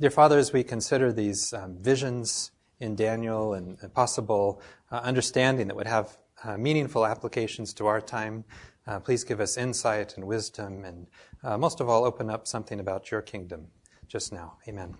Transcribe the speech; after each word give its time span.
Dear 0.00 0.08
Father, 0.10 0.38
as 0.38 0.50
we 0.50 0.64
consider 0.64 1.12
these 1.12 1.52
um, 1.52 1.76
visions 1.76 2.52
in 2.78 2.96
Daniel 2.96 3.52
and, 3.52 3.76
possible 3.92 4.62
uh, 4.90 4.94
understanding 5.04 5.66
that 5.66 5.76
would 5.76 5.86
have 5.86 6.16
uh, 6.42 6.56
meaningful 6.56 7.04
applications 7.04 7.74
to 7.74 7.86
our 7.86 8.00
time, 8.00 8.44
uh, 8.86 8.98
please 8.98 9.24
give 9.24 9.40
us 9.40 9.58
insight 9.58 10.16
and 10.16 10.26
wisdom, 10.26 10.86
and 10.86 11.06
uh, 11.44 11.58
most 11.58 11.82
of 11.82 11.90
all, 11.90 12.06
open 12.06 12.30
up 12.30 12.46
something 12.46 12.80
about 12.80 13.10
your 13.10 13.20
kingdom 13.20 13.66
just 14.08 14.32
now. 14.32 14.56
Amen. 14.66 14.96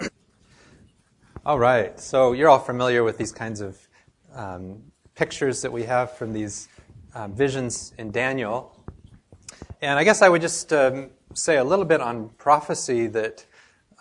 all 1.46 1.60
right, 1.60 2.00
so 2.00 2.32
you're 2.32 2.48
all 2.48 2.58
familiar 2.58 3.04
with 3.04 3.18
these 3.18 3.30
kinds 3.30 3.60
of 3.60 3.78
um, 4.34 4.82
pictures 5.14 5.62
that 5.62 5.70
we 5.70 5.84
have 5.84 6.10
from 6.16 6.32
these 6.32 6.66
um, 7.14 7.32
visions 7.32 7.94
in 7.96 8.10
Daniel. 8.10 8.76
And 9.80 10.00
I 10.00 10.02
guess 10.02 10.20
I 10.20 10.28
would 10.28 10.42
just 10.42 10.72
um, 10.72 11.10
say 11.32 11.58
a 11.58 11.64
little 11.64 11.84
bit 11.84 12.00
on 12.00 12.30
prophecy 12.30 13.06
that, 13.06 13.46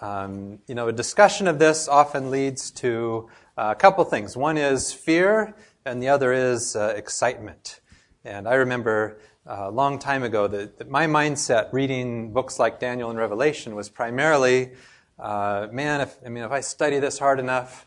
um, 0.01 0.59
you 0.67 0.75
know, 0.75 0.87
a 0.87 0.93
discussion 0.93 1.47
of 1.47 1.59
this 1.59 1.87
often 1.87 2.29
leads 2.29 2.71
to 2.71 3.29
uh, 3.57 3.69
a 3.71 3.75
couple 3.75 4.03
things. 4.03 4.35
One 4.35 4.57
is 4.57 4.91
fear, 4.91 5.55
and 5.85 6.01
the 6.01 6.09
other 6.09 6.33
is 6.33 6.75
uh, 6.75 6.93
excitement. 6.95 7.79
And 8.25 8.47
I 8.47 8.55
remember 8.55 9.19
uh, 9.47 9.65
a 9.67 9.71
long 9.71 9.99
time 9.99 10.23
ago 10.23 10.47
that, 10.47 10.77
that, 10.79 10.89
my 10.89 11.05
mindset 11.05 11.71
reading 11.71 12.33
books 12.33 12.59
like 12.59 12.79
Daniel 12.79 13.09
and 13.09 13.17
Revelation 13.19 13.75
was 13.75 13.87
primarily, 13.87 14.71
uh, 15.19 15.67
man, 15.71 16.01
if, 16.01 16.17
I 16.25 16.29
mean, 16.29 16.43
if 16.43 16.51
I 16.51 16.59
study 16.59 16.99
this 16.99 17.19
hard 17.19 17.39
enough, 17.39 17.85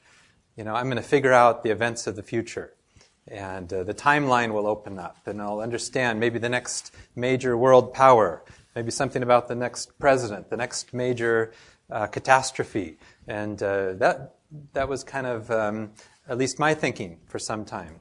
you 0.57 0.65
know, 0.65 0.75
I'm 0.75 0.87
going 0.87 0.97
to 0.97 1.03
figure 1.03 1.33
out 1.33 1.63
the 1.63 1.71
events 1.71 2.07
of 2.07 2.17
the 2.17 2.23
future. 2.23 2.73
And 3.27 3.71
uh, 3.71 3.83
the 3.83 3.93
timeline 3.93 4.53
will 4.53 4.67
open 4.67 4.99
up, 4.99 5.27
and 5.27 5.43
I'll 5.43 5.61
understand 5.61 6.19
maybe 6.19 6.39
the 6.39 6.49
next 6.49 6.95
major 7.15 7.59
world 7.59 7.93
power, 7.93 8.43
maybe 8.75 8.91
something 8.91 9.23
about 9.23 9.49
the 9.49 9.55
next 9.55 9.99
president, 9.99 10.49
the 10.49 10.57
next 10.57 10.95
major 10.95 11.53
uh, 11.91 12.07
catastrophe. 12.07 12.99
And 13.27 13.63
uh, 13.63 13.95
that, 13.95 14.37
that 14.73 14.89
was 14.89 15.05
kind 15.05 15.27
of 15.27 15.51
um, 15.51 15.93
at 16.29 16.39
least 16.39 16.59
my 16.59 16.75
thinking 16.75 17.19
for 17.27 17.39
some 17.39 17.65
time. 17.65 18.01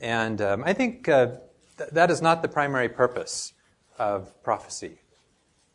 And 0.00 0.40
um, 0.40 0.64
I 0.64 0.72
think 0.72 1.08
uh, 1.08 1.36
th- 1.78 1.90
that 1.90 2.10
is 2.10 2.20
not 2.20 2.42
the 2.42 2.48
primary 2.48 2.88
purpose 2.88 3.52
of 3.98 4.42
prophecy 4.42 4.98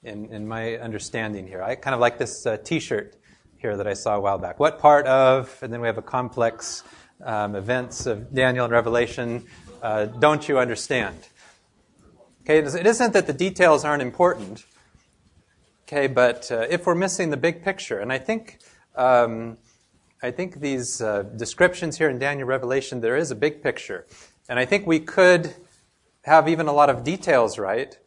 in, 0.03 0.31
in 0.33 0.47
my 0.47 0.75
understanding 0.77 1.47
here. 1.47 1.63
I 1.63 1.75
kind 1.75 1.93
of 1.93 1.99
like 1.99 2.17
this 2.17 2.45
uh, 2.45 2.57
t 2.57 2.79
shirt 2.79 3.15
here 3.57 3.75
that 3.75 3.87
I 3.87 3.93
saw 3.93 4.15
a 4.15 4.19
while 4.19 4.37
back. 4.37 4.59
What 4.59 4.79
part 4.79 5.05
of, 5.07 5.57
and 5.61 5.71
then 5.71 5.81
we 5.81 5.87
have 5.87 5.97
a 5.97 6.03
complex 6.03 6.83
um, 7.23 7.55
events 7.55 8.05
of 8.05 8.33
Daniel 8.33 8.65
and 8.65 8.71
Revelation 8.71 9.45
uh, 9.81 10.05
don't 10.05 10.47
you 10.47 10.59
understand? 10.59 11.15
Okay, 12.41 12.59
it 12.59 12.87
isn't 12.87 13.13
that 13.13 13.27
the 13.27 13.33
details 13.33 13.85
aren't 13.85 14.01
important, 14.01 14.65
okay, 15.91 16.05
but 16.05 16.51
uh, 16.51 16.67
if 16.69 16.85
we're 16.85 16.93
missing 16.93 17.31
the 17.31 17.37
big 17.37 17.63
picture, 17.63 17.99
and 17.99 18.13
I 18.13 18.19
think. 18.19 18.59
Um, 18.95 19.57
I 20.21 20.31
think 20.31 20.59
these 20.59 21.01
uh, 21.01 21.23
descriptions 21.37 21.97
here 21.97 22.09
in 22.09 22.19
Daniel 22.19 22.45
Revelation, 22.45 22.99
there 22.99 23.15
is 23.15 23.31
a 23.31 23.35
big 23.35 23.63
picture. 23.63 24.05
And 24.49 24.59
I 24.59 24.65
think 24.65 24.85
we 24.85 24.99
could 24.99 25.55
have 26.23 26.49
even 26.49 26.67
a 26.67 26.73
lot 26.73 26.89
of 26.89 27.05
details 27.05 27.57
right, 27.57 27.97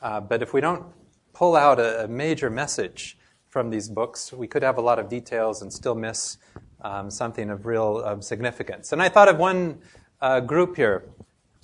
uh, 0.00 0.20
but 0.20 0.42
if 0.42 0.54
we 0.54 0.60
don't 0.60 0.84
pull 1.32 1.56
out 1.56 1.80
a, 1.80 2.04
a, 2.04 2.08
major 2.08 2.50
message 2.50 3.18
from 3.48 3.70
these 3.70 3.88
books, 3.88 4.32
we 4.32 4.46
could 4.46 4.62
have 4.62 4.78
a 4.78 4.80
lot 4.80 5.00
of 5.00 5.08
details 5.08 5.60
and 5.60 5.72
still 5.72 5.96
miss 5.96 6.38
um, 6.82 7.10
something 7.10 7.50
of 7.50 7.66
real 7.66 8.22
significance. 8.22 8.92
And 8.92 9.02
I 9.02 9.08
thought 9.08 9.28
of 9.28 9.36
one 9.36 9.80
uh, 10.20 10.38
group 10.38 10.76
here. 10.76 11.02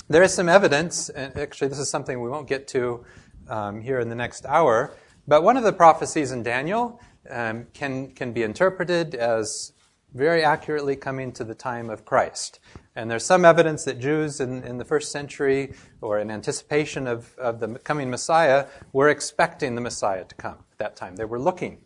There 0.09 0.25
is 0.25 0.35
some 0.35 0.49
evidence, 0.49 1.11
and 1.11 1.37
actually, 1.39 1.69
this 1.69 1.79
is 1.79 1.89
something 1.89 2.21
we 2.21 2.29
won't 2.29 2.49
get 2.49 2.67
to 2.69 3.05
um, 3.49 3.81
here 3.81 4.01
in 4.01 4.09
the 4.09 4.17
next 4.17 4.47
hour, 4.47 4.97
but 5.29 5.43
one 5.43 5.57
of 5.57 5.65
the 5.65 5.73
prophecies 5.73 6.33
in 6.33 6.43
Daniel 6.43 7.01
um, 7.31 7.67
can, 7.73 8.13
can 8.13 8.33
be 8.33 8.43
interpreted 8.43 9.15
as 9.15 9.73
very 10.15 10.43
accurately 10.43 10.97
coming 10.97 11.33
to 11.33 11.45
the 11.45 11.55
time 11.55 11.91
of 11.91 12.05
Christ. 12.05 12.59
And 12.95 13.11
there's 13.11 13.25
some 13.25 13.45
evidence 13.45 13.85
that 13.85 13.99
Jews 13.99 14.41
in, 14.41 14.63
in 14.63 14.79
the 14.79 14.85
first 14.85 15.13
century, 15.13 15.75
or 16.01 16.19
in 16.19 16.31
anticipation 16.31 17.07
of, 17.07 17.37
of 17.37 17.61
the 17.61 17.79
coming 17.81 18.09
Messiah, 18.09 18.67
were 18.93 19.11
expecting 19.11 19.75
the 19.75 19.83
Messiah 19.83 20.25
to 20.25 20.35
come 20.37 20.59
at 20.73 20.79
that 20.79 20.97
time. 20.97 21.17
They 21.17 21.27
were 21.27 21.39
looking 21.39 21.79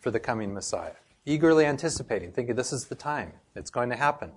for 0.00 0.12
the 0.12 0.20
coming 0.20 0.54
Messiah, 0.54 0.92
eagerly 1.26 1.64
anticipating, 1.64 2.30
thinking 2.30 2.54
this 2.54 2.72
is 2.72 2.84
the 2.84 2.94
time, 2.94 3.32
it's 3.56 3.70
going 3.70 3.90
to 3.90 3.96
happen. 3.96 4.30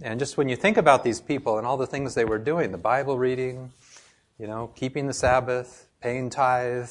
And 0.00 0.18
just 0.18 0.36
when 0.36 0.48
you 0.48 0.56
think 0.56 0.76
about 0.76 1.04
these 1.04 1.20
people 1.20 1.58
and 1.58 1.66
all 1.66 1.76
the 1.76 1.86
things 1.86 2.14
they 2.14 2.24
were 2.24 2.38
doing, 2.38 2.72
the 2.72 2.78
Bible 2.78 3.18
reading, 3.18 3.70
you 4.38 4.48
know, 4.48 4.72
keeping 4.74 5.06
the 5.06 5.14
Sabbath, 5.14 5.88
paying 6.00 6.30
tithe, 6.30 6.90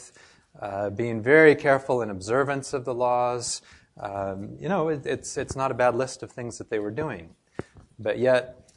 uh, 0.60 0.90
being 0.90 1.22
very 1.22 1.56
careful 1.56 2.02
in 2.02 2.10
observance 2.10 2.74
of 2.74 2.86
the 2.86 2.94
laws, 2.94 3.62
um, 4.00 4.56
you 4.60 4.70
know, 4.70 4.90
it, 4.90 5.06
it's, 5.06 5.38
it's 5.38 5.56
not 5.56 5.72
a 5.72 5.74
bad 5.74 5.96
list 5.96 6.24
of 6.24 6.32
things 6.32 6.58
that 6.58 6.70
they 6.70 6.80
were 6.80 6.92
doing. 6.92 7.36
But 8.00 8.20
yet, 8.20 8.72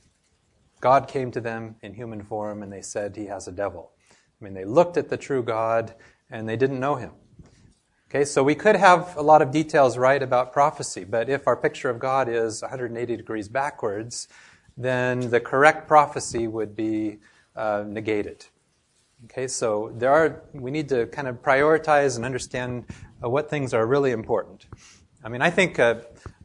God 0.80 1.08
came 1.08 1.30
to 1.30 1.40
them 1.40 1.76
in 1.82 1.94
human 1.94 2.22
form 2.22 2.62
and 2.62 2.72
they 2.72 2.82
said 2.82 3.16
he 3.16 3.26
has 3.26 3.48
a 3.48 3.52
devil. 3.52 3.92
I 4.10 4.44
mean, 4.44 4.54
they 4.54 4.64
looked 4.64 4.96
at 4.96 5.08
the 5.08 5.16
true 5.16 5.42
God 5.42 5.94
and 6.30 6.48
they 6.48 6.56
didn't 6.56 6.78
know 6.78 6.96
him. 6.96 7.12
Okay, 8.10 8.24
so 8.24 8.44
we 8.44 8.54
could 8.54 8.76
have 8.76 9.16
a 9.16 9.22
lot 9.22 9.42
of 9.42 9.50
details 9.50 9.98
right 9.98 10.22
about 10.22 10.52
prophecy, 10.52 11.02
but 11.04 11.28
if 11.28 11.48
our 11.48 11.56
picture 11.56 11.90
of 11.90 11.98
God 11.98 12.28
is 12.28 12.62
180 12.62 13.16
degrees 13.16 13.48
backwards, 13.48 14.28
then 14.76 15.30
the 15.30 15.40
correct 15.40 15.88
prophecy 15.88 16.46
would 16.46 16.76
be 16.76 17.18
uh, 17.56 17.84
negated. 17.86 18.46
Okay, 19.24 19.48
so 19.48 19.90
there 19.96 20.12
are 20.12 20.42
we 20.52 20.70
need 20.70 20.88
to 20.90 21.06
kind 21.06 21.28
of 21.28 21.42
prioritize 21.42 22.16
and 22.16 22.24
understand 22.24 22.84
uh, 23.22 23.28
what 23.28 23.48
things 23.48 23.72
are 23.72 23.86
really 23.86 24.10
important. 24.10 24.66
I 25.24 25.30
mean, 25.30 25.40
I 25.40 25.48
think, 25.48 25.78
uh, 25.78 26.00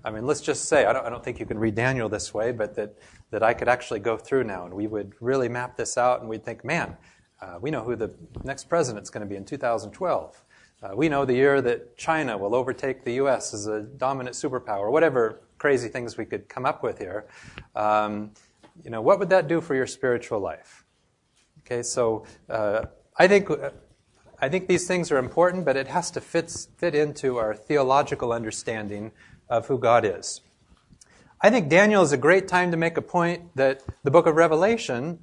I 0.05 0.11
mean, 0.11 0.25
let's 0.25 0.39
just 0.39 0.65
say, 0.69 0.85
I 0.85 0.93
don't, 0.93 1.05
I 1.05 1.09
don't 1.09 1.21
think 1.21 1.41
you 1.41 1.45
can 1.45 1.59
read 1.59 1.75
Daniel 1.75 2.07
this 2.07 2.33
way, 2.33 2.53
but 2.53 2.75
that, 2.75 2.97
that 3.31 3.43
I 3.43 3.53
could 3.53 3.67
actually 3.67 3.99
go 3.99 4.15
through 4.15 4.45
now 4.45 4.63
and 4.65 4.73
we 4.73 4.87
would 4.87 5.13
really 5.19 5.49
map 5.49 5.75
this 5.75 5.97
out 5.97 6.21
and 6.21 6.29
we'd 6.29 6.45
think, 6.45 6.63
man, 6.63 6.95
uh, 7.41 7.57
we 7.59 7.69
know 7.69 7.83
who 7.83 7.97
the 7.97 8.15
next 8.45 8.69
president's 8.69 9.09
going 9.09 9.25
to 9.25 9.29
be 9.29 9.35
in 9.35 9.43
2012. 9.43 10.43
Uh, 10.81 10.91
we 10.95 11.09
know 11.09 11.25
the 11.25 11.33
year 11.33 11.61
that 11.61 11.97
China 11.97 12.37
will 12.37 12.55
overtake 12.55 13.03
the 13.03 13.15
U.S. 13.15 13.53
as 13.53 13.67
a 13.67 13.81
dominant 13.81 14.37
superpower, 14.37 14.89
whatever 14.89 15.41
crazy 15.57 15.89
things 15.89 16.17
we 16.17 16.23
could 16.23 16.47
come 16.47 16.65
up 16.65 16.81
with 16.81 16.97
here. 16.97 17.27
Um, 17.75 18.31
you 18.85 18.89
know, 18.89 19.01
what 19.01 19.19
would 19.19 19.29
that 19.31 19.49
do 19.49 19.59
for 19.59 19.75
your 19.75 19.87
spiritual 19.87 20.39
life? 20.39 20.85
Okay, 21.71 21.83
so 21.83 22.25
uh, 22.49 22.85
I 23.15 23.27
think 23.27 23.47
I 24.41 24.49
think 24.49 24.67
these 24.67 24.87
things 24.87 25.11
are 25.11 25.19
important, 25.19 25.65
but 25.65 25.77
it 25.77 25.87
has 25.87 26.09
to 26.11 26.21
fit, 26.21 26.51
fit 26.77 26.95
into 26.95 27.37
our 27.37 27.53
theological 27.53 28.33
understanding 28.33 29.11
of 29.49 29.67
who 29.67 29.77
God 29.77 30.03
is. 30.03 30.41
I 31.41 31.51
think 31.51 31.69
Daniel 31.69 32.01
is 32.01 32.11
a 32.11 32.17
great 32.17 32.47
time 32.47 32.71
to 32.71 32.77
make 32.77 32.97
a 32.97 33.03
point 33.03 33.55
that 33.55 33.83
the 34.03 34.09
book 34.09 34.25
of 34.25 34.35
Revelation, 34.35 35.19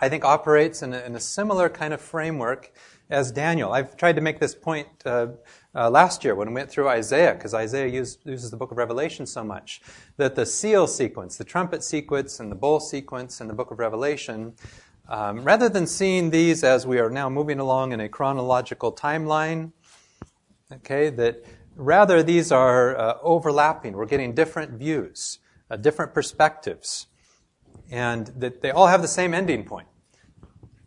I 0.00 0.08
think, 0.08 0.24
operates 0.24 0.82
in 0.82 0.92
a, 0.92 0.98
in 1.02 1.14
a 1.14 1.20
similar 1.20 1.68
kind 1.68 1.94
of 1.94 2.00
framework 2.00 2.72
as 3.08 3.30
Daniel. 3.30 3.72
I've 3.72 3.96
tried 3.96 4.16
to 4.16 4.20
make 4.20 4.40
this 4.40 4.56
point 4.56 4.88
uh, 5.04 5.28
uh, 5.72 5.88
last 5.88 6.24
year 6.24 6.34
when 6.34 6.48
we 6.48 6.54
went 6.54 6.68
through 6.68 6.88
Isaiah, 6.88 7.34
because 7.34 7.54
Isaiah 7.54 7.86
use, 7.86 8.18
uses 8.24 8.50
the 8.50 8.56
book 8.56 8.72
of 8.72 8.78
Revelation 8.78 9.24
so 9.24 9.44
much, 9.44 9.80
that 10.16 10.34
the 10.34 10.46
seal 10.46 10.88
sequence, 10.88 11.36
the 11.36 11.44
trumpet 11.44 11.84
sequence, 11.84 12.40
and 12.40 12.50
the 12.50 12.56
bowl 12.56 12.80
sequence 12.80 13.40
in 13.40 13.46
the 13.46 13.54
book 13.54 13.70
of 13.70 13.78
Revelation 13.78 14.54
um, 15.08 15.44
rather 15.44 15.68
than 15.68 15.86
seeing 15.86 16.30
these 16.30 16.64
as 16.64 16.86
we 16.86 16.98
are 16.98 17.10
now 17.10 17.28
moving 17.28 17.58
along 17.60 17.92
in 17.92 18.00
a 18.00 18.08
chronological 18.08 18.92
timeline, 18.92 19.72
okay, 20.72 21.10
that 21.10 21.44
rather 21.76 22.22
these 22.22 22.50
are 22.50 22.96
uh, 22.96 23.18
overlapping. 23.22 23.92
We're 23.92 24.06
getting 24.06 24.34
different 24.34 24.72
views, 24.72 25.38
uh, 25.70 25.76
different 25.76 26.12
perspectives, 26.12 27.06
and 27.90 28.26
that 28.38 28.62
they 28.62 28.70
all 28.70 28.88
have 28.88 29.02
the 29.02 29.08
same 29.08 29.32
ending 29.32 29.64
point. 29.64 29.86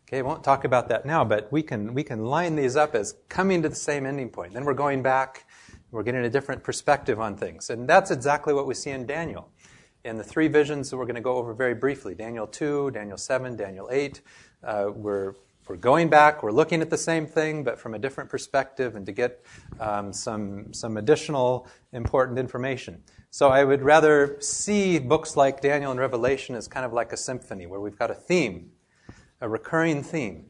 Okay, 0.08 0.20
I 0.20 0.22
won't 0.22 0.44
talk 0.44 0.66
about 0.66 0.90
that 0.90 1.06
now, 1.06 1.24
but 1.24 1.52
we 1.52 1.62
can 1.62 1.94
we 1.94 2.04
can 2.04 2.26
line 2.26 2.56
these 2.56 2.76
up 2.76 2.96
as 2.96 3.16
coming 3.30 3.62
to 3.62 3.70
the 3.70 3.76
same 3.76 4.06
ending 4.06 4.30
point. 4.30 4.54
Then 4.54 4.66
we're 4.66 4.74
going 4.74 5.04
back, 5.04 5.46
we're 5.92 6.04
getting 6.04 6.26
a 6.26 6.30
different 6.30 6.64
perspective 6.64 7.20
on 7.20 7.38
things, 7.38 7.70
and 7.70 7.88
that's 7.88 8.12
exactly 8.12 8.54
what 8.54 8.66
we 8.66 8.74
see 8.74 8.90
in 8.90 9.06
Daniel 9.06 9.50
in 10.06 10.18
the 10.18 10.24
three 10.24 10.48
visions 10.48 10.90
that 10.90 10.98
we're 10.98 11.06
going 11.06 11.16
to 11.16 11.22
go 11.22 11.36
over 11.36 11.54
very 11.54 11.76
briefly 11.76 12.16
Daniel 12.16 12.48
2, 12.48 12.92
Daniel 12.92 13.18
7, 13.18 13.56
Daniel 13.56 13.90
8. 13.92 14.22
Uh, 14.64 14.86
we're, 14.94 15.34
we're 15.68 15.76
going 15.76 16.10
back, 16.10 16.42
we're 16.42 16.52
looking 16.52 16.82
at 16.82 16.90
the 16.90 16.98
same 16.98 17.26
thing, 17.28 17.64
but 17.64 17.80
from 17.80 17.94
a 17.94 18.00
different 18.00 18.30
perspective 18.30 18.96
and 18.96 19.06
to 19.06 19.12
get 19.12 19.44
um, 19.80 20.14
some, 20.14 20.74
some 20.74 20.98
additional 20.98 21.68
important 21.92 22.40
information. 22.40 23.04
So 23.30 23.50
I 23.50 23.64
would 23.64 23.82
rather 23.82 24.38
see 24.40 25.00
books 25.00 25.38
like 25.38 25.62
Daniel 25.62 25.92
and 25.92 26.00
Revelation 26.00 26.56
as 26.56 26.68
kind 26.68 26.86
of 26.86 26.94
like 26.94 27.14
a 27.14 27.18
symphony 27.18 27.68
where 27.68 27.80
we've 27.80 28.00
got 28.00 28.10
a 28.10 28.16
theme, 28.16 28.72
a 29.42 29.50
recurring 29.50 30.02
theme. 30.02 30.46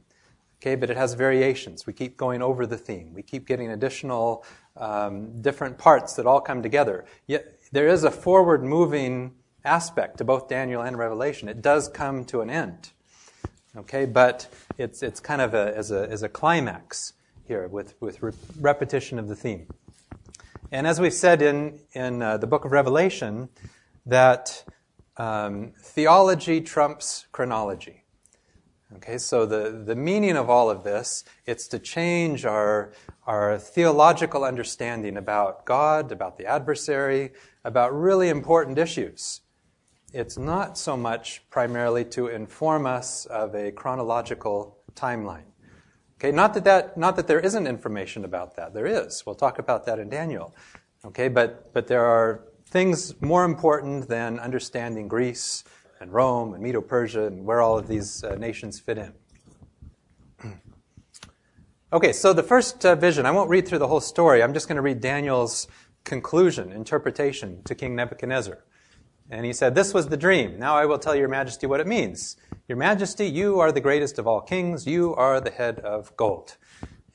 Okay, 0.61 0.75
but 0.75 0.89
it 0.89 0.97
has 0.97 1.13
variations. 1.13 1.87
We 1.87 1.93
keep 1.93 2.17
going 2.17 2.41
over 2.41 2.65
the 2.65 2.77
theme. 2.77 3.13
We 3.13 3.21
keep 3.21 3.47
getting 3.47 3.71
additional 3.71 4.43
um, 4.75 5.41
different 5.41 5.77
parts 5.77 6.15
that 6.15 6.25
all 6.25 6.41
come 6.41 6.61
together. 6.61 7.05
Yet 7.27 7.59
there 7.71 7.87
is 7.87 8.03
a 8.03 8.11
forward 8.11 8.63
moving 8.63 9.35
aspect 9.63 10.17
to 10.17 10.23
both 10.23 10.47
Daniel 10.47 10.81
and 10.81 10.97
Revelation. 10.97 11.49
It 11.49 11.61
does 11.61 11.87
come 11.87 12.25
to 12.25 12.41
an 12.41 12.49
end. 12.49 12.91
Okay, 13.77 14.05
but 14.05 14.47
it's, 14.77 15.03
it's 15.03 15.19
kind 15.19 15.41
of 15.41 15.53
a, 15.53 15.75
as, 15.77 15.91
a, 15.91 16.09
as 16.09 16.23
a 16.23 16.29
climax 16.29 17.13
here 17.47 17.67
with, 17.67 17.95
with 18.01 18.21
re- 18.23 18.33
repetition 18.59 19.19
of 19.19 19.27
the 19.27 19.35
theme. 19.35 19.67
And 20.71 20.87
as 20.87 20.99
we've 20.99 21.13
said 21.13 21.41
in, 21.41 21.79
in 21.93 22.21
uh, 22.21 22.37
the 22.37 22.47
book 22.47 22.65
of 22.65 22.71
Revelation, 22.71 23.49
that 24.05 24.63
um, 25.17 25.73
theology 25.81 26.61
trumps 26.61 27.25
chronology. 27.31 28.03
Okay, 28.95 29.19
so 29.19 29.45
the, 29.45 29.83
the 29.85 29.95
meaning 29.95 30.35
of 30.35 30.49
all 30.49 30.69
of 30.69 30.83
this, 30.83 31.23
it's 31.45 31.67
to 31.67 31.77
change 31.77 32.43
our, 32.43 32.91
our 33.27 33.59
theological 33.59 34.43
understanding 34.43 35.15
about 35.15 35.65
God, 35.65 36.11
about 36.11 36.39
the 36.39 36.47
adversary, 36.47 37.31
about 37.63 37.93
really 37.93 38.29
important 38.29 38.79
issues. 38.79 39.41
It's 40.11 40.39
not 40.39 40.75
so 40.75 40.97
much 40.97 41.43
primarily 41.51 42.03
to 42.05 42.27
inform 42.27 42.87
us 42.87 43.27
of 43.27 43.53
a 43.53 43.71
chronological 43.71 44.79
timeline. 44.95 45.43
Okay, 46.17 46.31
not 46.31 46.55
that, 46.55 46.63
that, 46.63 46.97
not 46.97 47.15
that 47.15 47.27
there 47.27 47.39
isn't 47.39 47.67
information 47.67 48.25
about 48.25 48.55
that. 48.55 48.73
There 48.73 48.87
is. 48.87 49.23
We'll 49.25 49.35
talk 49.35 49.59
about 49.59 49.85
that 49.85 49.99
in 49.99 50.09
Daniel. 50.09 50.55
Okay, 51.05 51.27
but, 51.27 51.71
but 51.73 51.87
there 51.87 52.03
are 52.03 52.43
things 52.65 53.21
more 53.21 53.45
important 53.45 54.09
than 54.09 54.39
understanding 54.39 55.07
Greece 55.07 55.63
and 55.99 56.11
Rome 56.11 56.55
and 56.55 56.63
Medo 56.63 56.81
Persia 56.81 57.27
and 57.27 57.45
where 57.45 57.61
all 57.61 57.77
of 57.77 57.87
these 57.87 58.23
uh, 58.23 58.33
nations 58.35 58.79
fit 58.79 58.97
in. 58.97 59.13
okay, 61.93 62.13
so 62.13 62.33
the 62.33 62.43
first 62.43 62.83
uh, 62.83 62.95
vision, 62.95 63.27
I 63.27 63.31
won't 63.31 63.49
read 63.49 63.67
through 63.67 63.79
the 63.79 63.87
whole 63.87 64.01
story. 64.01 64.41
I'm 64.41 64.55
just 64.55 64.67
going 64.67 64.77
to 64.77 64.81
read 64.81 65.01
Daniel's 65.01 65.67
conclusion, 66.03 66.71
interpretation 66.71 67.61
to 67.63 67.75
King 67.75 67.95
Nebuchadnezzar. 67.95 68.63
And 69.29 69.45
he 69.45 69.53
said, 69.53 69.75
This 69.75 69.93
was 69.93 70.07
the 70.07 70.17
dream. 70.17 70.57
Now 70.57 70.75
I 70.75 70.85
will 70.85 70.97
tell 70.97 71.15
your 71.15 71.27
majesty 71.27 71.67
what 71.67 71.79
it 71.79 71.87
means. 71.87 72.37
Your 72.67 72.77
majesty, 72.77 73.25
you 73.25 73.59
are 73.59 73.71
the 73.71 73.81
greatest 73.81 74.19
of 74.19 74.27
all 74.27 74.41
kings. 74.41 74.87
You 74.87 75.13
are 75.15 75.39
the 75.39 75.51
head 75.51 75.79
of 75.79 76.15
gold. 76.17 76.57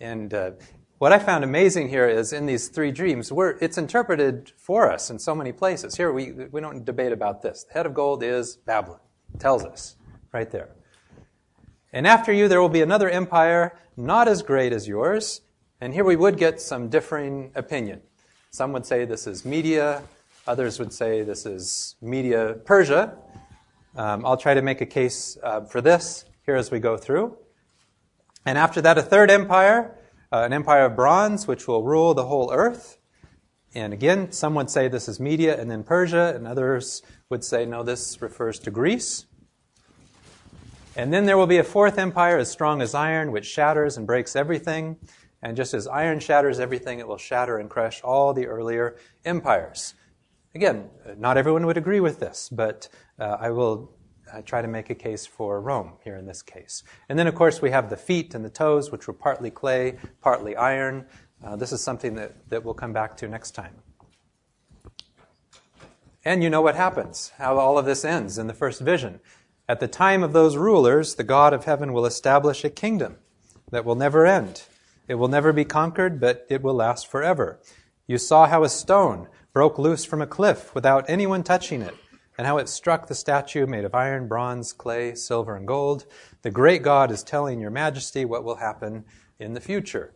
And 0.00 0.32
uh, 0.32 0.52
what 0.98 1.12
I 1.12 1.18
found 1.18 1.44
amazing 1.44 1.88
here 1.88 2.08
is 2.08 2.32
in 2.32 2.46
these 2.46 2.68
three 2.68 2.92
dreams, 2.92 3.32
it's 3.60 3.78
interpreted 3.78 4.52
for 4.56 4.90
us 4.90 5.10
in 5.10 5.18
so 5.18 5.34
many 5.34 5.52
places. 5.52 5.96
Here, 5.96 6.12
we, 6.12 6.32
we 6.32 6.60
don't 6.60 6.84
debate 6.84 7.12
about 7.12 7.42
this. 7.42 7.64
The 7.64 7.74
head 7.74 7.86
of 7.86 7.94
gold 7.94 8.22
is 8.22 8.56
Babylon. 8.56 9.00
Tells 9.38 9.64
us 9.64 9.96
right 10.32 10.50
there. 10.50 10.70
And 11.92 12.06
after 12.06 12.32
you, 12.32 12.48
there 12.48 12.60
will 12.60 12.68
be 12.68 12.82
another 12.82 13.08
empire 13.08 13.78
not 13.96 14.28
as 14.28 14.42
great 14.42 14.72
as 14.72 14.88
yours. 14.88 15.40
And 15.80 15.92
here 15.94 16.04
we 16.04 16.16
would 16.16 16.36
get 16.36 16.60
some 16.60 16.88
differing 16.88 17.52
opinion. 17.54 18.00
Some 18.50 18.72
would 18.72 18.86
say 18.86 19.04
this 19.04 19.26
is 19.26 19.44
Media. 19.44 20.02
Others 20.46 20.78
would 20.78 20.92
say 20.92 21.22
this 21.22 21.46
is 21.46 21.96
Media 22.02 22.56
Persia. 22.66 23.16
Um, 23.96 24.26
I'll 24.26 24.36
try 24.36 24.52
to 24.52 24.60
make 24.60 24.82
a 24.82 24.86
case 24.86 25.38
uh, 25.42 25.62
for 25.62 25.80
this 25.80 26.26
here 26.44 26.54
as 26.54 26.70
we 26.70 26.80
go 26.80 26.98
through. 26.98 27.38
And 28.44 28.58
after 28.58 28.82
that, 28.82 28.98
a 28.98 29.02
third 29.02 29.30
empire, 29.30 29.96
uh, 30.30 30.42
an 30.42 30.52
empire 30.52 30.84
of 30.84 30.96
bronze, 30.96 31.46
which 31.46 31.66
will 31.66 31.82
rule 31.82 32.12
the 32.12 32.26
whole 32.26 32.52
earth. 32.52 32.98
And 33.74 33.94
again, 33.94 34.32
some 34.32 34.54
would 34.56 34.68
say 34.68 34.86
this 34.86 35.08
is 35.08 35.18
Media 35.18 35.58
and 35.58 35.70
then 35.70 35.82
Persia, 35.82 36.34
and 36.36 36.46
others 36.46 37.00
would 37.30 37.42
say, 37.42 37.64
no, 37.64 37.82
this 37.82 38.20
refers 38.20 38.58
to 38.60 38.70
Greece. 38.70 39.24
And 40.94 41.10
then 41.10 41.24
there 41.24 41.38
will 41.38 41.46
be 41.46 41.56
a 41.56 41.64
fourth 41.64 41.98
empire 41.98 42.36
as 42.36 42.50
strong 42.50 42.82
as 42.82 42.94
iron, 42.94 43.32
which 43.32 43.46
shatters 43.46 43.96
and 43.96 44.06
breaks 44.06 44.36
everything. 44.36 44.98
And 45.42 45.56
just 45.56 45.72
as 45.72 45.86
iron 45.86 46.20
shatters 46.20 46.60
everything, 46.60 46.98
it 46.98 47.08
will 47.08 47.16
shatter 47.16 47.56
and 47.56 47.70
crush 47.70 48.02
all 48.02 48.34
the 48.34 48.46
earlier 48.46 48.96
empires. 49.24 49.94
Again, 50.54 50.88
not 51.18 51.36
everyone 51.36 51.66
would 51.66 51.76
agree 51.76 51.98
with 51.98 52.20
this, 52.20 52.48
but 52.48 52.88
uh, 53.18 53.38
I 53.40 53.50
will 53.50 53.90
uh, 54.32 54.40
try 54.42 54.62
to 54.62 54.68
make 54.68 54.88
a 54.88 54.94
case 54.94 55.26
for 55.26 55.60
Rome 55.60 55.94
here 56.04 56.16
in 56.16 56.26
this 56.26 56.42
case. 56.42 56.84
And 57.08 57.18
then, 57.18 57.26
of 57.26 57.34
course, 57.34 57.60
we 57.60 57.72
have 57.72 57.90
the 57.90 57.96
feet 57.96 58.36
and 58.36 58.44
the 58.44 58.50
toes, 58.50 58.92
which 58.92 59.08
were 59.08 59.14
partly 59.14 59.50
clay, 59.50 59.98
partly 60.20 60.54
iron. 60.54 61.06
Uh, 61.44 61.56
this 61.56 61.72
is 61.72 61.82
something 61.82 62.14
that, 62.14 62.48
that 62.50 62.64
we'll 62.64 62.74
come 62.74 62.92
back 62.92 63.16
to 63.16 63.28
next 63.28 63.50
time. 63.50 63.74
And 66.24 66.42
you 66.42 66.48
know 66.48 66.62
what 66.62 66.76
happens, 66.76 67.32
how 67.38 67.58
all 67.58 67.76
of 67.76 67.84
this 67.84 68.04
ends 68.04 68.38
in 68.38 68.46
the 68.46 68.54
first 68.54 68.80
vision. 68.80 69.18
At 69.68 69.80
the 69.80 69.88
time 69.88 70.22
of 70.22 70.32
those 70.32 70.56
rulers, 70.56 71.16
the 71.16 71.24
God 71.24 71.52
of 71.52 71.64
heaven 71.64 71.92
will 71.92 72.06
establish 72.06 72.64
a 72.64 72.70
kingdom 72.70 73.16
that 73.70 73.84
will 73.84 73.96
never 73.96 74.24
end. 74.24 74.62
It 75.08 75.16
will 75.16 75.28
never 75.28 75.52
be 75.52 75.64
conquered, 75.64 76.20
but 76.20 76.46
it 76.48 76.62
will 76.62 76.74
last 76.74 77.08
forever. 77.08 77.58
You 78.06 78.18
saw 78.18 78.46
how 78.46 78.62
a 78.62 78.68
stone 78.68 79.28
broke 79.54 79.78
loose 79.78 80.04
from 80.04 80.20
a 80.20 80.26
cliff 80.26 80.74
without 80.74 81.08
anyone 81.08 81.42
touching 81.42 81.80
it, 81.80 81.94
and 82.36 82.46
how 82.46 82.58
it 82.58 82.68
struck 82.68 83.06
the 83.06 83.14
statue 83.14 83.66
made 83.66 83.84
of 83.84 83.94
iron, 83.94 84.26
bronze, 84.26 84.72
clay, 84.72 85.14
silver, 85.14 85.54
and 85.56 85.66
gold. 85.66 86.04
The 86.42 86.50
great 86.50 86.82
God 86.82 87.12
is 87.12 87.22
telling 87.22 87.60
your 87.60 87.70
majesty 87.70 88.24
what 88.24 88.42
will 88.42 88.56
happen 88.56 89.04
in 89.38 89.54
the 89.54 89.60
future. 89.60 90.12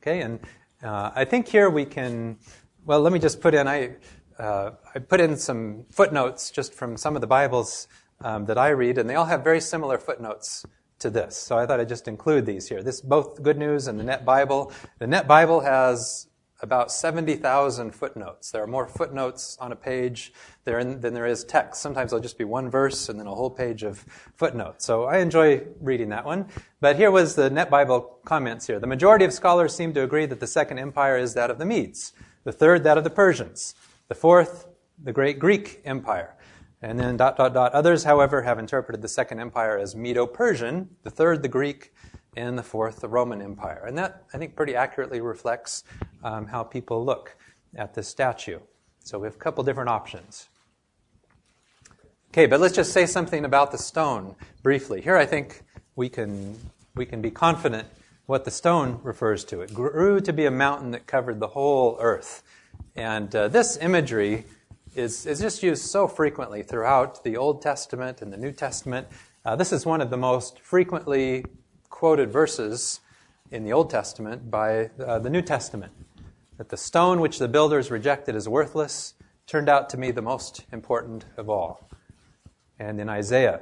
Okay, 0.00 0.22
and 0.22 0.40
uh, 0.82 1.10
I 1.14 1.26
think 1.26 1.48
here 1.48 1.68
we 1.68 1.84
can, 1.84 2.38
well, 2.86 3.00
let 3.00 3.12
me 3.12 3.18
just 3.18 3.42
put 3.42 3.52
in, 3.52 3.68
I, 3.68 3.96
uh, 4.38 4.70
I 4.94 4.98
put 4.98 5.20
in 5.20 5.36
some 5.36 5.84
footnotes 5.90 6.50
just 6.50 6.72
from 6.72 6.96
some 6.96 7.14
of 7.14 7.20
the 7.20 7.26
Bibles 7.26 7.88
um, 8.22 8.46
that 8.46 8.56
I 8.56 8.70
read, 8.70 8.96
and 8.96 9.08
they 9.08 9.14
all 9.14 9.26
have 9.26 9.44
very 9.44 9.60
similar 9.60 9.98
footnotes 9.98 10.64
to 11.00 11.10
this. 11.10 11.36
So 11.36 11.58
I 11.58 11.66
thought 11.66 11.80
I'd 11.80 11.88
just 11.90 12.08
include 12.08 12.46
these 12.46 12.68
here. 12.68 12.82
This 12.82 13.02
both 13.02 13.42
Good 13.42 13.58
News 13.58 13.86
and 13.86 14.00
the 14.00 14.04
Net 14.04 14.24
Bible. 14.24 14.72
The 14.98 15.06
Net 15.06 15.28
Bible 15.28 15.60
has 15.60 16.28
about 16.64 16.90
70,000 16.90 17.92
footnotes. 17.94 18.50
There 18.50 18.62
are 18.62 18.66
more 18.66 18.88
footnotes 18.88 19.56
on 19.60 19.70
a 19.70 19.76
page 19.76 20.32
than 20.64 21.00
there 21.00 21.26
is 21.26 21.44
text. 21.44 21.80
Sometimes 21.80 22.10
there'll 22.10 22.22
just 22.22 22.38
be 22.38 22.44
one 22.44 22.68
verse 22.70 23.08
and 23.08 23.20
then 23.20 23.28
a 23.28 23.34
whole 23.34 23.50
page 23.50 23.84
of 23.84 24.04
footnotes. 24.34 24.84
So 24.84 25.04
I 25.04 25.18
enjoy 25.18 25.62
reading 25.80 26.08
that 26.08 26.24
one. 26.24 26.46
But 26.80 26.96
here 26.96 27.12
was 27.12 27.36
the 27.36 27.50
Net 27.50 27.70
Bible 27.70 28.18
comments 28.24 28.66
here. 28.66 28.80
The 28.80 28.88
majority 28.88 29.24
of 29.24 29.32
scholars 29.32 29.74
seem 29.74 29.94
to 29.94 30.02
agree 30.02 30.26
that 30.26 30.40
the 30.40 30.46
second 30.48 30.78
empire 30.78 31.16
is 31.16 31.34
that 31.34 31.50
of 31.50 31.58
the 31.58 31.66
Medes, 31.66 32.12
the 32.42 32.52
third 32.52 32.82
that 32.82 32.98
of 32.98 33.04
the 33.04 33.10
Persians, 33.10 33.74
the 34.08 34.14
fourth 34.14 34.66
the 35.02 35.12
great 35.12 35.38
Greek 35.38 35.80
empire. 35.84 36.34
And 36.82 36.98
then 36.98 37.16
dot 37.16 37.36
dot 37.36 37.54
dot. 37.54 37.72
Others, 37.72 38.04
however, 38.04 38.42
have 38.42 38.58
interpreted 38.58 39.00
the 39.00 39.08
second 39.08 39.40
empire 39.40 39.78
as 39.78 39.96
Medo-Persian, 39.96 40.90
the 41.02 41.10
third 41.10 41.42
the 41.42 41.48
Greek, 41.48 41.94
and 42.36 42.58
the 42.58 42.62
fourth, 42.62 43.00
the 43.00 43.08
Roman 43.08 43.40
Empire. 43.40 43.84
And 43.86 43.96
that, 43.98 44.24
I 44.32 44.38
think, 44.38 44.56
pretty 44.56 44.74
accurately 44.74 45.20
reflects 45.20 45.84
um, 46.22 46.46
how 46.46 46.62
people 46.62 47.04
look 47.04 47.36
at 47.76 47.94
this 47.94 48.08
statue. 48.08 48.60
So 49.00 49.18
we 49.18 49.26
have 49.26 49.34
a 49.34 49.38
couple 49.38 49.64
different 49.64 49.90
options. 49.90 50.48
Okay, 52.32 52.46
but 52.46 52.60
let's 52.60 52.74
just 52.74 52.92
say 52.92 53.06
something 53.06 53.44
about 53.44 53.70
the 53.70 53.78
stone 53.78 54.34
briefly. 54.62 55.00
Here 55.00 55.16
I 55.16 55.26
think 55.26 55.62
we 55.94 56.08
can, 56.08 56.58
we 56.94 57.06
can 57.06 57.20
be 57.20 57.30
confident 57.30 57.86
what 58.26 58.44
the 58.44 58.50
stone 58.50 58.98
refers 59.02 59.44
to. 59.44 59.60
It 59.60 59.72
grew 59.72 60.20
to 60.20 60.32
be 60.32 60.46
a 60.46 60.50
mountain 60.50 60.90
that 60.92 61.06
covered 61.06 61.38
the 61.38 61.48
whole 61.48 61.96
earth. 62.00 62.42
And 62.96 63.34
uh, 63.36 63.48
this 63.48 63.76
imagery 63.76 64.46
is, 64.96 65.26
is 65.26 65.40
just 65.40 65.62
used 65.62 65.84
so 65.84 66.08
frequently 66.08 66.62
throughout 66.62 67.22
the 67.22 67.36
Old 67.36 67.62
Testament 67.62 68.22
and 68.22 68.32
the 68.32 68.36
New 68.36 68.52
Testament. 68.52 69.06
Uh, 69.44 69.56
this 69.56 69.72
is 69.72 69.84
one 69.84 70.00
of 70.00 70.10
the 70.10 70.16
most 70.16 70.60
frequently 70.60 71.44
quoted 71.94 72.32
verses 72.32 73.00
in 73.52 73.62
the 73.62 73.72
Old 73.72 73.88
Testament 73.88 74.50
by 74.50 74.90
uh, 74.98 75.20
the 75.20 75.30
New 75.30 75.40
Testament. 75.40 75.92
That 76.58 76.68
the 76.68 76.76
stone 76.76 77.20
which 77.20 77.38
the 77.38 77.46
builders 77.46 77.88
rejected 77.88 78.34
as 78.34 78.48
worthless 78.48 79.14
turned 79.46 79.68
out 79.68 79.88
to 79.90 79.96
be 79.96 80.10
the 80.10 80.20
most 80.20 80.64
important 80.72 81.24
of 81.36 81.48
all. 81.48 81.88
And 82.80 83.00
in 83.00 83.08
Isaiah, 83.08 83.60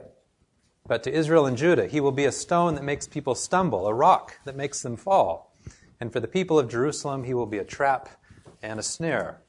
but 0.87 1.03
to 1.03 1.13
Israel 1.13 1.45
and 1.45 1.59
Judah, 1.59 1.87
he 1.87 2.01
will 2.01 2.11
be 2.11 2.25
a 2.25 2.33
stone 2.33 2.75
that 2.77 2.85
makes 2.85 3.07
people 3.07 3.35
stumble, 3.35 3.87
a 3.87 3.93
rock 3.93 4.39
that 4.47 4.57
makes 4.57 4.81
them 4.81 4.97
fall. 4.97 5.55
And 6.01 6.11
for 6.11 6.19
the 6.19 6.27
people 6.27 6.59
of 6.59 6.71
Jerusalem, 6.71 7.25
he 7.25 7.35
will 7.35 7.45
be 7.45 7.59
a 7.59 7.65
trap 7.65 8.09
and 8.63 8.81
a 8.81 8.83
snare. 8.83 9.43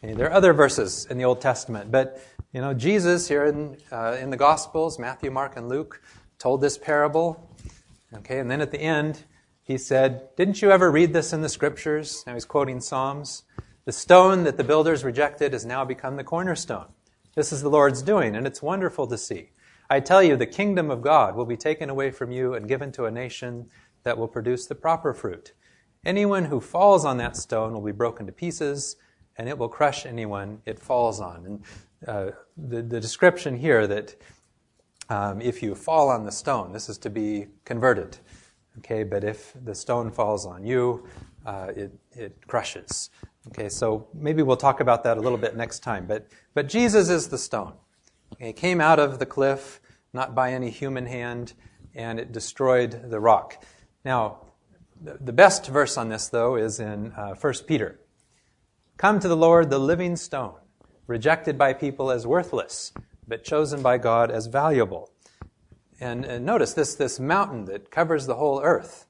And 0.00 0.16
there 0.16 0.28
are 0.28 0.32
other 0.32 0.54
verses 0.54 1.06
in 1.10 1.18
the 1.18 1.24
Old 1.24 1.42
Testament, 1.42 1.92
but 1.92 2.24
you 2.54 2.62
know 2.62 2.72
Jesus 2.72 3.28
here 3.28 3.44
in 3.44 3.76
uh, 3.92 4.16
in 4.18 4.30
the 4.30 4.38
Gospels, 4.38 4.98
Matthew, 4.98 5.30
Mark, 5.30 5.58
and 5.58 5.68
Luke, 5.68 6.00
told 6.38 6.62
this 6.62 6.78
parable 6.78 7.45
Okay, 8.18 8.38
and 8.38 8.50
then 8.50 8.60
at 8.60 8.70
the 8.70 8.80
end, 8.80 9.24
he 9.62 9.76
said, 9.76 10.34
Didn't 10.36 10.62
you 10.62 10.70
ever 10.70 10.90
read 10.90 11.12
this 11.12 11.32
in 11.32 11.42
the 11.42 11.48
scriptures? 11.48 12.22
Now 12.26 12.34
he's 12.34 12.44
quoting 12.44 12.80
Psalms. 12.80 13.42
The 13.84 13.92
stone 13.92 14.44
that 14.44 14.56
the 14.56 14.64
builders 14.64 15.04
rejected 15.04 15.52
has 15.52 15.66
now 15.66 15.84
become 15.84 16.16
the 16.16 16.24
cornerstone. 16.24 16.86
This 17.34 17.52
is 17.52 17.62
the 17.62 17.68
Lord's 17.68 18.02
doing, 18.02 18.34
and 18.34 18.46
it's 18.46 18.62
wonderful 18.62 19.06
to 19.06 19.18
see. 19.18 19.50
I 19.90 20.00
tell 20.00 20.22
you, 20.22 20.36
the 20.36 20.46
kingdom 20.46 20.90
of 20.90 21.02
God 21.02 21.36
will 21.36 21.44
be 21.44 21.56
taken 21.56 21.90
away 21.90 22.10
from 22.10 22.32
you 22.32 22.54
and 22.54 22.66
given 22.66 22.90
to 22.92 23.04
a 23.04 23.10
nation 23.10 23.68
that 24.02 24.18
will 24.18 24.28
produce 24.28 24.66
the 24.66 24.74
proper 24.74 25.12
fruit. 25.12 25.52
Anyone 26.04 26.46
who 26.46 26.60
falls 26.60 27.04
on 27.04 27.18
that 27.18 27.36
stone 27.36 27.72
will 27.72 27.82
be 27.82 27.92
broken 27.92 28.26
to 28.26 28.32
pieces, 28.32 28.96
and 29.36 29.48
it 29.48 29.58
will 29.58 29.68
crush 29.68 30.06
anyone 30.06 30.62
it 30.64 30.78
falls 30.78 31.20
on. 31.20 31.44
And 31.44 31.62
uh, 32.08 32.30
the, 32.56 32.82
the 32.82 33.00
description 33.00 33.56
here 33.56 33.86
that 33.86 34.14
um, 35.08 35.40
if 35.40 35.62
you 35.62 35.74
fall 35.74 36.08
on 36.08 36.24
the 36.24 36.32
stone, 36.32 36.72
this 36.72 36.88
is 36.88 36.98
to 36.98 37.10
be 37.10 37.46
converted. 37.64 38.18
Okay, 38.78 39.04
but 39.04 39.24
if 39.24 39.54
the 39.64 39.74
stone 39.74 40.10
falls 40.10 40.44
on 40.44 40.64
you, 40.64 41.06
uh, 41.46 41.72
it, 41.74 41.92
it 42.12 42.46
crushes. 42.46 43.10
Okay, 43.48 43.68
so 43.68 44.08
maybe 44.12 44.42
we'll 44.42 44.56
talk 44.56 44.80
about 44.80 45.04
that 45.04 45.16
a 45.16 45.20
little 45.20 45.38
bit 45.38 45.56
next 45.56 45.80
time. 45.80 46.06
But, 46.06 46.26
but 46.54 46.68
Jesus 46.68 47.08
is 47.08 47.28
the 47.28 47.38
stone. 47.38 47.74
He 48.38 48.52
came 48.52 48.80
out 48.80 48.98
of 48.98 49.18
the 49.18 49.26
cliff, 49.26 49.80
not 50.12 50.34
by 50.34 50.52
any 50.52 50.70
human 50.70 51.06
hand, 51.06 51.54
and 51.94 52.18
it 52.18 52.32
destroyed 52.32 53.10
the 53.10 53.20
rock. 53.20 53.64
Now, 54.04 54.38
the 55.00 55.32
best 55.32 55.66
verse 55.68 55.96
on 55.96 56.08
this, 56.08 56.28
though, 56.28 56.56
is 56.56 56.80
in 56.80 57.12
uh, 57.12 57.34
1 57.34 57.54
Peter. 57.66 58.00
Come 58.96 59.20
to 59.20 59.28
the 59.28 59.36
Lord, 59.36 59.70
the 59.70 59.78
living 59.78 60.16
stone, 60.16 60.54
rejected 61.06 61.56
by 61.56 61.74
people 61.74 62.10
as 62.10 62.26
worthless, 62.26 62.92
but 63.26 63.44
chosen 63.44 63.82
by 63.82 63.98
God 63.98 64.30
as 64.30 64.46
valuable. 64.46 65.10
And, 66.00 66.24
and 66.24 66.44
notice 66.44 66.74
this, 66.74 66.94
this 66.94 67.18
mountain 67.18 67.64
that 67.66 67.90
covers 67.90 68.26
the 68.26 68.36
whole 68.36 68.60
earth. 68.62 69.06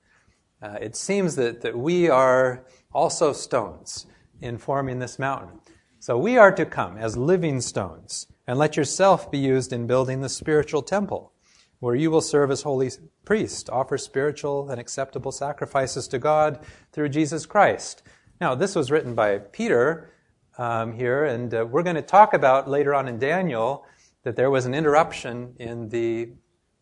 Uh, 0.62 0.78
it 0.80 0.96
seems 0.96 1.36
that, 1.36 1.60
that 1.62 1.76
we 1.76 2.08
are 2.08 2.64
also 2.92 3.32
stones 3.32 4.06
in 4.40 4.58
forming 4.58 4.98
this 4.98 5.18
mountain. 5.18 5.60
So 5.98 6.16
we 6.16 6.38
are 6.38 6.52
to 6.52 6.64
come 6.64 6.96
as 6.96 7.16
living 7.16 7.60
stones, 7.60 8.26
and 8.46 8.58
let 8.58 8.76
yourself 8.76 9.30
be 9.30 9.38
used 9.38 9.72
in 9.72 9.88
building 9.88 10.20
the 10.20 10.28
spiritual 10.28 10.82
temple, 10.82 11.32
where 11.80 11.96
you 11.96 12.10
will 12.10 12.20
serve 12.20 12.50
as 12.50 12.62
holy 12.62 12.90
priest, 13.24 13.68
offer 13.70 13.98
spiritual 13.98 14.70
and 14.70 14.80
acceptable 14.80 15.32
sacrifices 15.32 16.06
to 16.08 16.18
God 16.18 16.60
through 16.92 17.08
Jesus 17.08 17.44
Christ. 17.44 18.02
Now, 18.40 18.54
this 18.54 18.76
was 18.76 18.90
written 18.90 19.14
by 19.14 19.38
Peter 19.38 20.12
um, 20.58 20.92
here, 20.92 21.24
and 21.24 21.52
uh, 21.52 21.66
we're 21.68 21.82
going 21.82 21.96
to 21.96 22.02
talk 22.02 22.34
about 22.34 22.68
later 22.68 22.94
on 22.94 23.08
in 23.08 23.18
Daniel 23.18 23.84
that 24.26 24.34
there 24.34 24.50
was 24.50 24.66
an 24.66 24.74
interruption 24.74 25.54
in 25.60 25.88
the 25.88 26.28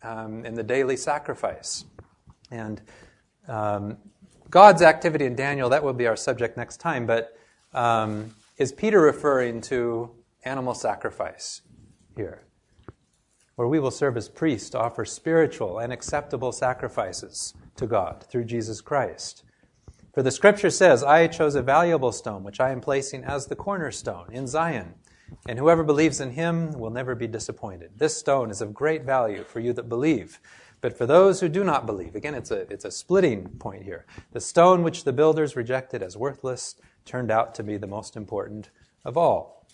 um, 0.01 0.47
in 0.47 0.55
the 0.55 0.63
daily 0.63 0.97
sacrifice, 0.97 1.85
and 2.51 2.81
um, 3.49 3.99
God's 4.49 4.81
activity 4.81 5.27
in 5.27 5.37
Daniel, 5.37 5.69
that 5.69 5.85
will 5.85 5.93
be 5.93 6.07
our 6.07 6.17
subject 6.17 6.57
next 6.57 6.79
time, 6.79 7.05
but 7.05 7.37
um, 7.75 8.35
is 8.57 8.73
Peter 8.73 8.99
referring 8.99 9.61
to 9.61 10.11
animal 10.47 10.73
sacrifice 10.73 11.61
here? 12.17 12.45
Where 13.57 13.69
we 13.69 13.79
will 13.79 13.91
serve 13.91 14.17
as 14.17 14.27
priests 14.27 14.71
to 14.71 14.79
offer 14.79 15.05
spiritual 15.05 15.79
and 15.79 15.93
acceptable 15.93 16.51
sacrifices 16.51 17.53
to 17.77 17.87
God 17.87 18.25
through 18.31 18.45
Jesus 18.45 18.81
Christ. 18.81 19.45
For 20.15 20.23
the 20.23 20.31
scripture 20.31 20.71
says, 20.71 21.05
I 21.05 21.27
chose 21.27 21.57
a 21.57 21.63
valuable 21.63 22.13
stone, 22.13 22.43
which 22.43 22.61
I 22.61 22.71
am 22.71 22.81
placing 22.81 23.23
as 23.23 23.49
the 23.49 23.57
cornerstone 23.57 24.33
in 24.33 24.47
Zion. 24.47 24.95
And 25.49 25.59
whoever 25.59 25.83
believes 25.83 26.21
in 26.21 26.31
him 26.31 26.73
will 26.73 26.91
never 26.91 27.15
be 27.15 27.27
disappointed. 27.27 27.93
This 27.97 28.17
stone 28.17 28.51
is 28.51 28.61
of 28.61 28.73
great 28.75 29.05
value 29.05 29.45
for 29.45 29.61
you 29.61 29.73
that 29.75 29.89
believe. 29.89 30.41
But 30.81 30.97
for 30.97 31.07
those 31.07 31.41
who 31.41 31.49
do 31.49 31.65
not 31.65 31.87
believe, 31.87 32.15
again, 32.15 32.35
it's 32.35 32.51
a, 32.51 32.71
it's 32.71 32.85
a 32.85 32.91
splitting 32.91 33.49
point 33.59 33.85
here. 33.85 34.05
The 34.33 34.41
stone 34.41 34.83
which 34.83 35.05
the 35.05 35.13
builders 35.13 35.57
rejected 35.57 36.03
as 36.03 36.17
worthless 36.17 36.77
turned 37.05 37.31
out 37.31 37.55
to 37.55 37.63
be 37.63 37.77
the 37.77 37.87
most 37.87 38.17
important 38.17 38.71
of 39.05 39.17
all. 39.17 39.67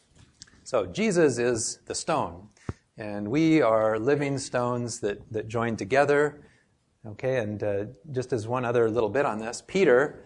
So 0.62 0.86
Jesus 0.86 1.38
is 1.38 1.80
the 1.86 1.94
stone, 1.96 2.48
and 2.96 3.28
we 3.28 3.60
are 3.60 3.98
living 3.98 4.38
stones 4.38 5.00
that, 5.00 5.32
that 5.32 5.48
join 5.48 5.76
together. 5.76 6.42
Okay, 7.04 7.38
and 7.38 7.62
uh, 7.62 7.84
just 8.12 8.32
as 8.32 8.46
one 8.46 8.64
other 8.64 8.88
little 8.88 9.08
bit 9.08 9.26
on 9.26 9.38
this, 9.38 9.64
Peter, 9.66 10.22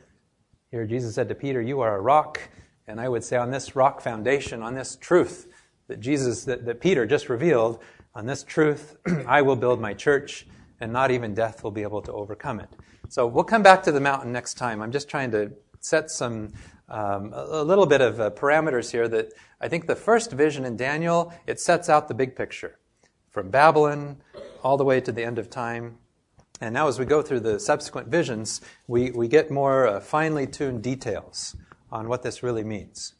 here 0.70 0.84
Jesus 0.84 1.14
said 1.14 1.28
to 1.28 1.34
Peter, 1.34 1.62
You 1.62 1.80
are 1.80 1.96
a 1.96 2.00
rock, 2.00 2.40
and 2.86 3.00
I 3.00 3.08
would 3.08 3.24
say 3.24 3.36
on 3.36 3.50
this 3.50 3.74
rock 3.74 4.00
foundation, 4.00 4.62
on 4.62 4.74
this 4.74 4.96
truth 4.96 5.48
that 5.88 6.00
Jesus, 6.00 6.44
that, 6.44 6.64
that 6.66 6.80
Peter 6.80 7.06
just 7.06 7.28
revealed, 7.28 7.80
on 8.14 8.26
this 8.26 8.44
truth 8.44 8.96
I 9.26 9.42
will 9.42 9.56
build 9.56 9.80
my 9.80 9.94
church 9.94 10.46
and 10.80 10.92
not 10.92 11.10
even 11.10 11.34
death 11.34 11.64
will 11.64 11.70
be 11.70 11.82
able 11.82 12.02
to 12.02 12.12
overcome 12.12 12.60
it. 12.60 12.68
So 13.08 13.26
we'll 13.26 13.44
come 13.44 13.62
back 13.62 13.82
to 13.84 13.92
the 13.92 14.00
mountain 14.00 14.32
next 14.32 14.54
time. 14.54 14.82
I'm 14.82 14.92
just 14.92 15.08
trying 15.08 15.30
to 15.32 15.52
set 15.80 16.10
some 16.10 16.52
um, 16.88 17.32
a 17.34 17.62
little 17.62 17.86
bit 17.86 18.00
of 18.00 18.20
uh, 18.20 18.30
parameters 18.30 18.90
here 18.90 19.08
that 19.08 19.32
I 19.60 19.68
think 19.68 19.86
the 19.86 19.96
first 19.96 20.32
vision 20.32 20.64
in 20.64 20.76
Daniel 20.76 21.32
it 21.46 21.60
sets 21.60 21.88
out 21.88 22.08
the 22.08 22.14
big 22.14 22.36
picture 22.36 22.78
from 23.30 23.50
Babylon 23.50 24.18
all 24.62 24.76
the 24.76 24.84
way 24.84 25.00
to 25.00 25.12
the 25.12 25.24
end 25.24 25.38
of 25.38 25.48
time. 25.48 25.98
And 26.60 26.72
now, 26.72 26.86
as 26.86 26.98
we 26.98 27.04
go 27.04 27.20
through 27.20 27.40
the 27.40 27.58
subsequent 27.58 28.08
visions, 28.08 28.60
we, 28.86 29.10
we 29.10 29.26
get 29.26 29.50
more 29.50 29.86
uh, 29.86 30.00
finely 30.00 30.46
tuned 30.46 30.82
details 30.82 31.56
on 31.94 32.08
what 32.08 32.22
this 32.22 32.42
really 32.42 32.64
means. 32.64 33.14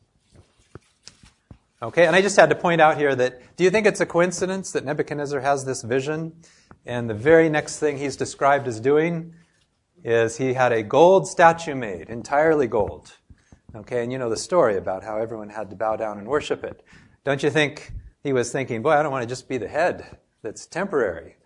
Okay, 1.81 2.07
and 2.07 2.16
I 2.16 2.21
just 2.21 2.37
had 2.37 2.49
to 2.50 2.57
point 2.57 2.81
out 2.81 2.99
here 2.99 3.14
that 3.14 3.57
do 3.57 3.62
you 3.64 3.71
think 3.71 3.87
it's 3.87 4.00
a 4.00 4.07
coincidence 4.07 4.73
that 4.73 4.85
Nebuchadnezzar 4.85 5.40
has 5.40 5.64
this 5.64 5.83
vision 5.83 6.33
and 6.85 7.09
the 7.09 7.14
very 7.14 7.49
next 7.49 7.78
thing 7.78 7.99
he's 7.99 8.16
described 8.16 8.66
as 8.66 8.81
doing 8.81 9.35
is 10.02 10.37
he 10.37 10.54
had 10.54 10.73
a 10.73 10.83
gold 10.83 11.28
statue 11.28 11.75
made, 11.75 12.11
entirely 12.11 12.66
gold. 12.66 13.12
Okay, 13.75 14.02
and 14.02 14.12
you 14.12 14.19
know 14.19 14.28
the 14.28 14.37
story 14.37 14.76
about 14.76 15.04
how 15.04 15.19
everyone 15.19 15.50
had 15.50 15.71
to 15.71 15.76
bow 15.76 15.97
down 15.97 16.19
and 16.19 16.26
worship 16.26 16.64
it. 16.64 16.85
Don't 17.25 17.43
you 17.43 17.50
think 17.50 17.93
he 18.23 18.33
was 18.33 18.52
thinking, 18.52 18.83
boy, 18.83 18.90
I 18.90 19.02
don't 19.02 19.12
want 19.12 19.23
to 19.23 19.28
just 19.28 19.49
be 19.49 19.59
the 19.59 19.69
head 19.69 20.19
that's 20.43 20.66
temporary, 20.66 21.37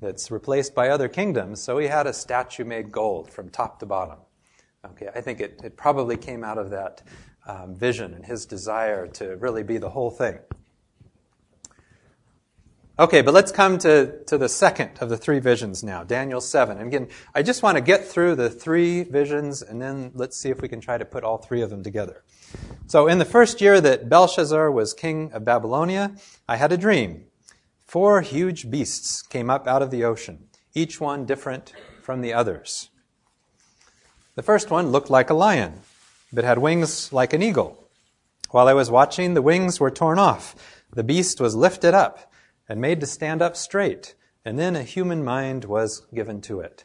that's 0.00 0.30
replaced 0.30 0.74
by 0.74 0.88
other 0.88 1.08
kingdoms. 1.08 1.62
So 1.62 1.78
he 1.78 1.86
had 1.86 2.06
a 2.06 2.12
statue 2.12 2.64
made 2.64 2.92
gold 2.92 3.30
from 3.30 3.48
top 3.48 3.80
to 3.80 3.86
bottom. 3.86 4.18
Okay, 4.90 5.08
I 5.14 5.20
think 5.20 5.40
it, 5.40 5.60
it 5.64 5.76
probably 5.76 6.16
came 6.16 6.44
out 6.44 6.58
of 6.58 6.70
that 6.70 7.02
um, 7.46 7.74
vision 7.74 8.14
and 8.14 8.24
his 8.24 8.46
desire 8.46 9.06
to 9.08 9.36
really 9.36 9.62
be 9.62 9.78
the 9.78 9.90
whole 9.90 10.10
thing. 10.10 10.38
Okay, 12.96 13.22
but 13.22 13.34
let's 13.34 13.50
come 13.50 13.78
to, 13.78 14.22
to 14.26 14.38
the 14.38 14.48
second 14.48 14.90
of 15.00 15.08
the 15.08 15.16
three 15.16 15.40
visions 15.40 15.82
now, 15.82 16.04
Daniel 16.04 16.40
7. 16.40 16.78
And 16.78 16.86
again, 16.86 17.08
I 17.34 17.42
just 17.42 17.60
want 17.60 17.76
to 17.76 17.80
get 17.80 18.04
through 18.06 18.36
the 18.36 18.48
three 18.48 19.02
visions 19.02 19.62
and 19.62 19.82
then 19.82 20.12
let's 20.14 20.36
see 20.36 20.50
if 20.50 20.62
we 20.62 20.68
can 20.68 20.80
try 20.80 20.96
to 20.96 21.04
put 21.04 21.24
all 21.24 21.38
three 21.38 21.60
of 21.60 21.70
them 21.70 21.82
together. 21.82 22.22
So, 22.86 23.08
in 23.08 23.18
the 23.18 23.24
first 23.24 23.60
year 23.60 23.80
that 23.80 24.08
Belshazzar 24.08 24.70
was 24.70 24.94
king 24.94 25.32
of 25.32 25.44
Babylonia, 25.44 26.14
I 26.48 26.54
had 26.54 26.70
a 26.70 26.76
dream. 26.76 27.24
Four 27.84 28.20
huge 28.20 28.70
beasts 28.70 29.22
came 29.22 29.50
up 29.50 29.66
out 29.66 29.82
of 29.82 29.90
the 29.90 30.04
ocean, 30.04 30.44
each 30.72 31.00
one 31.00 31.26
different 31.26 31.72
from 32.00 32.20
the 32.20 32.32
others. 32.32 32.90
The 34.36 34.42
first 34.42 34.68
one 34.68 34.88
looked 34.88 35.10
like 35.10 35.30
a 35.30 35.34
lion, 35.34 35.80
but 36.32 36.44
had 36.44 36.58
wings 36.58 37.12
like 37.12 37.32
an 37.32 37.42
eagle. 37.42 37.88
While 38.50 38.66
I 38.66 38.74
was 38.74 38.90
watching, 38.90 39.34
the 39.34 39.42
wings 39.42 39.78
were 39.78 39.92
torn 39.92 40.18
off. 40.18 40.82
The 40.92 41.04
beast 41.04 41.40
was 41.40 41.54
lifted 41.54 41.94
up 41.94 42.32
and 42.68 42.80
made 42.80 42.98
to 43.00 43.06
stand 43.06 43.42
up 43.42 43.56
straight, 43.56 44.16
and 44.44 44.58
then 44.58 44.74
a 44.74 44.82
human 44.82 45.22
mind 45.22 45.64
was 45.64 46.06
given 46.12 46.40
to 46.42 46.58
it. 46.58 46.84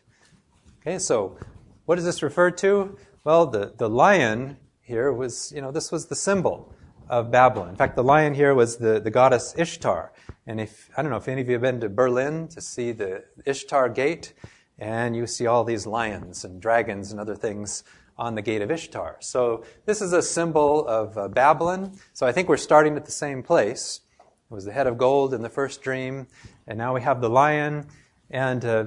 Okay, 0.82 1.00
so 1.00 1.38
what 1.86 1.96
does 1.96 2.06
this 2.06 2.22
refer 2.22 2.51
to? 2.51 2.98
Well, 3.24 3.48
the, 3.48 3.74
the 3.75 3.89
lion 3.89 4.58
here 4.82 5.12
was, 5.12 5.51
you 5.51 5.62
know, 5.62 5.72
this 5.72 5.91
was 5.91 6.06
the 6.06 6.15
symbol 6.15 6.72
of 7.10 7.32
Babylon. 7.32 7.70
In 7.70 7.75
fact, 7.75 7.96
the 7.96 8.03
lion 8.03 8.36
here 8.36 8.53
was 8.53 8.77
the, 8.77 9.00
the 9.00 9.10
goddess 9.10 9.56
Ishtar. 9.58 10.12
And 10.46 10.62
if, 10.62 10.91
I 10.96 11.01
don't 11.01 11.10
know 11.10 11.18
if 11.18 11.27
any 11.27 11.41
of 11.41 11.48
you 11.48 11.53
have 11.53 11.63
been 11.63 11.79
to 11.79 11.89
Berlin 11.89 12.48
to 12.50 12.62
see 12.62 12.91
the 12.91 13.24
Ishtar 13.46 13.89
Gate, 13.89 14.34
and 14.79 15.15
you 15.15 15.27
see 15.27 15.45
all 15.45 15.63
these 15.63 15.86
lions 15.86 16.43
and 16.43 16.62
dragons 16.62 17.12
and 17.12 17.19
other 17.19 17.36
things 17.36 17.83
on 18.17 18.36
the 18.36 18.41
gate 18.41 18.62
of 18.62 18.71
Ishtar. 18.71 19.17
So 19.19 19.63
this 19.86 20.01
is 20.01 20.13
a 20.13 20.21
symbol 20.21 20.88
of 20.88 21.17
uh, 21.17 21.27
Babylon. 21.27 21.98
So 22.13 22.25
I 22.25 22.31
think 22.31 22.50
we're 22.50 22.57
starting 22.57 22.95
at 22.95 23.05
the 23.05 23.12
same 23.12 23.43
place. 23.43 24.01
It 24.19 24.53
was 24.53 24.65
the 24.65 24.71
head 24.71 24.88
of 24.88 24.98
gold 24.98 25.33
in 25.33 25.41
the 25.41 25.50
first 25.50 25.81
dream, 25.81 26.27
and 26.65 26.77
now 26.77 26.93
we 26.95 27.01
have 27.01 27.21
the 27.21 27.29
lion. 27.29 27.88
And 28.31 28.65
uh, 28.65 28.86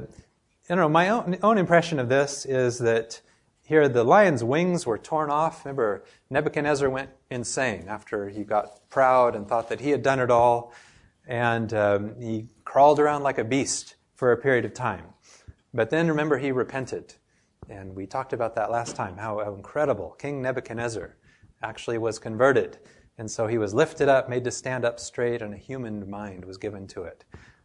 you 0.69 0.77
know, 0.77 0.89
my 0.89 1.09
own, 1.09 1.39
own 1.43 1.59
impression 1.59 1.99
of 1.99 2.09
this 2.09 2.45
is 2.47 2.79
that 2.79 3.21
here 3.63 3.89
the 3.89 4.05
lion's 4.05 4.43
wings 4.43 4.87
were 4.87 4.99
torn 4.99 5.31
off. 5.31 5.65
Remember, 5.65 6.05
Nebuchadnezzar 6.31 6.91
went 6.91 7.11
insane 7.31 7.87
after 7.89 8.29
he 8.29 8.45
got 8.45 8.89
proud 8.91 9.37
and 9.37 9.47
thought 9.49 9.69
that 9.69 9.81
he 9.81 9.91
had 9.91 10.03
done 10.03 10.21
it 10.21 10.31
all, 10.31 10.73
and 11.27 11.73
um, 11.73 12.21
he 12.21 12.49
crawled 12.65 12.99
around 12.99 13.23
like 13.23 13.39
a 13.39 13.45
beast 13.45 13.95
for 14.15 14.33
a 14.33 14.37
period 14.37 14.65
of 14.65 14.75
time. 14.75 15.05
But 15.75 15.91
then 15.91 16.09
remember, 16.09 16.39
he 16.39 16.53
repented. 16.53 17.15
And 17.69 17.95
we 17.95 18.07
talked 18.07 18.33
about 18.33 18.55
that 18.57 18.71
last 18.71 18.97
time, 18.97 19.17
how 19.17 19.41
incredible 19.41 20.17
King 20.19 20.43
Nebuchadnezzar 20.43 21.17
actually 21.63 21.99
was 21.99 22.19
converted 22.19 22.79
and 23.19 23.31
so 23.31 23.47
he 23.47 23.59
was 23.59 23.75
lifted 23.75 24.09
up, 24.09 24.29
made 24.29 24.45
to 24.45 24.51
stand 24.51 24.85
up 24.85 24.99
straight, 24.99 25.43
and 25.43 25.53
a 25.53 25.57
human 25.57 26.09
mind 26.09 26.45
was 26.45 26.57
given 26.57 26.87
to 26.89 27.03
it. 27.03 27.25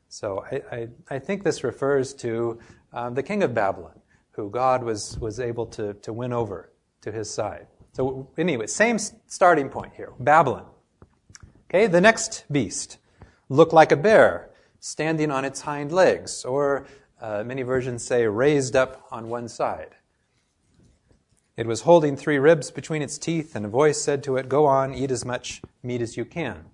So 0.10 0.46
I, 0.52 0.62
I, 0.72 0.88
I 1.10 1.20
think 1.20 1.44
this 1.44 1.64
refers 1.64 2.14
to 2.16 2.60
um, 2.94 3.14
the 3.14 3.24
king 3.24 3.44
of 3.44 3.54
Babylon, 3.54 4.00
who 4.32 4.50
God 4.50 4.84
was, 4.84 5.18
was 5.20 5.40
able 5.40 5.66
to, 5.68 5.94
to 5.96 6.14
win 6.14 6.34
over 6.34 6.72
to 7.02 7.12
his 7.12 7.30
side. 7.30 7.68
So, 7.94 8.30
anyway, 8.38 8.68
same 8.68 9.00
starting 9.00 9.70
point 9.70 9.94
here 9.96 10.14
Babylon. 10.20 10.66
Okay, 11.70 11.88
the 11.88 12.02
next 12.02 12.46
beast 12.52 12.98
looked 13.50 13.74
like 13.74 13.92
a 13.92 13.98
bear 13.98 14.52
standing 14.80 15.32
on 15.32 15.44
its 15.44 15.62
hind 15.62 15.92
legs, 15.92 16.46
or 16.46 16.86
uh, 17.22 17.44
many 17.46 17.64
versions 17.64 18.04
say 18.04 18.28
raised 18.28 18.76
up 18.76 19.08
on 19.12 19.30
one 19.30 19.48
side. 19.48 19.96
It 21.56 21.66
was 21.66 21.82
holding 21.82 22.16
three 22.16 22.38
ribs 22.38 22.70
between 22.70 23.02
its 23.02 23.18
teeth, 23.18 23.56
and 23.56 23.66
a 23.66 23.70
voice 23.70 24.00
said 24.00 24.24
to 24.24 24.38
it, 24.38 24.48
Go 24.48 24.68
on, 24.68 24.94
eat 24.94 25.10
as 25.10 25.26
much 25.26 25.62
meat 25.82 26.02
as 26.02 26.16
you 26.16 26.24
can. 26.24 26.66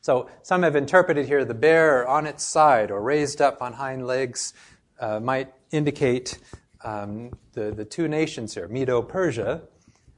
So 0.00 0.28
some 0.42 0.64
have 0.64 0.74
interpreted 0.74 1.26
here 1.26 1.44
the 1.44 1.54
bear 1.54 2.06
on 2.08 2.26
its 2.26 2.42
side 2.44 2.90
or 2.90 3.00
raised 3.00 3.40
up 3.40 3.62
on 3.62 3.74
hind 3.74 4.04
legs 4.04 4.52
uh, 4.98 5.20
might 5.20 5.52
indicate 5.70 6.40
um, 6.84 7.30
the, 7.52 7.70
the 7.70 7.84
two 7.84 8.08
nations 8.08 8.54
here, 8.54 8.66
Medo 8.66 9.00
Persia. 9.02 9.62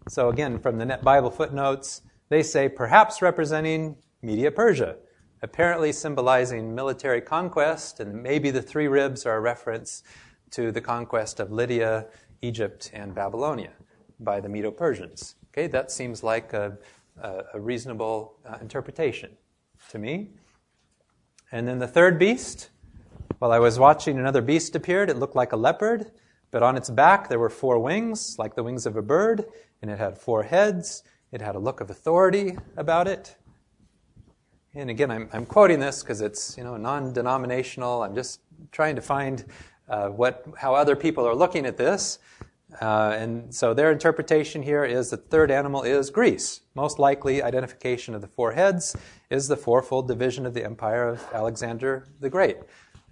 So 0.09 0.31
again, 0.31 0.59
from 0.59 0.79
the 0.79 0.87
Net 0.87 1.03
Bible 1.03 1.31
footnotes, 1.31 2.01
they 2.31 2.43
say 2.43 2.71
perhaps 2.71 3.21
representing 3.21 3.97
Media 4.23 4.51
Persia, 4.51 4.97
apparently 5.45 5.93
symbolizing 5.93 6.75
military 6.75 7.21
conquest, 7.21 8.01
and 8.01 8.23
maybe 8.23 8.51
the 8.51 8.63
three 8.63 8.89
ribs 8.89 9.25
are 9.25 9.37
a 9.37 9.41
reference 9.41 10.03
to 10.51 10.73
the 10.73 10.81
conquest 10.81 11.39
of 11.39 11.53
Lydia 11.53 12.07
Egypt, 12.45 12.91
and 12.93 13.15
Babylonia. 13.15 13.71
by 14.21 14.39
the 14.39 14.49
Medo 14.49 14.71
Persians. 14.71 15.35
Okay, 15.49 15.67
that 15.67 15.91
seems 15.91 16.23
like 16.23 16.53
a, 16.53 16.79
a, 17.21 17.61
reasonable 17.61 18.37
uh, 18.47 18.59
interpretation 18.61 19.31
to 19.91 19.99
me. 19.99 20.31
And 21.51 21.67
then 21.67 21.81
the 21.81 21.89
third 21.89 22.17
beast, 22.19 22.71
while 23.41 23.51
I 23.51 23.59
was 23.59 23.79
watching, 23.79 24.19
another 24.19 24.41
beast 24.41 24.77
appeared. 24.77 25.11
It 25.11 25.17
looked 25.17 25.35
like 25.35 25.53
a 25.53 25.57
leopard, 25.57 26.13
but 26.53 26.63
on 26.63 26.77
its 26.77 26.91
back 26.91 27.29
there 27.29 27.41
were 27.41 27.51
four 27.51 27.81
wings, 27.81 28.37
like 28.39 28.55
the 28.55 28.63
wings 28.63 28.87
of 28.87 28.97
a 28.97 29.03
bird, 29.03 29.47
and 29.83 29.91
it 29.91 29.99
had 29.99 30.17
four 30.17 30.45
heads. 30.45 31.03
It 31.33 31.41
had 31.41 31.57
a 31.57 31.59
look 31.59 31.81
of 31.81 31.91
authority 31.91 32.57
about 32.77 33.09
it. 33.09 33.37
And 34.77 34.91
again, 34.91 35.11
I'm, 35.11 35.29
I'm 35.33 35.47
quoting 35.47 35.79
this 35.79 36.03
because 36.03 36.21
it's 36.21 36.59
you 36.59 36.65
know 36.65 36.77
non-denominational. 36.77 38.03
I'm 38.03 38.15
just 38.15 38.41
trying 38.73 38.97
to 38.97 39.03
find 39.03 39.45
uh, 39.89 40.09
what 40.09 40.45
how 40.59 40.75
other 40.75 40.97
people 40.97 41.27
are 41.27 41.35
looking 41.35 41.65
at 41.65 41.77
this. 41.77 42.19
Uh, 42.81 43.15
and 43.17 43.55
so 43.55 43.73
their 43.73 43.93
interpretation 43.93 44.61
here 44.63 44.85
is 44.85 45.11
the 45.11 45.17
third 45.17 45.53
animal 45.53 45.85
is 45.85 46.11
Greece. 46.11 46.63
Most 46.75 46.99
likely, 46.99 47.41
identification 47.41 48.17
of 48.17 48.21
the 48.21 48.27
four 48.27 48.53
heads 48.53 48.97
is 49.31 49.47
the 49.47 49.57
fourfold 49.57 50.09
division 50.09 50.45
of 50.45 50.55
the 50.55 50.65
empire 50.65 51.09
of 51.09 51.25
Alexander 51.33 52.09
the 52.19 52.29
Great. 52.29 52.57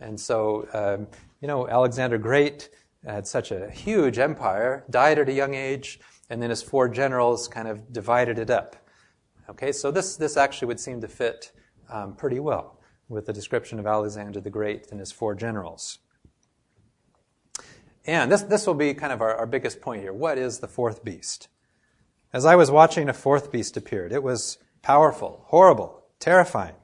And 0.00 0.18
so, 0.18 0.66
um, 0.72 1.06
you 1.40 1.46
know, 1.46 1.68
Alexander 1.68 2.18
Great 2.18 2.70
had 3.06 3.24
such 3.24 3.52
a 3.52 3.70
huge 3.70 4.18
empire, 4.18 4.84
died 4.90 5.20
at 5.20 5.28
a 5.28 5.32
young 5.32 5.54
age, 5.54 6.00
and 6.28 6.42
then 6.42 6.50
his 6.50 6.62
four 6.62 6.88
generals 6.88 7.46
kind 7.46 7.68
of 7.68 7.92
divided 7.92 8.40
it 8.40 8.50
up. 8.50 8.74
Okay, 9.52 9.70
so 9.70 9.90
this, 9.90 10.16
this 10.16 10.38
actually 10.38 10.68
would 10.68 10.80
seem 10.80 11.02
to 11.02 11.08
fit 11.08 11.52
um, 11.90 12.14
pretty 12.14 12.40
well 12.40 12.80
with 13.10 13.26
the 13.26 13.34
description 13.34 13.78
of 13.78 13.86
Alexander 13.86 14.40
the 14.40 14.48
Great 14.48 14.90
and 14.90 14.98
his 14.98 15.12
four 15.12 15.34
generals. 15.34 15.98
And 18.06 18.32
this, 18.32 18.40
this 18.40 18.66
will 18.66 18.72
be 18.72 18.94
kind 18.94 19.12
of 19.12 19.20
our, 19.20 19.36
our 19.36 19.46
biggest 19.46 19.82
point 19.82 20.00
here. 20.00 20.14
What 20.14 20.38
is 20.38 20.60
the 20.60 20.68
fourth 20.68 21.04
beast? 21.04 21.48
As 22.32 22.46
I 22.46 22.56
was 22.56 22.70
watching, 22.70 23.10
a 23.10 23.12
fourth 23.12 23.52
beast 23.52 23.76
appeared. 23.76 24.10
It 24.10 24.22
was 24.22 24.56
powerful, 24.80 25.44
horrible, 25.48 26.02
terrifying. 26.18 26.76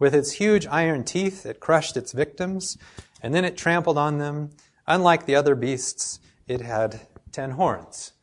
With 0.00 0.12
its 0.12 0.32
huge 0.32 0.66
iron 0.66 1.04
teeth, 1.04 1.46
it 1.46 1.60
crushed 1.60 1.96
its 1.96 2.10
victims, 2.10 2.76
and 3.22 3.32
then 3.32 3.44
it 3.44 3.56
trampled 3.56 3.96
on 3.96 4.18
them. 4.18 4.50
Unlike 4.88 5.26
the 5.26 5.36
other 5.36 5.54
beasts, 5.54 6.18
it 6.48 6.60
had 6.60 7.02
ten 7.30 7.52
horns. 7.52 8.14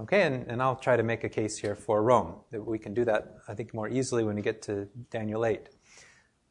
Okay, 0.00 0.22
and, 0.22 0.46
and 0.46 0.62
I'll 0.62 0.76
try 0.76 0.96
to 0.96 1.02
make 1.02 1.24
a 1.24 1.28
case 1.28 1.58
here 1.58 1.74
for 1.74 2.02
Rome. 2.02 2.36
We 2.52 2.78
can 2.78 2.94
do 2.94 3.04
that, 3.06 3.38
I 3.48 3.54
think, 3.54 3.74
more 3.74 3.88
easily 3.88 4.22
when 4.22 4.36
we 4.36 4.42
get 4.42 4.62
to 4.62 4.88
Daniel 5.10 5.44
8. 5.44 5.68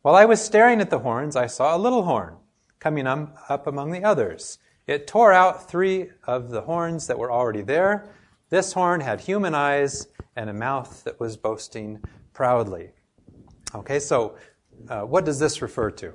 While 0.01 0.15
I 0.15 0.25
was 0.25 0.43
staring 0.43 0.81
at 0.81 0.89
the 0.89 0.99
horns, 0.99 1.37
I 1.37 1.47
saw 1.47 1.75
a 1.75 1.79
little 1.79 2.03
horn 2.03 2.35
coming 2.79 3.07
up 3.07 3.65
among 3.65 3.91
the 3.91 4.03
others. 4.03 4.59
It 4.85 5.07
tore 5.07 5.31
out 5.31 5.69
three 5.69 6.09
of 6.25 6.49
the 6.49 6.61
horns 6.61 7.07
that 7.07 7.17
were 7.17 7.31
already 7.31 7.61
there. 7.61 8.13
This 8.49 8.73
horn 8.73 8.99
had 8.99 9.21
human 9.21 9.55
eyes 9.55 10.07
and 10.35 10.49
a 10.49 10.53
mouth 10.53 11.03
that 11.05 11.19
was 11.19 11.37
boasting 11.37 12.03
proudly. 12.33 12.91
Okay, 13.73 13.99
so 13.99 14.37
uh, 14.89 15.01
what 15.01 15.23
does 15.23 15.39
this 15.39 15.61
refer 15.61 15.89
to? 15.91 16.13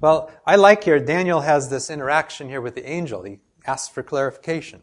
Well, 0.00 0.30
I 0.46 0.56
like 0.56 0.84
here, 0.84 1.00
Daniel 1.00 1.40
has 1.40 1.70
this 1.70 1.88
interaction 1.88 2.48
here 2.48 2.60
with 2.60 2.74
the 2.74 2.86
angel. 2.86 3.22
He 3.22 3.38
asks 3.66 3.88
for 3.88 4.02
clarification. 4.02 4.82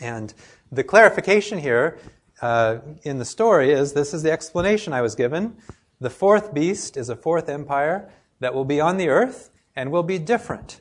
And 0.00 0.32
the 0.72 0.82
clarification 0.82 1.58
here 1.58 1.98
uh, 2.40 2.78
in 3.02 3.18
the 3.18 3.24
story 3.24 3.70
is 3.70 3.92
this 3.92 4.14
is 4.14 4.22
the 4.22 4.32
explanation 4.32 4.92
I 4.92 5.02
was 5.02 5.14
given. 5.14 5.56
The 6.00 6.10
fourth 6.10 6.54
beast 6.54 6.96
is 6.96 7.10
a 7.10 7.16
fourth 7.16 7.48
empire 7.48 8.10
that 8.40 8.54
will 8.54 8.64
be 8.64 8.80
on 8.80 8.96
the 8.96 9.08
earth 9.08 9.50
and 9.76 9.92
will 9.92 10.02
be 10.02 10.18
different 10.18 10.80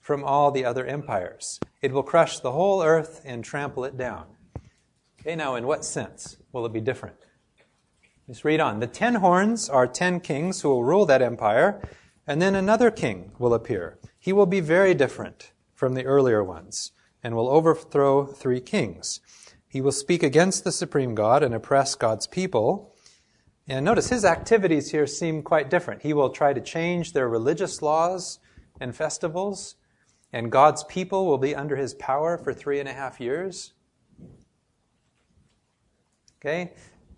from 0.00 0.24
all 0.24 0.50
the 0.50 0.64
other 0.64 0.86
empires. 0.86 1.60
It 1.82 1.92
will 1.92 2.02
crush 2.02 2.40
the 2.40 2.52
whole 2.52 2.82
earth 2.82 3.20
and 3.24 3.44
trample 3.44 3.84
it 3.84 3.96
down. 3.96 4.26
Okay, 5.20 5.36
now 5.36 5.54
in 5.54 5.66
what 5.66 5.84
sense 5.84 6.38
will 6.52 6.64
it 6.64 6.72
be 6.72 6.80
different? 6.80 7.16
Let's 8.26 8.44
read 8.44 8.60
on. 8.60 8.80
The 8.80 8.86
ten 8.86 9.16
horns 9.16 9.68
are 9.68 9.86
ten 9.86 10.20
kings 10.20 10.62
who 10.62 10.70
will 10.70 10.84
rule 10.84 11.04
that 11.06 11.20
empire, 11.20 11.86
and 12.26 12.40
then 12.40 12.54
another 12.54 12.90
king 12.90 13.32
will 13.38 13.52
appear. 13.52 13.98
He 14.18 14.32
will 14.32 14.46
be 14.46 14.60
very 14.60 14.94
different 14.94 15.52
from 15.74 15.92
the 15.92 16.06
earlier 16.06 16.42
ones 16.42 16.92
and 17.24 17.34
will 17.34 17.48
overthrow 17.48 18.26
three 18.26 18.60
kings. 18.60 19.18
He 19.66 19.80
will 19.80 19.90
speak 19.90 20.22
against 20.22 20.62
the 20.62 20.70
supreme 20.70 21.16
God 21.16 21.42
and 21.42 21.52
oppress 21.52 21.96
God's 21.96 22.28
people 22.28 22.94
and 23.66 23.84
notice 23.84 24.10
his 24.10 24.26
activities 24.26 24.90
here 24.90 25.06
seem 25.06 25.42
quite 25.42 25.70
different. 25.70 26.02
He 26.02 26.12
will 26.12 26.28
try 26.30 26.52
to 26.52 26.60
change 26.60 27.12
their 27.12 27.28
religious 27.28 27.80
laws 27.80 28.38
and 28.78 28.94
festivals, 28.94 29.76
and 30.32 30.52
God's 30.52 30.84
people 30.84 31.26
will 31.26 31.38
be 31.38 31.54
under 31.54 31.76
his 31.76 31.94
power 31.94 32.36
for 32.36 32.52
three 32.52 32.78
and 32.78 32.88
a 32.88 32.92
half 32.92 33.20
years. 33.20 33.72
Okay? 36.40 36.72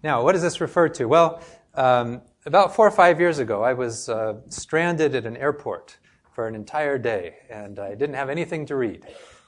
Now, 0.05 0.23
what 0.23 0.33
does 0.33 0.42
this 0.42 0.61
refer 0.61 0.88
to? 0.90 1.07
Well, 1.07 1.42
um, 1.75 2.23
about 2.45 2.77
four 2.77 2.87
or 2.87 2.92
five 2.92 3.19
years 3.19 3.40
ago, 3.40 3.64
I 3.64 3.73
was 3.73 4.09
uh, 4.09 4.35
stranded 4.49 5.16
at 5.16 5.27
an 5.27 5.37
airport 5.37 5.99
for 6.33 6.47
an 6.47 6.55
entire 6.55 6.97
day, 6.97 7.38
and 7.51 7.81
I 7.81 7.97
didn't 7.97 8.14
have 8.14 8.31
anything 8.31 8.66
to 8.66 8.77
read. 8.77 9.03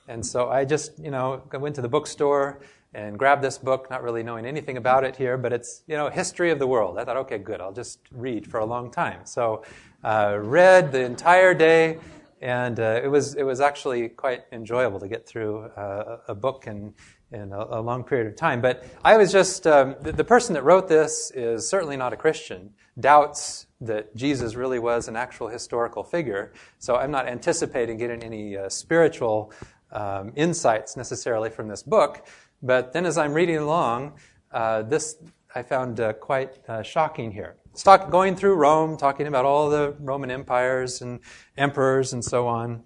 And 0.08 0.24
so 0.24 0.48
I 0.48 0.64
just, 0.64 0.98
you 0.98 1.10
know, 1.10 1.42
went 1.52 1.74
to 1.76 1.82
the 1.82 1.88
bookstore 1.88 2.60
and 2.94 3.18
grabbed 3.18 3.42
this 3.42 3.58
book, 3.58 3.90
not 3.90 4.02
really 4.02 4.22
knowing 4.22 4.46
anything 4.46 4.78
about 4.78 5.04
it 5.04 5.14
here, 5.16 5.36
but 5.36 5.52
it's, 5.52 5.82
you 5.86 5.96
know, 5.96 6.08
history 6.08 6.50
of 6.50 6.58
the 6.58 6.66
world. 6.66 6.98
I 6.98 7.04
thought, 7.04 7.18
okay, 7.18 7.38
good, 7.38 7.60
I'll 7.60 7.72
just 7.72 8.00
read 8.10 8.46
for 8.46 8.60
a 8.60 8.64
long 8.64 8.90
time. 8.90 9.20
So, 9.24 9.62
uh, 10.02 10.38
read 10.40 10.92
the 10.92 11.02
entire 11.02 11.54
day, 11.54 11.98
and 12.40 12.78
uh, 12.78 13.00
it 13.02 13.08
was 13.08 13.34
it 13.34 13.42
was 13.42 13.60
actually 13.60 14.08
quite 14.08 14.44
enjoyable 14.52 15.00
to 15.00 15.08
get 15.08 15.26
through 15.26 15.64
uh, 15.76 16.18
a 16.28 16.34
book 16.34 16.66
in 16.66 16.94
in 17.32 17.52
a, 17.52 17.58
a, 17.58 17.80
long 17.80 18.04
period 18.04 18.26
of 18.26 18.36
time. 18.36 18.62
But 18.62 18.84
I 19.04 19.18
was 19.18 19.30
just 19.30 19.66
um, 19.66 19.96
the, 20.00 20.12
the, 20.12 20.24
person 20.24 20.54
that 20.54 20.62
wrote 20.62 20.88
this 20.88 21.30
is 21.34 21.68
certainly 21.68 21.96
not 21.96 22.14
a 22.14 22.16
Christian. 22.16 22.70
Doubts 22.98 23.66
that 23.82 24.16
Jesus 24.16 24.54
really 24.54 24.78
was 24.78 25.08
an 25.08 25.16
actual 25.16 25.48
historical 25.48 26.02
figure. 26.02 26.52
So 26.78 26.96
I'm 26.96 27.10
not 27.10 27.28
anticipating 27.28 27.98
getting 27.98 28.22
any 28.22 28.56
uh, 28.56 28.70
spiritual 28.70 29.52
um, 29.92 30.32
insights 30.36 30.96
necessarily 30.96 31.50
from 31.50 31.68
this 31.68 31.82
book. 31.82 32.26
But 32.62 32.92
then 32.92 33.06
as 33.06 33.18
I'm 33.18 33.32
reading 33.32 33.58
along, 33.58 34.14
uh, 34.52 34.82
this 34.82 35.16
I 35.54 35.62
found 35.62 35.98
uh, 35.98 36.12
quite 36.12 36.58
uh, 36.68 36.82
shocking 36.82 37.32
here. 37.32 37.56
It's 37.72 37.82
talk, 37.82 38.10
going 38.10 38.36
through 38.36 38.54
Rome, 38.54 38.96
talking 38.96 39.26
about 39.26 39.44
all 39.44 39.70
the 39.70 39.94
Roman 39.98 40.30
empires 40.30 41.00
and 41.00 41.20
emperors 41.56 42.12
and 42.12 42.24
so 42.24 42.46
on. 42.46 42.84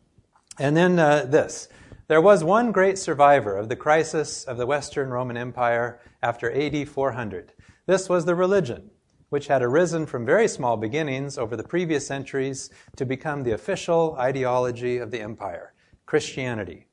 And 0.59 0.77
then 0.77 0.99
uh, 0.99 1.25
this. 1.25 1.69
There 2.09 2.21
was 2.21 2.45
one 2.45 2.73
great 2.73 2.99
survivor 2.99 3.57
of 3.57 3.69
the 3.69 3.77
crisis 3.77 4.45
of 4.45 4.59
the 4.59 4.67
Western 4.67 5.09
Roman 5.09 5.37
Empire 5.37 6.01
after 6.23 6.53
AD 6.53 6.89
400. 6.89 7.53
This 7.87 8.09
was 8.09 8.27
the 8.27 8.35
religion, 8.35 8.91
which 9.31 9.49
had 9.49 9.63
arisen 9.63 10.07
from 10.07 10.27
very 10.27 10.47
small 10.47 10.77
beginnings 10.77 11.39
over 11.39 11.57
the 11.57 11.65
previous 11.65 12.07
centuries 12.07 12.71
to 12.97 13.05
become 13.05 13.43
the 13.43 13.53
official 13.53 14.15
ideology 14.19 14.99
of 14.99 15.11
the 15.11 15.21
empire 15.21 15.73
Christianity. 16.07 16.87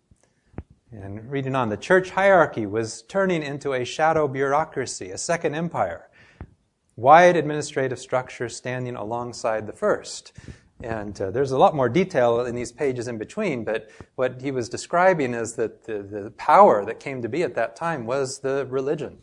And 0.92 1.30
reading 1.30 1.56
on, 1.56 1.70
the 1.70 1.78
church 1.78 2.10
hierarchy 2.10 2.66
was 2.66 3.04
turning 3.04 3.44
into 3.44 3.74
a 3.74 3.86
shadow 3.86 4.28
bureaucracy, 4.28 5.12
a 5.12 5.20
second 5.20 5.54
empire, 5.54 6.10
wide 6.96 7.36
administrative 7.36 8.00
structure 8.00 8.50
standing 8.50 8.96
alongside 8.96 9.68
the 9.68 9.74
first. 9.74 10.34
And 10.82 11.20
uh, 11.22 11.30
there's 11.30 11.52
a 11.52 11.60
lot 11.60 11.76
more 11.76 11.90
detail 11.90 12.42
in 12.42 12.56
these 12.56 12.72
pages 12.72 13.08
in 13.08 13.20
between, 13.20 13.64
but 13.64 13.92
what 14.16 14.42
he 14.42 14.50
was 14.50 14.68
describing 14.68 15.36
is 15.36 15.54
that 15.58 15.84
the, 15.84 16.02
the 16.02 16.32
power 16.38 16.84
that 16.86 17.00
came 17.00 17.22
to 17.22 17.30
be 17.30 17.44
at 17.44 17.54
that 17.54 17.76
time 17.76 18.08
was 18.08 18.40
the 18.40 18.66
religion. 18.68 19.20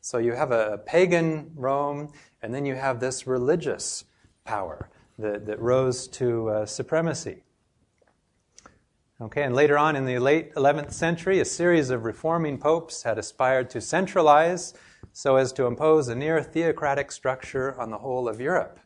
So 0.00 0.16
you 0.16 0.32
have 0.32 0.52
a 0.52 0.78
pagan 0.86 1.50
Rome, 1.54 2.12
and 2.40 2.54
then 2.54 2.64
you 2.64 2.76
have 2.76 2.98
this 2.98 3.26
religious 3.26 4.04
power 4.44 4.88
that, 5.18 5.44
that 5.44 5.60
rose 5.60 6.08
to 6.08 6.48
uh, 6.48 6.66
supremacy. 6.66 7.42
Okay, 9.20 9.42
and 9.42 9.52
later 9.52 9.76
on 9.76 9.96
in 9.96 10.04
the 10.04 10.20
late 10.20 10.54
11th 10.54 10.92
century, 10.92 11.40
a 11.40 11.44
series 11.44 11.90
of 11.90 12.04
reforming 12.04 12.56
popes 12.56 13.02
had 13.02 13.18
aspired 13.18 13.68
to 13.70 13.80
centralize 13.80 14.74
so 15.12 15.34
as 15.34 15.52
to 15.54 15.66
impose 15.66 16.06
a 16.06 16.14
near 16.14 16.40
theocratic 16.40 17.10
structure 17.10 17.76
on 17.80 17.90
the 17.90 17.98
whole 17.98 18.28
of 18.28 18.40
Europe. 18.40 18.78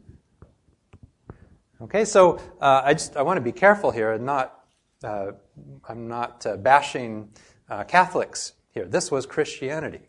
Okay, 1.83 2.07
so 2.07 2.39
uh, 2.63 2.81
I 2.83 2.95
just 2.95 3.15
I 3.15 3.21
want 3.21 3.37
to 3.37 3.43
be 3.43 3.53
careful 3.53 3.91
here 3.91 4.13
and 4.13 4.25
not 4.25 4.65
uh, 5.05 5.33
I'm 5.87 6.09
not 6.09 6.47
uh, 6.47 6.57
bashing 6.57 7.29
uh, 7.69 7.85
Catholics 7.85 8.55
here. 8.71 8.87
This 8.87 9.11
was 9.11 9.27
Christianity. 9.27 10.09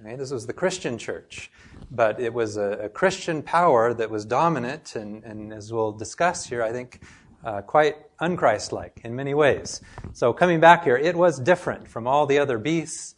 Okay? 0.00 0.16
This 0.16 0.30
was 0.30 0.46
the 0.46 0.54
Christian 0.54 0.96
church, 0.96 1.50
but 1.90 2.18
it 2.18 2.32
was 2.32 2.56
a, 2.56 2.84
a 2.84 2.88
Christian 2.88 3.42
power 3.42 3.92
that 3.92 4.08
was 4.08 4.24
dominant, 4.24 4.96
and, 4.96 5.22
and 5.24 5.52
as 5.52 5.70
we'll 5.70 5.92
discuss 5.92 6.46
here, 6.46 6.62
I 6.62 6.72
think 6.72 7.02
uh, 7.44 7.62
quite 7.62 7.96
unchristlike 8.18 9.04
in 9.04 9.16
many 9.16 9.34
ways. 9.34 9.80
So 10.12 10.32
coming 10.32 10.60
back 10.60 10.84
here, 10.84 10.96
it 10.96 11.16
was 11.16 11.38
different 11.38 11.88
from 11.88 12.06
all 12.06 12.26
the 12.26 12.38
other 12.38 12.58
beasts. 12.58 13.14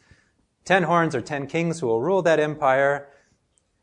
Ten 0.64 0.84
horns 0.84 1.14
or 1.14 1.20
ten 1.20 1.46
kings 1.46 1.80
who 1.80 1.88
will 1.88 2.00
rule 2.00 2.22
that 2.22 2.38
empire. 2.38 3.08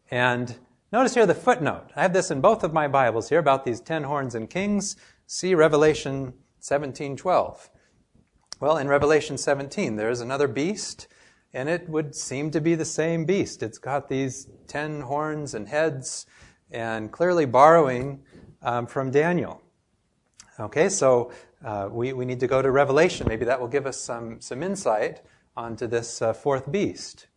And 0.09 0.55
notice 0.91 1.13
here 1.13 1.25
the 1.25 1.35
footnote. 1.35 1.91
I 1.95 2.01
have 2.01 2.13
this 2.13 2.31
in 2.31 2.41
both 2.41 2.63
of 2.63 2.73
my 2.73 2.87
Bibles 2.87 3.29
here 3.29 3.39
about 3.39 3.65
these 3.65 3.81
ten 3.81 4.03
horns 4.03 4.33
and 4.33 4.49
kings. 4.49 4.95
See 5.27 5.53
Revelation 5.53 6.33
17:12. 6.61 7.69
Well, 8.59 8.77
in 8.77 8.89
Revelation 8.89 9.37
17, 9.37 9.95
there's 9.95 10.19
another 10.19 10.47
beast, 10.47 11.07
and 11.53 11.69
it 11.69 11.87
would 11.87 12.13
seem 12.13 12.51
to 12.51 12.59
be 12.59 12.75
the 12.75 12.83
same 12.83 13.23
beast. 13.23 13.63
It's 13.63 13.77
got 13.77 14.09
these 14.09 14.47
ten 14.67 15.01
horns 15.01 15.53
and 15.53 15.67
heads, 15.69 16.25
and 16.69 17.11
clearly 17.11 17.45
borrowing 17.45 18.23
um, 18.61 18.85
from 18.85 19.11
Daniel. 19.11 19.61
Okay, 20.59 20.89
so 20.89 21.31
uh, 21.63 21.87
we, 21.89 22.11
we 22.11 22.25
need 22.25 22.41
to 22.41 22.47
go 22.47 22.61
to 22.61 22.69
Revelation. 22.69 23.25
Maybe 23.29 23.45
that 23.45 23.61
will 23.61 23.69
give 23.69 23.85
us 23.85 23.97
some, 23.97 24.41
some 24.41 24.61
insight 24.61 25.21
onto 25.55 25.87
this 25.87 26.21
uh, 26.21 26.33
fourth 26.33 26.69
beast. 26.69 27.27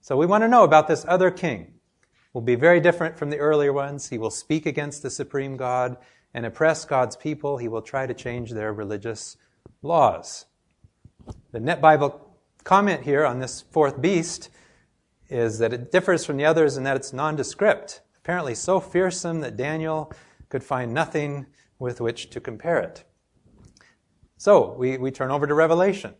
So 0.00 0.16
we 0.16 0.24
want 0.24 0.42
to 0.42 0.48
know 0.48 0.64
about 0.64 0.88
this 0.88 1.04
other 1.06 1.30
king. 1.30 1.74
Will 2.32 2.40
be 2.40 2.54
very 2.54 2.80
different 2.80 3.18
from 3.18 3.28
the 3.28 3.36
earlier 3.36 3.74
ones. 3.74 4.08
He 4.08 4.16
will 4.16 4.30
speak 4.30 4.64
against 4.64 5.02
the 5.02 5.10
supreme 5.10 5.58
God 5.58 5.98
and 6.32 6.46
oppress 6.46 6.86
God's 6.86 7.14
people. 7.14 7.58
He 7.58 7.68
will 7.68 7.82
try 7.82 8.06
to 8.06 8.14
change 8.14 8.52
their 8.52 8.72
religious 8.72 9.36
laws. 9.82 10.46
The 11.50 11.60
Net 11.60 11.82
Bible 11.82 12.38
comment 12.64 13.02
here 13.02 13.26
on 13.26 13.38
this 13.38 13.60
fourth 13.60 14.00
beast 14.00 14.48
is 15.28 15.58
that 15.58 15.74
it 15.74 15.92
differs 15.92 16.24
from 16.24 16.38
the 16.38 16.46
others 16.46 16.78
in 16.78 16.84
that 16.84 16.96
it's 16.96 17.12
nondescript, 17.12 18.00
apparently 18.16 18.54
so 18.54 18.80
fearsome 18.80 19.40
that 19.40 19.58
Daniel 19.58 20.10
could 20.48 20.64
find 20.64 20.94
nothing 20.94 21.46
with 21.82 22.00
which 22.00 22.30
to 22.30 22.40
compare 22.40 22.78
it. 22.78 23.04
So 24.38 24.74
we, 24.78 24.96
we 24.98 25.10
turn 25.10 25.32
over 25.32 25.46
to 25.46 25.54
Revelation. 25.54 26.14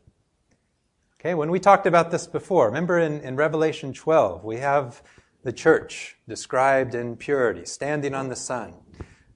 Okay, 1.21 1.35
when 1.35 1.53
we 1.53 1.61
talked 1.61 1.87
about 1.87 2.11
this 2.11 2.27
before, 2.27 2.67
remember 2.67 2.99
in, 2.99 3.21
in 3.21 3.37
Revelation 3.37 3.93
12, 3.93 4.45
we 4.45 4.57
have 4.57 5.03
the 5.45 5.53
church 5.53 6.17
described 6.29 6.97
in 6.97 7.17
purity, 7.17 7.65
standing 7.65 8.13
on 8.13 8.29
the 8.29 8.35
sun, 8.35 8.75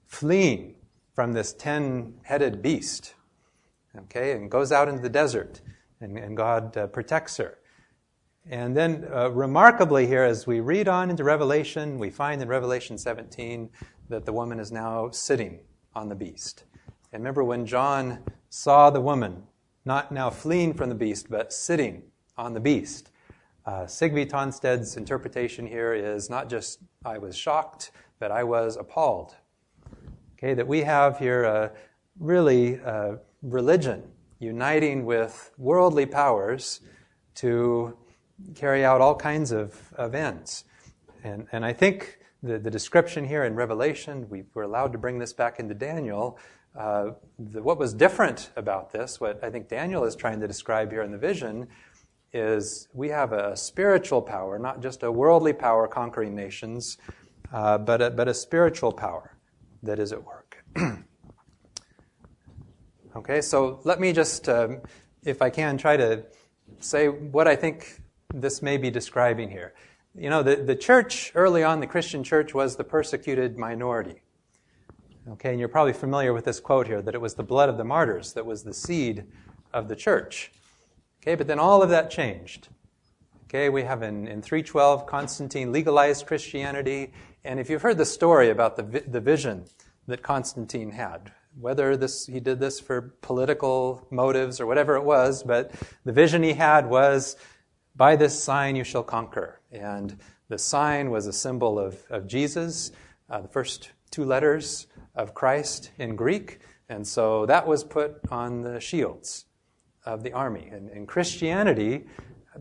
fleeing 0.05 0.75
from 1.15 1.31
this 1.31 1.53
ten 1.53 2.15
headed 2.23 2.61
beast. 2.61 3.15
Okay, 3.97 4.33
and 4.33 4.51
goes 4.51 4.71
out 4.71 4.89
into 4.89 5.01
the 5.01 5.09
desert 5.09 5.61
and, 6.01 6.17
and 6.17 6.35
God 6.35 6.75
uh, 6.75 6.87
protects 6.87 7.37
her. 7.37 7.57
And 8.49 8.75
then, 8.75 9.07
uh, 9.13 9.29
remarkably, 9.29 10.07
here, 10.07 10.23
as 10.23 10.45
we 10.45 10.59
read 10.59 10.87
on 10.87 11.09
into 11.09 11.23
Revelation, 11.23 11.97
we 11.97 12.09
find 12.09 12.41
in 12.41 12.47
Revelation 12.47 12.97
17 12.97 13.69
that 14.09 14.25
the 14.25 14.33
woman 14.33 14.59
is 14.59 14.71
now 14.71 15.09
sitting 15.09 15.59
on 15.97 16.09
the 16.09 16.15
beast. 16.15 16.63
And 17.11 17.23
remember 17.23 17.43
when 17.43 17.65
John 17.65 18.19
saw 18.49 18.91
the 18.91 19.01
woman, 19.01 19.43
not 19.83 20.11
now 20.11 20.29
fleeing 20.29 20.75
from 20.75 20.89
the 20.89 20.95
beast, 20.95 21.27
but 21.27 21.51
sitting 21.51 22.03
on 22.37 22.53
the 22.53 22.59
beast. 22.59 23.09
Uh, 23.65 23.85
Sigve 23.85 24.29
Tonstad's 24.29 24.95
interpretation 24.95 25.65
here 25.65 25.93
is 25.93 26.29
not 26.29 26.49
just 26.49 26.79
I 27.03 27.17
was 27.17 27.35
shocked, 27.35 27.91
but 28.19 28.31
I 28.31 28.43
was 28.43 28.77
appalled. 28.77 29.35
Okay, 30.37 30.53
that 30.53 30.67
we 30.67 30.83
have 30.83 31.17
here 31.17 31.43
a 31.43 31.71
really 32.19 32.79
uh, 32.79 33.15
religion 33.41 34.03
uniting 34.39 35.03
with 35.03 35.51
worldly 35.57 36.05
powers 36.05 36.81
to 37.35 37.97
carry 38.53 38.85
out 38.85 39.01
all 39.01 39.15
kinds 39.15 39.51
of, 39.51 39.91
ends. 40.13 40.63
And, 41.23 41.47
and 41.51 41.65
I 41.65 41.73
think 41.73 42.16
the, 42.43 42.59
the 42.59 42.69
description 42.69 43.25
here 43.25 43.43
in 43.43 43.55
Revelation, 43.55 44.27
we 44.29 44.43
were 44.53 44.63
allowed 44.63 44.91
to 44.91 44.97
bring 44.97 45.19
this 45.19 45.33
back 45.33 45.59
into 45.59 45.73
Daniel. 45.73 46.37
Uh, 46.77 47.11
the, 47.39 47.61
what 47.61 47.77
was 47.77 47.93
different 47.93 48.51
about 48.55 48.91
this, 48.91 49.19
what 49.19 49.43
I 49.43 49.49
think 49.49 49.67
Daniel 49.67 50.03
is 50.03 50.15
trying 50.15 50.39
to 50.41 50.47
describe 50.47 50.91
here 50.91 51.01
in 51.01 51.11
the 51.11 51.17
vision, 51.17 51.67
is 52.33 52.87
we 52.93 53.09
have 53.09 53.33
a 53.33 53.55
spiritual 53.57 54.21
power, 54.21 54.59
not 54.59 54.81
just 54.81 55.03
a 55.03 55.11
worldly 55.11 55.53
power 55.53 55.87
conquering 55.87 56.35
nations, 56.35 56.97
uh, 57.51 57.77
but, 57.77 58.01
a, 58.01 58.09
but 58.11 58.27
a 58.27 58.33
spiritual 58.33 58.91
power 58.91 59.35
that 59.81 59.99
is 59.99 60.11
at 60.11 60.23
work. 60.23 60.63
Okay, 63.17 63.41
so 63.41 63.79
let 63.83 63.99
me 63.99 64.13
just, 64.13 64.47
um, 64.47 64.79
if 65.25 65.41
I 65.41 65.49
can, 65.49 65.79
try 65.79 65.97
to 65.97 66.23
say 66.79 67.07
what 67.07 67.47
I 67.47 67.55
think 67.55 67.99
this 68.31 68.61
may 68.61 68.77
be 68.77 68.91
describing 68.91 69.49
here. 69.49 69.73
You 70.15 70.29
know, 70.29 70.43
the, 70.43 70.55
the 70.55 70.75
church, 70.75 71.31
early 71.35 71.63
on, 71.63 71.79
the 71.79 71.87
Christian 71.87 72.23
church 72.23 72.53
was 72.53 72.75
the 72.75 72.83
persecuted 72.83 73.57
minority. 73.57 74.21
Okay, 75.29 75.49
and 75.49 75.59
you're 75.59 75.67
probably 75.67 75.93
familiar 75.93 76.33
with 76.33 76.45
this 76.45 76.59
quote 76.59 76.87
here 76.87 77.01
that 77.01 77.13
it 77.13 77.21
was 77.21 77.35
the 77.35 77.43
blood 77.43 77.69
of 77.69 77.77
the 77.77 77.83
martyrs 77.83 78.33
that 78.33 78.45
was 78.45 78.63
the 78.63 78.73
seed 78.73 79.25
of 79.73 79.89
the 79.89 79.95
church. 79.95 80.51
Okay, 81.21 81.35
but 81.35 81.47
then 81.47 81.59
all 81.59 81.83
of 81.83 81.89
that 81.89 82.09
changed. 82.09 82.69
Okay, 83.45 83.69
we 83.69 83.83
have 83.83 84.03
in, 84.03 84.27
in 84.27 84.41
312, 84.41 85.05
Constantine 85.05 85.71
legalized 85.71 86.25
Christianity. 86.25 87.13
And 87.43 87.59
if 87.59 87.69
you've 87.69 87.81
heard 87.81 87.97
the 87.97 88.05
story 88.05 88.49
about 88.49 88.75
the, 88.75 89.03
the 89.07 89.21
vision 89.21 89.65
that 90.07 90.21
Constantine 90.21 90.91
had, 90.91 91.31
whether 91.59 91.97
this, 91.97 92.25
he 92.25 92.39
did 92.39 92.59
this 92.59 92.79
for 92.79 93.13
political 93.21 94.07
motives 94.11 94.59
or 94.59 94.65
whatever 94.65 94.95
it 94.95 95.03
was, 95.03 95.43
but 95.43 95.71
the 96.05 96.11
vision 96.11 96.43
he 96.43 96.53
had 96.53 96.89
was, 96.89 97.35
by 97.95 98.15
this 98.15 98.41
sign 98.41 98.75
you 98.75 98.83
shall 98.83 99.03
conquer. 99.03 99.56
And 99.77 100.17
the 100.49 100.57
sign 100.57 101.09
was 101.09 101.27
a 101.27 101.33
symbol 101.33 101.79
of, 101.79 102.03
of 102.09 102.27
Jesus, 102.27 102.91
uh, 103.29 103.41
the 103.41 103.47
first 103.47 103.91
two 104.11 104.23
letters 104.23 104.87
of 105.15 105.33
Christ 105.33 105.91
in 105.97 106.15
Greek. 106.15 106.59
And 106.89 107.05
so 107.05 107.45
that 107.45 107.67
was 107.67 107.83
put 107.83 108.19
on 108.31 108.61
the 108.61 108.79
shields 108.79 109.45
of 110.05 110.23
the 110.23 110.31
army. 110.31 110.69
And, 110.71 110.89
and 110.89 111.07
Christianity 111.07 112.05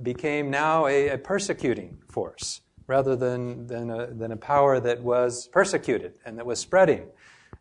became 0.02 0.50
now 0.50 0.87
a, 0.87 1.11
a, 1.11 1.18
persecuting 1.18 1.98
force 2.11 2.61
rather 2.87 3.16
than, 3.16 3.66
than, 3.66 3.90
a, 3.90 4.09
than 4.09 4.33
a 4.33 4.37
power 4.37 4.81
that 4.81 5.02
was 5.02 5.48
persecuted 5.48 6.14
and 6.24 6.38
that 6.38 6.46
was 6.46 6.59
spreading. 6.59 7.07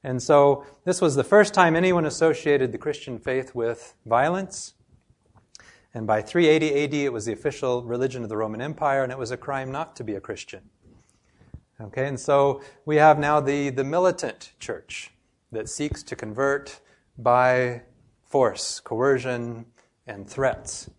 And 0.04 0.22
so 0.22 0.66
this 0.84 1.02
was 1.02 1.16
the 1.16 1.24
first 1.24 1.54
time 1.54 1.76
anyone 1.76 2.06
associated 2.06 2.72
the 2.72 2.78
Christian 2.78 3.20
faith 3.20 3.56
with 3.56 3.96
violence. 4.06 4.74
And 5.96 6.06
by 6.06 6.22
380 6.22 6.84
AD, 6.84 6.94
it 6.94 7.14
was 7.14 7.24
the 7.24 7.32
official 7.32 7.82
religion 7.82 8.22
of 8.22 8.28
the 8.28 8.36
Roman 8.36 8.60
Empire, 8.60 9.02
and 9.02 9.14
it 9.14 9.18
was 9.18 9.32
a 9.32 9.38
crime 9.38 9.72
not 9.72 9.96
to 9.96 10.04
be 10.04 10.16
a 10.16 10.20
Christian. 10.20 10.70
Okay, 11.80 12.06
and 12.06 12.20
so 12.20 12.62
we 12.86 12.98
have 12.98 13.18
now 13.18 13.40
the, 13.40 13.70
the 13.70 13.86
militant 13.86 14.52
church 14.60 15.12
that 15.54 15.70
seeks 15.70 16.04
to 16.04 16.16
convert 16.18 16.82
by 17.18 17.82
force, 18.26 18.82
coercion, 18.82 19.68
and 20.06 20.30
threats. 20.30 20.90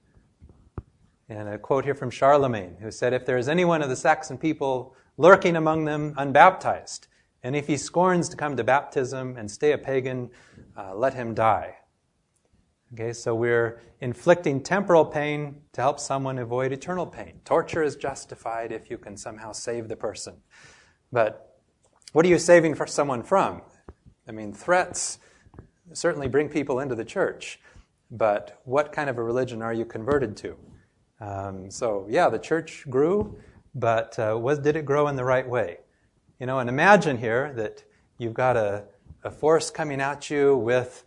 And 1.28 1.46
a 1.46 1.58
quote 1.58 1.84
here 1.84 1.94
from 1.94 2.10
Charlemagne, 2.10 2.78
who 2.80 2.90
said, 2.90 3.12
If 3.12 3.26
there 3.26 3.36
is 3.36 3.50
anyone 3.50 3.82
of 3.82 3.90
the 3.90 3.96
Saxon 3.96 4.38
people 4.38 4.96
lurking 5.18 5.56
among 5.56 5.84
them 5.84 6.14
unbaptized, 6.16 7.06
and 7.42 7.54
if 7.54 7.66
he 7.66 7.76
scorns 7.76 8.30
to 8.30 8.36
come 8.36 8.56
to 8.56 8.64
baptism 8.64 9.36
and 9.36 9.50
stay 9.50 9.72
a 9.72 9.78
pagan, 9.78 10.30
uh, 10.74 10.94
let 10.94 11.12
him 11.12 11.34
die. 11.34 11.76
Okay, 12.92 13.12
so 13.12 13.34
we're 13.34 13.80
inflicting 14.00 14.62
temporal 14.62 15.04
pain 15.04 15.62
to 15.72 15.80
help 15.80 15.98
someone 15.98 16.38
avoid 16.38 16.70
eternal 16.70 17.04
pain. 17.04 17.40
Torture 17.44 17.82
is 17.82 17.96
justified 17.96 18.70
if 18.70 18.90
you 18.90 18.96
can 18.96 19.16
somehow 19.16 19.50
save 19.50 19.88
the 19.88 19.96
person. 19.96 20.36
But 21.10 21.58
what 22.12 22.24
are 22.24 22.28
you 22.28 22.38
saving 22.38 22.76
for 22.76 22.86
someone 22.86 23.24
from? 23.24 23.62
I 24.28 24.32
mean, 24.32 24.52
threats 24.52 25.18
certainly 25.94 26.28
bring 26.28 26.48
people 26.48 26.78
into 26.78 26.94
the 26.94 27.04
church, 27.04 27.58
but 28.12 28.60
what 28.64 28.92
kind 28.92 29.10
of 29.10 29.18
a 29.18 29.22
religion 29.22 29.62
are 29.62 29.74
you 29.74 29.84
converted 29.84 30.36
to? 30.38 30.56
Um, 31.20 31.70
so, 31.72 32.06
yeah, 32.08 32.28
the 32.28 32.38
church 32.38 32.88
grew, 32.88 33.36
but 33.74 34.16
uh, 34.16 34.38
was, 34.40 34.60
did 34.60 34.76
it 34.76 34.84
grow 34.84 35.08
in 35.08 35.16
the 35.16 35.24
right 35.24 35.48
way? 35.48 35.78
You 36.38 36.46
know, 36.46 36.60
and 36.60 36.68
imagine 36.68 37.18
here 37.18 37.52
that 37.56 37.82
you've 38.18 38.34
got 38.34 38.56
a, 38.56 38.84
a 39.24 39.30
force 39.30 39.70
coming 39.70 40.00
at 40.00 40.30
you 40.30 40.56
with 40.56 41.02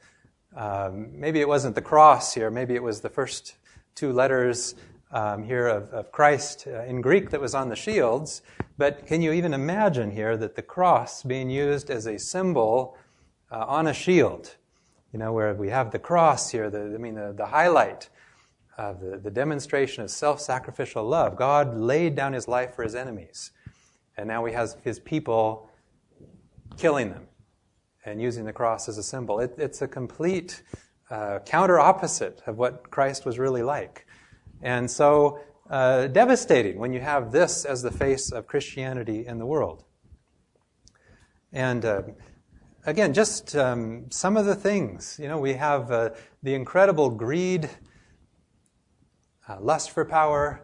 um, 0.59 1.17
maybe 1.17 1.39
it 1.39 1.47
wasn't 1.47 1.73
the 1.73 1.81
cross 1.81 2.33
here, 2.33 2.51
maybe 2.51 2.75
it 2.75 2.83
was 2.83 2.99
the 2.99 3.09
first 3.09 3.55
two 3.95 4.11
letters 4.11 4.75
um, 5.09 5.41
here 5.41 5.67
of, 5.67 5.89
of 5.91 6.11
Christ 6.11 6.67
uh, 6.67 6.83
in 6.83 6.99
Greek 6.99 7.29
that 7.29 7.39
was 7.39 7.55
on 7.55 7.69
the 7.69 7.77
shields. 7.77 8.41
But 8.77 9.07
can 9.07 9.21
you 9.21 9.31
even 9.31 9.53
imagine 9.53 10.11
here 10.11 10.35
that 10.35 10.57
the 10.57 10.61
cross 10.61 11.23
being 11.23 11.49
used 11.49 11.89
as 11.89 12.05
a 12.05 12.19
symbol 12.19 12.97
uh, 13.49 13.63
on 13.69 13.87
a 13.87 13.93
shield? 13.93 14.57
You 15.13 15.19
know, 15.19 15.31
where 15.31 15.53
we 15.53 15.69
have 15.69 15.91
the 15.91 15.99
cross 15.99 16.51
here, 16.51 16.69
the, 16.69 16.81
I 16.93 16.97
mean, 16.97 17.15
the, 17.15 17.33
the 17.35 17.45
highlight 17.45 18.09
of 18.77 18.99
the, 18.99 19.17
the 19.17 19.31
demonstration 19.31 20.03
of 20.03 20.11
self 20.11 20.41
sacrificial 20.41 21.05
love. 21.05 21.37
God 21.37 21.77
laid 21.77 22.15
down 22.15 22.33
his 22.33 22.49
life 22.49 22.75
for 22.75 22.83
his 22.83 22.95
enemies. 22.95 23.51
And 24.17 24.27
now 24.27 24.43
he 24.43 24.53
has 24.53 24.75
his 24.83 24.99
people 24.99 25.69
killing 26.77 27.11
them 27.11 27.29
and 28.05 28.21
using 28.21 28.45
the 28.45 28.53
cross 28.53 28.87
as 28.89 28.97
a 28.97 29.03
symbol. 29.03 29.39
It, 29.39 29.55
it's 29.57 29.81
a 29.81 29.87
complete 29.87 30.63
uh, 31.09 31.39
counter 31.45 31.79
opposite 31.79 32.41
of 32.45 32.57
what 32.57 32.89
Christ 32.91 33.25
was 33.25 33.39
really 33.39 33.63
like. 33.63 34.05
And 34.61 34.89
so 34.89 35.39
uh, 35.69 36.07
devastating 36.07 36.79
when 36.79 36.93
you 36.93 36.99
have 36.99 37.31
this 37.31 37.65
as 37.65 37.81
the 37.81 37.91
face 37.91 38.31
of 38.31 38.47
Christianity 38.47 39.25
in 39.25 39.37
the 39.37 39.45
world. 39.45 39.83
And 41.51 41.83
uh, 41.83 42.01
again, 42.85 43.13
just 43.13 43.55
um, 43.55 44.05
some 44.11 44.37
of 44.37 44.45
the 44.45 44.55
things. 44.55 45.19
You 45.21 45.27
know, 45.27 45.39
we 45.39 45.53
have 45.53 45.91
uh, 45.91 46.09
the 46.43 46.53
incredible 46.53 47.09
greed, 47.09 47.69
uh, 49.47 49.59
lust 49.59 49.91
for 49.91 50.05
power, 50.05 50.61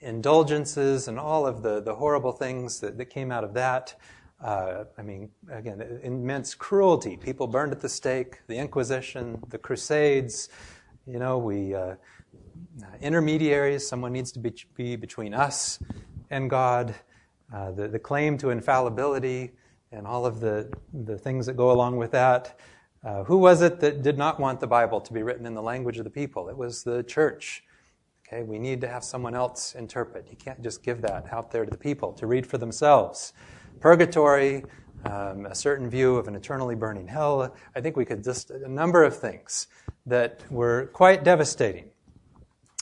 indulgences 0.00 1.08
and 1.08 1.18
all 1.18 1.46
of 1.46 1.62
the, 1.62 1.80
the 1.80 1.94
horrible 1.94 2.32
things 2.32 2.80
that, 2.80 2.98
that 2.98 3.06
came 3.06 3.32
out 3.32 3.44
of 3.44 3.54
that. 3.54 3.94
Uh, 4.42 4.84
I 4.98 5.02
mean, 5.02 5.30
again, 5.50 6.00
immense 6.02 6.54
cruelty. 6.54 7.16
People 7.16 7.46
burned 7.46 7.72
at 7.72 7.80
the 7.80 7.88
stake, 7.88 8.46
the 8.48 8.56
Inquisition, 8.56 9.42
the 9.48 9.58
Crusades, 9.58 10.50
You 11.06 11.18
know, 11.18 11.38
we 11.38 11.74
uh, 11.74 11.94
intermediaries. 13.00 13.86
Someone 13.86 14.12
needs 14.12 14.32
to 14.32 14.38
be, 14.38 14.52
be 14.74 14.96
between 14.96 15.32
us 15.32 15.78
and 16.30 16.50
God. 16.50 16.94
Uh, 17.54 17.70
the, 17.70 17.88
the 17.88 17.98
claim 17.98 18.36
to 18.38 18.50
infallibility 18.50 19.52
and 19.92 20.06
all 20.06 20.26
of 20.26 20.40
the, 20.40 20.70
the 20.92 21.16
things 21.16 21.46
that 21.46 21.56
go 21.56 21.70
along 21.70 21.96
with 21.96 22.10
that. 22.10 22.58
Uh, 23.04 23.22
who 23.24 23.36
was 23.36 23.62
it 23.62 23.78
that 23.80 24.02
did 24.02 24.18
not 24.18 24.40
want 24.40 24.58
the 24.58 24.66
Bible 24.66 25.00
to 25.00 25.12
be 25.12 25.22
written 25.22 25.46
in 25.46 25.54
the 25.54 25.62
language 25.62 25.96
of 25.96 26.04
the 26.04 26.10
people? 26.10 26.48
It 26.48 26.56
was 26.56 26.82
the 26.82 27.04
church. 27.04 27.62
Okay, 28.26 28.42
we 28.42 28.58
need 28.58 28.80
to 28.80 28.88
have 28.88 29.04
someone 29.04 29.36
else 29.36 29.76
interpret. 29.76 30.26
You 30.28 30.36
can't 30.36 30.60
just 30.60 30.82
give 30.82 31.02
that 31.02 31.32
out 31.32 31.52
there 31.52 31.64
to 31.64 31.70
the 31.70 31.78
people 31.78 32.12
to 32.14 32.26
read 32.26 32.44
for 32.46 32.58
themselves. 32.58 33.32
Purgatory, 33.80 34.64
um, 35.04 35.46
a 35.46 35.54
certain 35.54 35.88
view 35.88 36.16
of 36.16 36.28
an 36.28 36.34
eternally 36.34 36.74
burning 36.74 37.06
hell. 37.06 37.54
I 37.74 37.80
think 37.80 37.96
we 37.96 38.04
could 38.04 38.24
just 38.24 38.50
a 38.50 38.68
number 38.68 39.04
of 39.04 39.16
things 39.16 39.68
that 40.06 40.40
were 40.50 40.90
quite 40.92 41.24
devastating. 41.24 41.90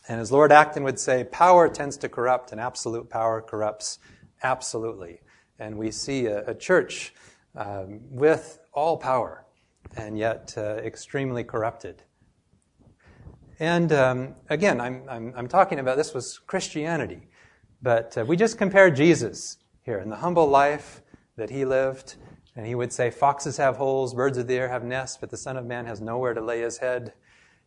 And 0.08 0.20
as 0.20 0.30
Lord 0.30 0.52
Acton 0.52 0.84
would 0.84 0.98
say, 0.98 1.24
power 1.24 1.68
tends 1.68 1.96
to 1.98 2.08
corrupt, 2.08 2.52
and 2.52 2.60
absolute 2.60 3.08
power 3.08 3.40
corrupts 3.40 3.98
absolutely. 4.42 5.20
And 5.58 5.78
we 5.78 5.90
see 5.90 6.26
a, 6.26 6.50
a 6.50 6.54
church 6.54 7.14
um, 7.56 8.00
with 8.10 8.58
all 8.72 8.96
power 8.96 9.44
and 9.96 10.18
yet 10.18 10.54
uh, 10.56 10.76
extremely 10.76 11.44
corrupted. 11.44 12.02
And 13.58 13.92
um, 13.92 14.34
again, 14.50 14.80
I'm, 14.80 15.04
I'm, 15.08 15.32
I'm, 15.36 15.48
talking 15.48 15.78
about 15.78 15.96
this 15.96 16.12
was 16.12 16.38
Christianity, 16.38 17.28
but 17.80 18.18
uh, 18.18 18.24
we 18.26 18.36
just 18.36 18.58
compare 18.58 18.90
Jesus 18.90 19.58
here 19.84 19.98
in 19.98 20.08
the 20.08 20.16
humble 20.16 20.46
life 20.46 21.02
that 21.36 21.50
he 21.50 21.64
lived. 21.64 22.16
And 22.56 22.66
he 22.66 22.74
would 22.74 22.92
say, 22.92 23.10
Foxes 23.10 23.56
have 23.58 23.76
holes, 23.76 24.14
birds 24.14 24.38
of 24.38 24.46
the 24.46 24.56
air 24.56 24.68
have 24.68 24.84
nests, 24.84 25.18
but 25.20 25.30
the 25.30 25.36
Son 25.36 25.56
of 25.56 25.66
Man 25.66 25.86
has 25.86 26.00
nowhere 26.00 26.34
to 26.34 26.40
lay 26.40 26.60
his 26.60 26.78
head. 26.78 27.12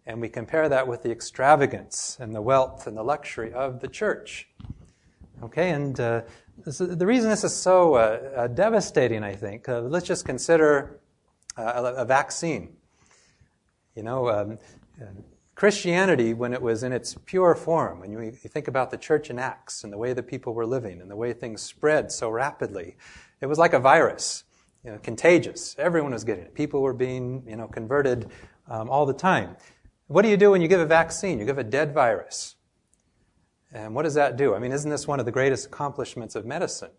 And 0.06 0.22
we 0.22 0.30
compare 0.30 0.70
that 0.70 0.88
with 0.88 1.04
the 1.04 1.12
extravagance 1.12 2.18
and 2.20 2.34
the 2.34 2.42
wealth 2.42 2.88
and 2.88 2.96
the 2.96 3.04
luxury 3.04 3.52
of 3.54 3.82
the 3.82 3.88
church. 3.88 4.50
Okay, 5.44 5.70
and 5.72 6.00
uh, 6.00 6.22
this, 6.66 6.80
the 6.80 7.06
reason 7.06 7.30
this 7.30 7.44
is 7.44 7.56
so 7.56 7.96
uh, 7.96 8.32
uh 8.36 8.48
devastating, 8.48 9.24
I 9.24 9.36
think, 9.36 9.70
uh, 9.70 9.82
let's 9.82 10.08
just 10.08 10.26
consider 10.26 11.00
uh, 11.58 11.94
a, 11.98 12.02
a, 12.02 12.06
vaccine. 12.06 12.78
You 13.96 14.04
know, 14.04 14.30
um, 14.30 14.58
Christianity, 15.58 16.36
when 16.36 16.54
it 16.54 16.62
was 16.62 16.84
in 16.84 16.94
its 16.94 17.18
pure 17.26 17.56
form, 17.56 18.02
when 18.02 18.12
you, 18.12 18.30
think 18.30 18.68
about 18.68 18.92
the 18.92 18.98
church 18.98 19.32
in 19.32 19.40
Acts 19.40 19.84
and 19.84 19.92
the 19.92 19.98
way 19.98 20.14
the 20.14 20.22
people 20.22 20.54
were 20.54 20.68
living 20.68 21.02
and 21.02 21.10
the 21.10 21.16
way 21.16 21.34
things 21.34 21.64
spread 21.64 22.12
so 22.12 22.30
rapidly, 22.30 22.96
it 23.42 23.48
was 23.48 23.58
like 23.58 23.74
a 23.74 23.80
virus, 23.80 24.44
you 24.86 24.92
know, 24.92 25.00
contagious. 25.00 25.76
Everyone 25.80 26.12
was 26.12 26.24
getting 26.24 26.44
it. 26.44 26.54
People 26.54 26.84
were 26.84 26.94
being, 26.94 27.44
you 27.48 27.56
know, 27.56 27.68
converted 27.68 28.30
um, 28.68 28.88
all 28.88 29.08
the 29.08 29.16
time. 29.16 29.58
What 30.06 30.22
do 30.22 30.30
you 30.30 30.38
do 30.38 30.52
when 30.52 30.62
you 30.62 30.68
give 30.68 30.80
a 30.80 30.86
vaccine? 30.86 31.40
You 31.40 31.46
give 31.46 31.58
a 31.58 31.64
dead 31.64 31.92
virus. 31.92 32.56
And 33.74 33.96
what 33.96 34.04
does 34.04 34.14
that 34.14 34.38
do? 34.38 34.54
I 34.54 34.60
mean, 34.60 34.72
isn't 34.72 34.92
this 34.92 35.08
one 35.08 35.20
of 35.20 35.26
the 35.26 35.32
greatest 35.32 35.66
accomplishments 35.66 36.36
of 36.36 36.46
medicine? 36.46 36.92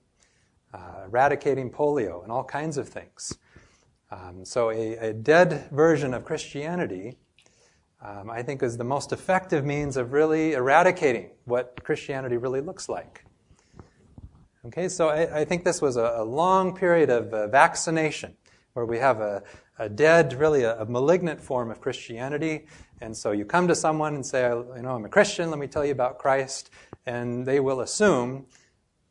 Uh, 0.75 1.05
eradicating 1.05 1.71
polio 1.71 2.25
and 2.25 2.33
all 2.33 2.43
kinds 2.43 2.77
of 2.77 2.89
things. 2.89 3.39
Um, 4.11 4.45
so, 4.45 4.71
a, 4.71 4.97
a, 4.97 5.13
dead 5.13 5.69
version 5.71 6.13
of 6.13 6.25
Christianity 6.25 7.19
um, 8.01 8.31
I 8.31 8.43
think 8.43 8.63
is 8.63 8.77
the 8.77 8.85
most 8.85 9.13
effective 9.13 9.65
means 9.65 9.97
of 9.97 10.13
really 10.13 10.53
eradicating 10.53 11.31
what 11.45 11.83
Christianity 11.83 12.37
really 12.37 12.61
looks 12.61 12.89
like. 12.89 13.25
Okay, 14.67 14.89
so 14.89 15.09
I, 15.09 15.41
I 15.41 15.45
think 15.45 15.65
this 15.65 15.81
was 15.81 15.97
a, 15.97 16.15
a 16.17 16.25
long 16.25 16.77
period 16.77 17.11
of 17.11 17.33
uh, 17.33 17.49
vaccination 17.49 18.37
where 18.75 18.85
we 18.85 18.99
have 18.99 19.21
a, 19.21 19.43
a 19.79 19.89
dead, 19.89 20.35
really 20.35 20.63
a, 20.63 20.81
a, 20.81 20.85
malignant 20.85 21.41
form 21.41 21.71
of 21.71 21.81
Christianity. 21.81 22.67
And 23.01 23.17
so 23.17 23.33
you 23.33 23.45
come 23.45 23.67
to 23.69 23.75
someone 23.75 24.15
and 24.15 24.27
say, 24.27 24.49
you 24.49 24.83
know, 24.83 24.95
I'm 24.95 25.05
a 25.05 25.09
Christian, 25.09 25.51
let 25.51 25.59
me 25.59 25.67
tell 25.67 25.85
you 25.85 25.93
about 25.93 26.19
Christ. 26.19 26.71
And 27.07 27.47
they 27.47 27.61
will 27.61 27.81
assume 27.81 28.47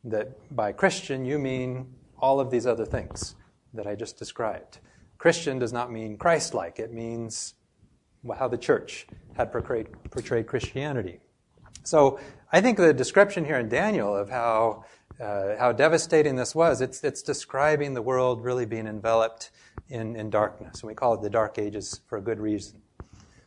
that 0.04 0.54
by 0.54 0.72
Christian 0.72 1.24
you 1.24 1.38
mean 1.38 1.92
all 2.18 2.40
of 2.40 2.50
these 2.50 2.66
other 2.66 2.84
things 2.84 3.34
that 3.74 3.86
I 3.86 3.94
just 3.94 4.18
described. 4.18 4.78
Christian 5.18 5.58
does 5.58 5.72
not 5.72 5.90
mean 5.90 6.16
Christ 6.16 6.54
like, 6.54 6.78
it 6.78 6.92
means 6.92 7.54
how 8.38 8.48
the 8.48 8.58
church 8.58 9.06
had 9.36 9.52
portrayed, 9.52 9.88
portrayed 10.10 10.46
Christianity. 10.46 11.20
So 11.84 12.20
I 12.52 12.60
think 12.60 12.76
the 12.76 12.92
description 12.92 13.44
here 13.44 13.58
in 13.58 13.68
Daniel 13.68 14.14
of 14.14 14.28
how, 14.28 14.84
uh, 15.20 15.56
how 15.58 15.72
devastating 15.72 16.36
this 16.36 16.54
was, 16.54 16.80
it's, 16.80 17.02
it's 17.04 17.22
describing 17.22 17.94
the 17.94 18.02
world 18.02 18.44
really 18.44 18.66
being 18.66 18.86
enveloped 18.86 19.50
in, 19.88 20.16
in 20.16 20.30
darkness. 20.30 20.80
And 20.80 20.88
we 20.88 20.94
call 20.94 21.14
it 21.14 21.22
the 21.22 21.30
Dark 21.30 21.58
Ages 21.58 22.00
for 22.06 22.18
a 22.18 22.20
good 22.20 22.40
reason. 22.40 22.80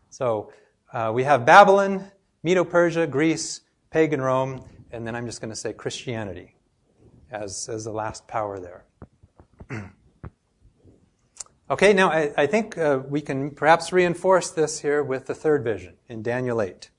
So 0.09 0.51
uh, 0.91 1.11
we 1.13 1.23
have 1.23 1.45
Babylon, 1.45 2.09
Medo 2.43 2.63
Persia, 2.63 3.07
Greece, 3.07 3.61
pagan 3.91 4.21
Rome, 4.21 4.65
and 4.91 5.05
then 5.05 5.15
I'm 5.15 5.25
just 5.25 5.41
going 5.41 5.51
to 5.51 5.55
say 5.55 5.73
Christianity 5.73 6.55
as, 7.31 7.69
as 7.69 7.83
the 7.83 7.91
last 7.91 8.27
power 8.27 8.59
there. 8.59 8.85
Okay, 11.71 11.93
now 11.93 12.09
I, 12.09 12.33
I 12.35 12.47
think 12.47 12.77
uh, 12.77 12.99
we 13.07 13.21
can 13.21 13.51
perhaps 13.51 13.93
reinforce 13.93 14.51
this 14.51 14.81
here 14.81 15.01
with 15.01 15.27
the 15.27 15.33
third 15.33 15.63
vision 15.63 15.93
in 16.09 16.21
Daniel 16.21 16.61
8. 16.61 16.89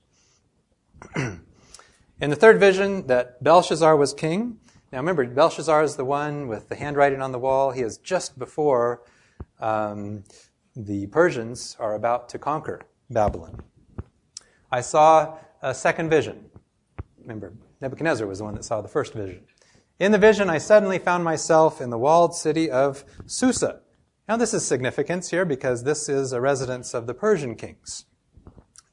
in 1.15 1.41
the 2.19 2.35
third 2.35 2.59
vision, 2.59 3.05
that 3.05 3.43
Belshazzar 3.43 3.95
was 3.95 4.15
king. 4.15 4.57
Now 4.91 4.97
remember, 4.97 5.27
Belshazzar 5.27 5.83
is 5.83 5.95
the 5.95 6.05
one 6.05 6.47
with 6.47 6.69
the 6.69 6.75
handwriting 6.75 7.21
on 7.21 7.31
the 7.31 7.37
wall. 7.37 7.69
He 7.69 7.81
is 7.81 7.99
just 7.99 8.39
before 8.39 9.03
um, 9.59 10.23
the 10.75 11.05
Persians 11.05 11.77
are 11.79 11.93
about 11.93 12.27
to 12.29 12.39
conquer 12.39 12.81
Babylon. 13.11 13.61
I 14.71 14.81
saw 14.81 15.37
a 15.61 15.75
second 15.75 16.09
vision. 16.09 16.49
Remember, 17.21 17.53
Nebuchadnezzar 17.79 18.25
was 18.25 18.39
the 18.39 18.45
one 18.45 18.55
that 18.55 18.65
saw 18.65 18.81
the 18.81 18.87
first 18.87 19.13
vision. 19.13 19.43
In 19.99 20.11
the 20.11 20.17
vision, 20.17 20.49
I 20.49 20.57
suddenly 20.57 20.97
found 20.97 21.23
myself 21.23 21.79
in 21.79 21.91
the 21.91 21.99
walled 21.99 22.33
city 22.33 22.71
of 22.71 23.05
Susa 23.27 23.82
now, 24.27 24.37
this 24.37 24.53
is 24.53 24.65
significance 24.65 25.31
here 25.31 25.43
because 25.43 25.83
this 25.83 26.07
is 26.07 26.31
a 26.31 26.39
residence 26.39 26.93
of 26.93 27.07
the 27.07 27.13
Persian 27.13 27.55
kings. 27.55 28.05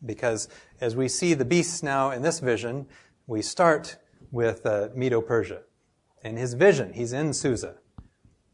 Because 0.04 0.48
as 0.80 0.96
we 0.96 1.06
see 1.06 1.34
the 1.34 1.44
beasts 1.44 1.84
now 1.84 2.10
in 2.10 2.22
this 2.22 2.40
vision, 2.40 2.86
we 3.28 3.40
start 3.40 3.96
with 4.32 4.66
uh, 4.66 4.88
Medo 4.92 5.20
Persia. 5.20 5.62
In 6.24 6.36
his 6.36 6.54
vision, 6.54 6.94
he's 6.94 7.12
in 7.12 7.32
Susa. 7.32 7.76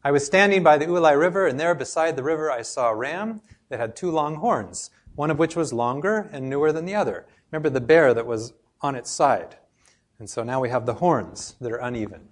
I 0.03 0.11
was 0.11 0.25
standing 0.25 0.61
by 0.61 0.77
the 0.77 0.85
Ulai 0.85 1.19
River, 1.19 1.47
and 1.47 1.59
there 1.59 1.73
beside 1.73 2.15
the 2.15 2.23
river 2.23 2.51
I 2.51 2.61
saw 2.61 2.89
a 2.89 2.95
ram 2.95 3.41
that 3.69 3.79
had 3.79 3.95
two 3.95 4.11
long 4.11 4.35
horns, 4.35 4.91
one 5.15 5.31
of 5.31 5.39
which 5.39 5.55
was 5.55 5.73
longer 5.73 6.29
and 6.31 6.47
newer 6.47 6.71
than 6.71 6.85
the 6.85 6.95
other. 6.95 7.25
Remember 7.51 7.71
the 7.71 7.81
bear 7.81 8.13
that 8.13 8.27
was 8.27 8.53
on 8.81 8.93
its 8.93 9.09
side. 9.09 9.57
And 10.19 10.29
so 10.29 10.43
now 10.43 10.61
we 10.61 10.69
have 10.69 10.85
the 10.85 10.95
horns 10.95 11.55
that 11.59 11.71
are 11.71 11.77
uneven. 11.77 12.29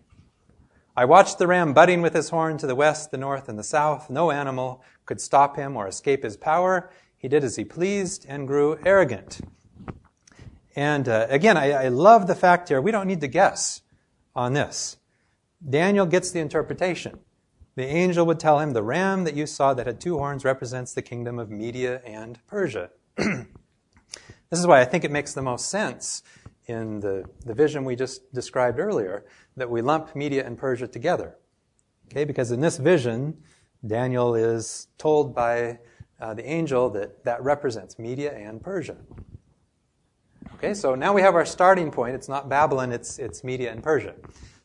I 0.98 1.04
watched 1.04 1.40
the 1.40 1.48
ram 1.48 1.74
butting 1.74 2.02
with 2.02 2.14
his 2.14 2.30
horn 2.30 2.58
to 2.58 2.68
the 2.68 2.76
west, 2.76 3.12
the 3.12 3.18
north, 3.18 3.50
and 3.50 3.60
the 3.60 3.64
south. 3.64 4.10
No 4.10 4.32
animal 4.32 4.82
could 5.06 5.20
stop 5.20 5.58
him 5.58 5.76
or 5.76 5.88
escape 5.88 6.24
his 6.24 6.38
power. 6.38 6.90
He 7.18 7.28
did 7.28 7.44
as 7.44 7.58
he 7.58 7.66
pleased 7.66 8.26
and 8.30 8.48
grew 8.48 8.80
arrogant. 8.86 9.42
And 10.74 11.10
uh, 11.10 11.28
again, 11.30 11.58
I, 11.58 11.72
I 11.72 11.88
love 11.90 12.28
the 12.28 12.36
fact 12.36 12.70
here, 12.70 12.80
we 12.80 12.92
don't 12.92 13.08
need 13.08 13.22
to 13.22 13.28
guess 13.28 13.82
on 14.36 14.54
this. 14.54 14.96
Daniel 15.68 16.06
gets 16.06 16.32
the 16.32 16.40
interpretation. 16.40 17.20
The 17.76 17.86
angel 17.86 18.26
would 18.26 18.40
tell 18.40 18.60
him, 18.60 18.72
The 18.72 18.84
ram 18.84 19.26
that 19.26 19.36
you 19.36 19.48
saw 19.48 19.74
that 19.74 19.88
had 19.88 20.00
two 20.00 20.18
horns 20.18 20.46
represents 20.46 20.94
the 20.94 21.02
kingdom 21.02 21.40
of 21.40 21.50
Media 21.50 22.02
and 22.06 22.40
Persia. 22.48 22.92
this 23.18 23.48
is 24.52 24.66
why 24.66 24.80
I 24.80 24.86
think 24.86 25.04
it 25.04 25.12
makes 25.12 25.34
the 25.34 25.42
most 25.42 25.68
sense 25.68 26.24
in 26.68 27.00
the, 27.00 27.26
the 27.46 27.54
vision 27.54 27.86
we 27.86 27.96
just 27.96 28.34
described 28.34 28.80
earlier 28.80 29.26
that 29.56 29.70
we 29.70 29.82
lump 29.82 30.16
Media 30.16 30.46
and 30.46 30.58
Persia 30.58 30.88
together. 30.88 31.36
Okay, 32.12 32.26
because 32.26 32.52
in 32.52 32.62
this 32.62 32.78
vision, 32.78 33.38
Daniel 33.86 34.36
is 34.36 34.88
told 34.98 35.36
by 35.36 35.80
uh, 36.20 36.34
the 36.34 36.46
angel 36.46 36.90
that 36.92 37.24
that 37.24 37.44
represents 37.44 38.00
Media 38.00 38.36
and 38.36 38.62
Persia. 38.62 38.98
Okay, 40.56 40.74
so 40.74 40.96
now 40.96 41.14
we 41.14 41.22
have 41.22 41.36
our 41.36 41.46
starting 41.46 41.92
point. 41.92 42.16
It's 42.16 42.30
not 42.30 42.48
Babylon, 42.48 42.92
it's, 42.92 43.20
it's 43.20 43.44
Media 43.44 43.72
and 43.72 43.84
Persia. 43.84 44.16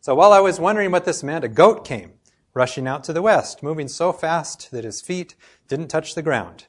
So 0.01 0.15
while 0.15 0.33
I 0.33 0.41
was 0.41 0.61
wondering 0.61 0.91
what 0.91 1.05
this 1.05 1.23
meant, 1.23 1.45
a 1.45 1.49
goat 1.49 1.85
came, 1.85 2.13
rushing 2.55 2.87
out 2.87 3.03
to 3.05 3.13
the 3.13 3.23
west, 3.23 3.63
moving 3.63 3.89
so 3.89 4.13
fast 4.13 4.71
that 4.71 4.85
his 4.85 5.01
feet 5.01 5.35
didn't 5.69 5.89
touch 5.89 6.15
the 6.15 6.23
ground. 6.23 6.67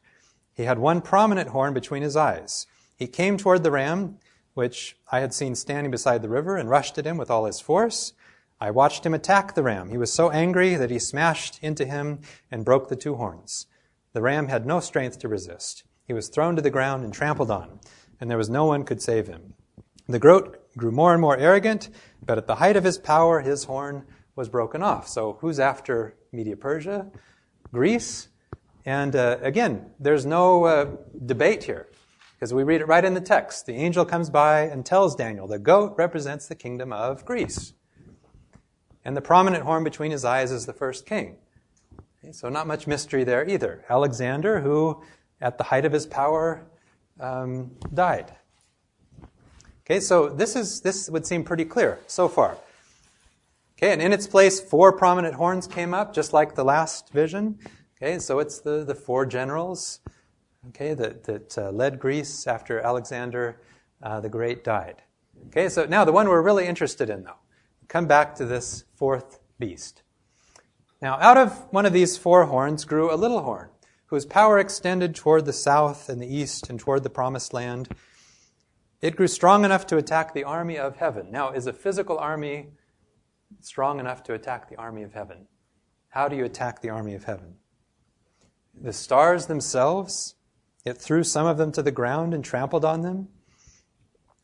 He 0.53 0.63
had 0.63 0.79
one 0.79 1.01
prominent 1.01 1.49
horn 1.49 1.73
between 1.73 2.01
his 2.01 2.15
eyes. 2.15 2.67
He 2.97 3.07
came 3.07 3.37
toward 3.37 3.63
the 3.63 3.71
ram 3.71 4.17
which 4.53 4.97
I 5.11 5.19
had 5.19 5.33
seen 5.33 5.55
standing 5.55 5.91
beside 5.91 6.21
the 6.21 6.29
river, 6.29 6.57
and 6.57 6.69
rushed 6.69 6.97
at 6.97 7.05
him 7.05 7.17
with 7.17 7.29
all 7.31 7.45
his 7.45 7.59
force. 7.59 8.13
I 8.59 8.71
watched 8.71 9.05
him 9.05 9.13
attack 9.13 9.55
the 9.55 9.63
ram. 9.63 9.89
He 9.89 9.97
was 9.97 10.13
so 10.13 10.29
angry 10.29 10.75
that 10.75 10.91
he 10.91 10.99
smashed 10.99 11.59
into 11.63 11.85
him 11.85 12.19
and 12.51 12.65
broke 12.65 12.89
the 12.89 12.95
two 12.95 13.15
horns. 13.15 13.65
The 14.13 14.21
ram 14.21 14.49
had 14.49 14.65
no 14.65 14.79
strength 14.79 15.19
to 15.19 15.27
resist. 15.27 15.83
He 16.05 16.13
was 16.13 16.27
thrown 16.27 16.55
to 16.55 16.61
the 16.61 16.69
ground 16.69 17.03
and 17.03 17.13
trampled 17.13 17.49
on, 17.49 17.79
and 18.19 18.29
there 18.29 18.37
was 18.37 18.49
no 18.49 18.65
one 18.65 18.83
could 18.83 19.01
save 19.01 19.27
him. 19.27 19.53
The 20.07 20.19
goat 20.19 20.57
grew 20.77 20.91
more 20.91 21.13
and 21.13 21.21
more 21.21 21.37
arrogant, 21.37 21.89
but 22.25 22.37
at 22.37 22.47
the 22.47 22.55
height 22.55 22.75
of 22.75 22.83
his 22.83 22.97
power, 22.97 23.39
his 23.39 23.63
horn 23.63 24.05
was 24.35 24.49
broken 24.49 24.83
off. 24.83 25.07
So 25.07 25.37
who's 25.41 25.59
after 25.59 26.15
Media 26.31 26.57
Persia? 26.57 27.09
Greece. 27.71 28.27
And 28.85 29.15
uh, 29.15 29.37
again, 29.41 29.91
there's 29.99 30.25
no 30.25 30.65
uh, 30.65 30.85
debate 31.25 31.63
here. 31.63 31.87
Because 32.41 32.55
we 32.55 32.63
read 32.63 32.81
it 32.81 32.87
right 32.87 33.05
in 33.05 33.13
the 33.13 33.21
text. 33.21 33.67
The 33.67 33.75
angel 33.75 34.03
comes 34.03 34.31
by 34.31 34.61
and 34.61 34.83
tells 34.83 35.15
Daniel 35.15 35.45
the 35.45 35.59
goat 35.59 35.93
represents 35.95 36.47
the 36.47 36.55
kingdom 36.55 36.91
of 36.91 37.23
Greece. 37.23 37.73
And 39.05 39.15
the 39.15 39.21
prominent 39.21 39.63
horn 39.63 39.83
between 39.83 40.09
his 40.09 40.25
eyes 40.25 40.51
is 40.51 40.65
the 40.65 40.73
first 40.73 41.05
king. 41.05 41.37
So, 42.31 42.49
not 42.49 42.65
much 42.65 42.87
mystery 42.87 43.23
there 43.23 43.47
either. 43.47 43.85
Alexander, 43.87 44.59
who 44.59 45.03
at 45.39 45.59
the 45.59 45.65
height 45.65 45.85
of 45.85 45.91
his 45.91 46.07
power 46.07 46.65
um, 47.19 47.73
died. 47.93 48.33
Okay, 49.85 49.99
so 49.99 50.27
this, 50.27 50.55
is, 50.55 50.81
this 50.81 51.11
would 51.11 51.27
seem 51.27 51.43
pretty 51.43 51.65
clear 51.65 51.99
so 52.07 52.27
far. 52.27 52.57
Okay, 53.77 53.93
and 53.93 54.01
in 54.01 54.11
its 54.11 54.25
place, 54.25 54.59
four 54.59 54.91
prominent 54.97 55.35
horns 55.35 55.67
came 55.67 55.93
up, 55.93 56.11
just 56.11 56.33
like 56.33 56.55
the 56.55 56.65
last 56.65 57.11
vision. 57.11 57.59
Okay, 58.01 58.17
so 58.17 58.39
it's 58.39 58.61
the, 58.61 58.83
the 58.83 58.95
four 58.95 59.27
generals, 59.27 59.99
okay, 60.69 60.93
that, 60.93 61.23
that 61.23 61.57
uh, 61.57 61.71
led 61.71 61.99
Greece 61.99 62.47
after 62.47 62.79
Alexander 62.79 63.61
uh, 64.03 64.19
the 64.19 64.29
Great 64.29 64.63
died. 64.63 65.01
Okay, 65.47 65.69
so 65.69 65.85
now 65.85 66.05
the 66.05 66.11
one 66.11 66.27
we're 66.27 66.41
really 66.41 66.67
interested 66.67 67.09
in, 67.09 67.23
though. 67.23 67.39
Come 67.87 68.07
back 68.07 68.35
to 68.35 68.45
this 68.45 68.85
fourth 68.95 69.39
beast. 69.59 70.03
Now, 71.01 71.17
out 71.19 71.37
of 71.37 71.67
one 71.71 71.85
of 71.85 71.93
these 71.93 72.17
four 72.17 72.45
horns 72.45 72.85
grew 72.85 73.13
a 73.13 73.17
little 73.17 73.41
horn, 73.41 73.69
whose 74.05 74.25
power 74.25 74.59
extended 74.59 75.15
toward 75.15 75.45
the 75.45 75.53
south 75.53 76.09
and 76.09 76.21
the 76.21 76.33
east 76.33 76.69
and 76.69 76.79
toward 76.79 77.03
the 77.03 77.09
promised 77.09 77.53
land. 77.53 77.89
It 79.01 79.15
grew 79.15 79.27
strong 79.27 79.65
enough 79.65 79.87
to 79.87 79.97
attack 79.97 80.33
the 80.33 80.43
army 80.43 80.77
of 80.77 80.97
heaven. 80.97 81.31
Now, 81.31 81.51
is 81.51 81.65
a 81.65 81.73
physical 81.73 82.19
army 82.19 82.67
strong 83.61 83.99
enough 83.99 84.23
to 84.23 84.33
attack 84.35 84.69
the 84.69 84.75
army 84.75 85.01
of 85.01 85.13
heaven. 85.13 85.47
How 86.09 86.27
do 86.27 86.35
you 86.35 86.45
attack 86.45 86.81
the 86.81 86.89
army 86.89 87.15
of 87.15 87.23
heaven? 87.23 87.55
The 88.79 88.93
stars 88.93 89.47
themselves, 89.47 90.35
it 90.85 90.97
threw 90.97 91.23
some 91.23 91.45
of 91.45 91.57
them 91.57 91.71
to 91.73 91.83
the 91.83 91.91
ground 91.91 92.33
and 92.33 92.43
trampled 92.43 92.85
on 92.85 93.01
them. 93.01 93.29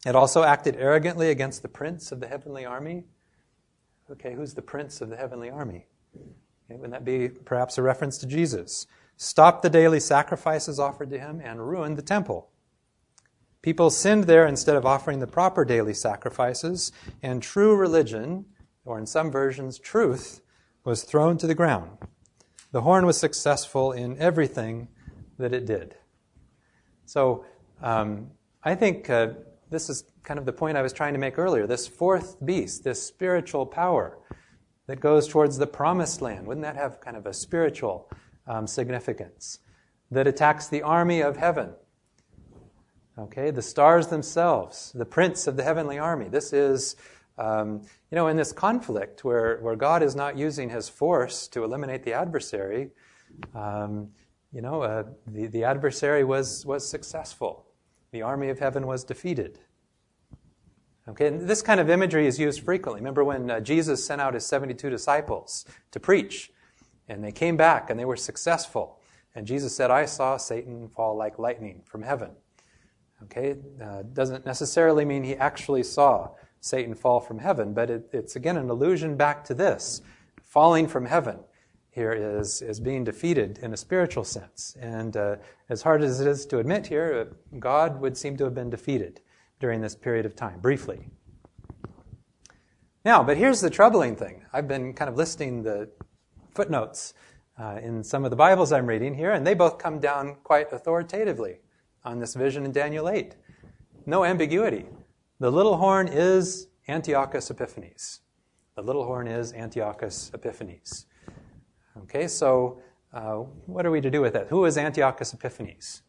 It 0.05 0.15
also 0.15 0.43
acted 0.43 0.75
arrogantly 0.77 1.29
against 1.29 1.61
the 1.61 1.67
prince 1.67 2.11
of 2.11 2.19
the 2.19 2.27
heavenly 2.27 2.65
army. 2.65 3.05
Okay, 4.11 4.33
who's 4.33 4.53
the 4.53 4.61
prince 4.61 5.01
of 5.01 5.09
the 5.09 5.17
heavenly 5.17 5.49
army? 5.49 5.87
Okay, 6.15 6.77
wouldn't 6.79 6.91
that 6.91 7.05
be 7.05 7.29
perhaps 7.29 7.77
a 7.77 7.81
reference 7.81 8.17
to 8.19 8.27
Jesus? 8.27 8.85
Stopped 9.17 9.63
the 9.63 9.69
daily 9.69 9.99
sacrifices 9.99 10.79
offered 10.79 11.09
to 11.09 11.19
him 11.19 11.41
and 11.43 11.67
ruined 11.67 11.97
the 11.97 12.03
temple. 12.03 12.49
People 13.61 13.89
sinned 13.89 14.25
there 14.25 14.45
instead 14.45 14.75
of 14.75 14.85
offering 14.85 15.19
the 15.19 15.27
proper 15.27 15.65
daily 15.65 15.93
sacrifices, 15.93 16.91
and 17.21 17.41
true 17.41 17.75
religion 17.75 18.45
or 18.87 18.97
in 18.97 19.05
some 19.05 19.29
versions, 19.29 19.77
truth, 19.77 20.41
was 20.83 21.03
thrown 21.03 21.37
to 21.37 21.47
the 21.47 21.53
ground. 21.53 21.97
The 22.71 22.81
horn 22.81 23.05
was 23.05 23.17
successful 23.17 23.91
in 23.91 24.17
everything 24.17 24.87
that 25.37 25.53
it 25.53 25.65
did. 25.65 25.95
So 27.07 27.45
um, 27.81 28.29
I 28.63 28.75
think 28.75 29.09
uh, 29.09 29.29
this 29.69 29.89
is 29.89 30.03
kind 30.23 30.37
of 30.37 30.45
the 30.45 30.53
point 30.53 30.77
I 30.77 30.81
was 30.81 30.93
trying 30.93 31.13
to 31.13 31.19
make 31.19 31.39
earlier. 31.39 31.65
This 31.65 31.87
fourth 31.87 32.43
beast, 32.45 32.83
this 32.83 33.01
spiritual 33.01 33.65
power 33.65 34.19
that 34.87 34.99
goes 34.99 35.27
towards 35.27 35.57
the 35.57 35.67
promised 35.67 36.21
land, 36.21 36.45
wouldn't 36.45 36.65
that 36.65 36.75
have 36.75 36.99
kind 36.99 37.17
of 37.17 37.25
a 37.25 37.33
spiritual 37.33 38.11
um, 38.45 38.67
significance? 38.67 39.59
That 40.11 40.27
attacks 40.27 40.67
the 40.67 40.83
army 40.83 41.21
of 41.21 41.37
heaven. 41.37 41.71
Okay, 43.17 43.51
the 43.51 43.61
stars 43.61 44.07
themselves, 44.07 44.91
the 44.93 45.05
prince 45.05 45.47
of 45.47 45.57
the 45.57 45.63
heavenly 45.63 45.97
army. 45.97 46.27
This 46.29 46.53
is 46.53 46.95
um, 47.37 47.81
you 48.11 48.15
know, 48.15 48.27
in 48.27 48.37
this 48.37 48.51
conflict 48.51 49.23
where, 49.23 49.57
where 49.61 49.75
God 49.75 50.01
is 50.01 50.15
not 50.15 50.37
using 50.37 50.69
his 50.69 50.89
force 50.89 51.47
to 51.49 51.63
eliminate 51.63 52.03
the 52.03 52.13
adversary, 52.13 52.89
um, 53.53 54.09
you 54.53 54.61
know, 54.61 54.81
uh, 54.81 55.03
the, 55.25 55.47
the 55.47 55.63
adversary 55.63 56.23
was, 56.23 56.65
was 56.65 56.89
successful. 56.89 57.65
The 58.11 58.21
army 58.21 58.49
of 58.49 58.59
heaven 58.59 58.87
was 58.87 59.03
defeated. 59.03 59.59
Okay, 61.09 61.27
and 61.27 61.47
this 61.47 61.61
kind 61.61 61.79
of 61.79 61.89
imagery 61.89 62.27
is 62.27 62.39
used 62.39 62.63
frequently. 62.63 62.99
Remember 62.99 63.23
when 63.23 63.49
uh, 63.49 63.59
Jesus 63.59 64.05
sent 64.05 64.19
out 64.19 64.33
his 64.33 64.45
72 64.45 64.89
disciples 64.89 65.65
to 65.91 65.99
preach, 65.99 66.51
and 67.07 67.23
they 67.23 67.31
came 67.31 67.55
back 67.55 67.89
and 67.89 67.99
they 67.99 68.05
were 68.05 68.17
successful. 68.17 68.99
And 69.33 69.47
Jesus 69.47 69.75
said, 69.75 69.91
I 69.91 70.05
saw 70.05 70.35
Satan 70.37 70.89
fall 70.89 71.15
like 71.15 71.39
lightning 71.39 71.81
from 71.85 72.01
heaven. 72.01 72.31
Okay, 73.23 73.55
uh, 73.81 74.03
doesn't 74.13 74.45
necessarily 74.45 75.05
mean 75.05 75.23
he 75.23 75.35
actually 75.35 75.83
saw 75.83 76.31
Satan 76.59 76.93
fall 76.93 77.19
from 77.19 77.39
heaven, 77.39 77.73
but 77.73 77.89
it, 77.89 78.09
it's 78.11 78.35
again 78.35 78.57
an 78.57 78.69
allusion 78.69 79.15
back 79.15 79.43
to 79.45 79.53
this. 79.53 80.01
Falling 80.43 80.87
from 80.87 81.05
heaven 81.05 81.39
here 81.97 82.13
is, 82.13 82.61
is 82.61 82.79
being 82.79 83.03
defeated 83.03 83.57
in 83.63 83.73
a 83.73 83.77
spiritual 83.77 84.23
sense. 84.23 84.77
And 84.79 85.17
uh, 85.17 85.37
as 85.67 85.81
hard 85.81 86.03
as 86.03 86.21
it 86.21 86.27
is 86.27 86.45
to 86.45 86.59
admit 86.59 86.85
here, 86.85 87.27
uh, 87.27 87.57
God 87.57 87.99
would 87.99 88.15
seem 88.15 88.37
to 88.37 88.43
have 88.43 88.53
been 88.53 88.69
defeated 88.69 89.19
during 89.59 89.81
this 89.81 89.95
period 89.95 90.23
of 90.23 90.35
time, 90.35 90.59
briefly. 90.59 91.09
Now, 93.03 93.23
but 93.23 93.37
here's 93.37 93.61
the 93.61 93.71
troubling 93.71 94.15
thing. 94.15 94.45
I've 94.53 94.67
been 94.67 94.93
kind 94.93 95.09
of 95.09 95.17
listing 95.17 95.63
the 95.63 95.89
footnotes 96.53 97.15
uh, 97.59 97.79
in 97.81 98.03
some 98.03 98.23
of 98.25 98.29
the 98.29 98.37
Bibles 98.37 98.71
I'm 98.71 98.85
reading 98.85 99.15
here, 99.15 99.31
and 99.31 99.45
they 99.45 99.55
both 99.55 99.79
come 99.79 99.99
down 99.99 100.35
quite 100.43 100.71
authoritatively 100.71 101.61
on 102.05 102.19
this 102.19 102.35
vision 102.35 102.63
in 102.63 102.71
Daniel 102.71 103.09
8. 103.09 103.35
No 104.05 104.23
ambiguity. 104.23 104.85
The 105.39 105.51
little 105.51 105.77
horn 105.77 106.07
is 106.07 106.67
Antiochus 106.87 107.49
Epiphanes. 107.49 108.19
The 108.75 108.83
little 108.83 109.05
horn 109.05 109.27
is 109.27 109.51
Antiochus 109.53 110.29
Epiphanes. 110.31 111.07
Okay, 112.03 112.27
so 112.27 112.79
uh, 113.13 113.35
what 113.65 113.85
are 113.85 113.91
we 113.91 114.01
to 114.01 114.09
do 114.09 114.21
with 114.21 114.33
that? 114.33 114.47
Who 114.47 114.65
is 114.65 114.77
Antiochus 114.77 115.33
Epiphanes? 115.33 116.01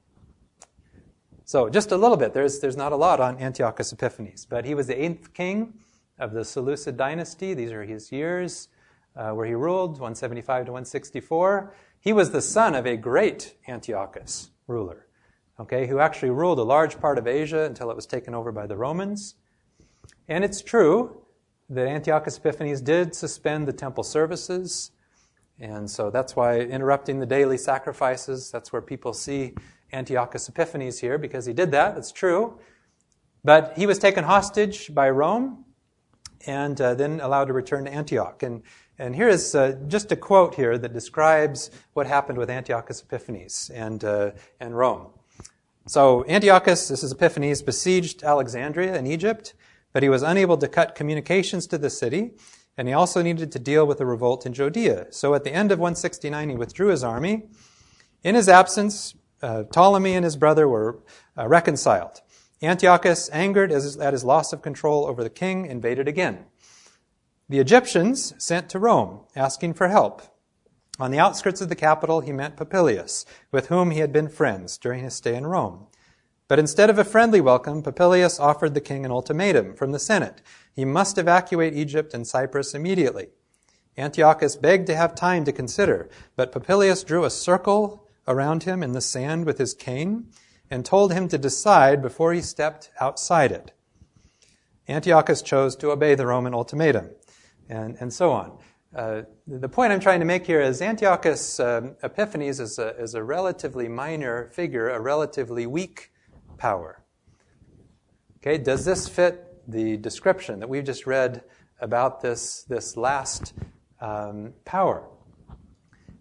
So, 1.44 1.68
just 1.70 1.92
a 1.92 1.96
little 1.96 2.16
bit. 2.16 2.34
There's, 2.34 2.60
there's 2.60 2.76
not 2.76 2.92
a 2.92 2.96
lot 2.96 3.20
on 3.20 3.38
Antiochus 3.40 3.92
Epiphanes, 3.92 4.44
but 4.44 4.64
he 4.66 4.74
was 4.74 4.86
the 4.86 5.02
eighth 5.02 5.32
king 5.32 5.74
of 6.18 6.32
the 6.32 6.44
Seleucid 6.44 6.96
dynasty. 6.96 7.54
These 7.54 7.72
are 7.72 7.84
his 7.84 8.12
years 8.12 8.68
uh, 9.16 9.30
where 9.30 9.46
he 9.46 9.54
ruled, 9.54 9.92
175 9.92 10.66
to 10.66 10.72
164. 10.72 11.74
He 12.00 12.12
was 12.12 12.30
the 12.30 12.42
son 12.42 12.74
of 12.74 12.86
a 12.86 12.96
great 12.96 13.54
Antiochus 13.66 14.50
ruler 14.66 15.08
okay, 15.60 15.86
who 15.86 15.98
actually 15.98 16.30
ruled 16.30 16.58
a 16.58 16.62
large 16.64 17.00
part 17.00 17.18
of 17.18 17.26
Asia 17.26 17.64
until 17.64 17.90
it 17.90 17.96
was 17.96 18.06
taken 18.06 18.34
over 18.34 18.52
by 18.52 18.66
the 18.66 18.76
Romans. 18.76 19.34
And 20.28 20.44
it's 20.44 20.62
true 20.62 21.22
that 21.68 21.86
Antiochus 21.86 22.38
Epiphanes 22.38 22.80
did 22.80 23.14
suspend 23.14 23.66
the 23.66 23.72
temple 23.72 24.04
services. 24.04 24.90
And 25.60 25.90
so 25.90 26.10
that's 26.10 26.36
why 26.36 26.60
interrupting 26.60 27.18
the 27.18 27.26
daily 27.26 27.58
sacrifices, 27.58 28.50
that's 28.50 28.72
where 28.72 28.82
people 28.82 29.12
see 29.12 29.54
Antiochus 29.92 30.48
Epiphanes 30.48 31.00
here, 31.00 31.18
because 31.18 31.46
he 31.46 31.52
did 31.52 31.70
that. 31.72 31.96
It's 31.96 32.12
true. 32.12 32.58
But 33.44 33.76
he 33.76 33.86
was 33.86 33.98
taken 33.98 34.24
hostage 34.24 34.94
by 34.94 35.10
Rome 35.10 35.64
and 36.46 36.80
uh, 36.80 36.94
then 36.94 37.20
allowed 37.20 37.46
to 37.46 37.52
return 37.52 37.84
to 37.84 37.92
Antioch. 37.92 38.42
And, 38.42 38.62
and 38.98 39.14
here 39.14 39.28
is 39.28 39.54
uh, 39.54 39.76
just 39.88 40.12
a 40.12 40.16
quote 40.16 40.54
here 40.54 40.78
that 40.78 40.92
describes 40.92 41.70
what 41.92 42.06
happened 42.06 42.38
with 42.38 42.50
Antiochus 42.50 43.02
Epiphanes 43.02 43.70
and, 43.74 44.04
uh, 44.04 44.32
and 44.60 44.76
Rome. 44.76 45.08
So 45.86 46.24
Antiochus, 46.28 46.88
this 46.88 47.02
is 47.02 47.12
Epiphanes, 47.12 47.62
besieged 47.62 48.22
Alexandria 48.22 48.96
in 48.96 49.06
Egypt, 49.06 49.54
but 49.92 50.02
he 50.02 50.08
was 50.08 50.22
unable 50.22 50.58
to 50.58 50.68
cut 50.68 50.94
communications 50.94 51.66
to 51.68 51.78
the 51.78 51.90
city, 51.90 52.32
and 52.78 52.86
he 52.86 52.94
also 52.94 53.20
needed 53.22 53.50
to 53.50 53.58
deal 53.58 53.84
with 53.84 54.00
a 54.00 54.06
revolt 54.06 54.46
in 54.46 54.54
Judea. 54.54 55.08
So 55.10 55.34
at 55.34 55.42
the 55.42 55.52
end 55.52 55.72
of 55.72 55.80
169, 55.80 56.48
he 56.48 56.54
withdrew 56.54 56.88
his 56.88 57.02
army. 57.02 57.48
In 58.22 58.36
his 58.36 58.48
absence, 58.48 59.16
uh, 59.42 59.64
Ptolemy 59.64 60.14
and 60.14 60.24
his 60.24 60.36
brother 60.36 60.68
were 60.68 61.00
uh, 61.36 61.48
reconciled. 61.48 62.20
Antiochus, 62.62 63.28
angered 63.32 63.72
at 63.72 64.12
his 64.12 64.24
loss 64.24 64.52
of 64.52 64.62
control 64.62 65.06
over 65.06 65.24
the 65.24 65.30
king, 65.30 65.66
invaded 65.66 66.06
again. 66.06 66.46
The 67.48 67.58
Egyptians 67.58 68.34
sent 68.38 68.68
to 68.70 68.78
Rome, 68.78 69.20
asking 69.34 69.74
for 69.74 69.88
help. 69.88 70.22
On 71.00 71.10
the 71.10 71.18
outskirts 71.18 71.60
of 71.60 71.68
the 71.68 71.76
capital, 71.76 72.20
he 72.20 72.32
met 72.32 72.56
Popilius, 72.56 73.24
with 73.50 73.68
whom 73.68 73.90
he 73.90 74.00
had 74.00 74.12
been 74.12 74.28
friends 74.28 74.78
during 74.78 75.02
his 75.02 75.14
stay 75.14 75.34
in 75.34 75.46
Rome. 75.46 75.86
But 76.48 76.58
instead 76.58 76.90
of 76.90 76.98
a 76.98 77.04
friendly 77.04 77.40
welcome, 77.40 77.82
Popilius 77.82 78.40
offered 78.40 78.74
the 78.74 78.80
king 78.80 79.04
an 79.04 79.12
ultimatum 79.12 79.74
from 79.74 79.92
the 79.92 79.98
Senate. 79.98 80.40
He 80.78 80.84
must 80.84 81.18
evacuate 81.18 81.74
Egypt 81.74 82.14
and 82.14 82.24
Cyprus 82.24 82.72
immediately. 82.72 83.30
Antiochus 83.96 84.54
begged 84.54 84.86
to 84.86 84.94
have 84.94 85.12
time 85.12 85.44
to 85.44 85.50
consider, 85.50 86.08
but 86.36 86.52
Popilius 86.52 87.04
drew 87.04 87.24
a 87.24 87.30
circle 87.30 88.06
around 88.28 88.62
him 88.62 88.84
in 88.84 88.92
the 88.92 89.00
sand 89.00 89.44
with 89.44 89.58
his 89.58 89.74
cane 89.74 90.28
and 90.70 90.84
told 90.84 91.12
him 91.12 91.26
to 91.26 91.36
decide 91.36 92.00
before 92.00 92.32
he 92.32 92.40
stepped 92.40 92.92
outside 93.00 93.50
it. 93.50 93.72
Antiochus 94.88 95.42
chose 95.42 95.74
to 95.74 95.90
obey 95.90 96.14
the 96.14 96.28
Roman 96.28 96.54
ultimatum, 96.54 97.10
and, 97.68 97.96
and 97.98 98.12
so 98.12 98.30
on. 98.30 98.56
Uh, 98.94 99.22
the 99.48 99.68
point 99.68 99.92
I'm 99.92 99.98
trying 99.98 100.20
to 100.20 100.26
make 100.26 100.46
here 100.46 100.60
is 100.60 100.80
Antiochus 100.80 101.58
um, 101.58 101.96
Epiphanes 102.04 102.60
is 102.60 102.78
a, 102.78 102.96
is 103.00 103.14
a 103.14 103.24
relatively 103.24 103.88
minor 103.88 104.48
figure, 104.52 104.90
a 104.90 105.00
relatively 105.00 105.66
weak 105.66 106.12
power. 106.56 107.02
Okay, 108.36 108.58
does 108.58 108.84
this 108.84 109.08
fit 109.08 109.47
the 109.68 109.96
description 109.98 110.58
that 110.58 110.68
we've 110.68 110.84
just 110.84 111.06
read 111.06 111.44
about 111.80 112.20
this, 112.20 112.64
this 112.64 112.96
last 112.96 113.52
um, 114.00 114.54
power? 114.64 115.08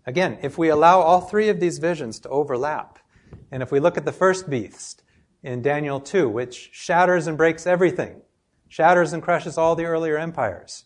Again, 0.06 0.38
if 0.44 0.58
we 0.58 0.70
allow 0.70 1.00
all 1.00 1.22
three 1.22 1.50
of 1.50 1.60
these 1.60 1.80
visions 1.80 2.20
to 2.20 2.30
overlap, 2.30 3.00
and 3.52 3.64
if 3.64 3.72
we 3.72 3.80
look 3.80 3.98
at 3.98 4.06
the 4.06 4.12
first 4.12 4.50
beast, 4.50 5.04
in 5.44 5.62
Daniel 5.62 6.00
2, 6.00 6.28
which 6.28 6.70
shatters 6.74 7.28
and 7.28 7.38
breaks 7.38 7.66
everything, 7.66 8.22
shatters 8.68 9.14
and 9.14 9.24
crushes 9.24 9.58
all 9.58 9.76
the 9.76 9.86
earlier 9.86 10.18
empires. 10.18 10.86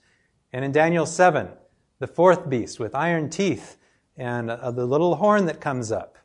And 0.53 0.63
in 0.63 0.71
Daniel 0.71 1.05
7, 1.05 1.49
the 1.99 2.07
fourth 2.07 2.49
beast 2.49 2.79
with 2.79 2.93
iron 2.93 3.29
teeth 3.29 3.77
and 4.17 4.51
uh, 4.51 4.71
the 4.71 4.85
little 4.85 5.15
horn 5.15 5.45
that 5.45 5.61
comes 5.61 5.91
up. 5.91 6.17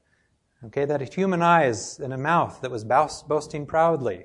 Okay, 0.64 0.84
that 0.84 1.14
human 1.14 1.42
eyes 1.42 2.00
and 2.00 2.12
a 2.12 2.18
mouth 2.18 2.60
that 2.60 2.70
was 2.70 2.84
boasting 2.84 3.66
proudly. 3.66 4.24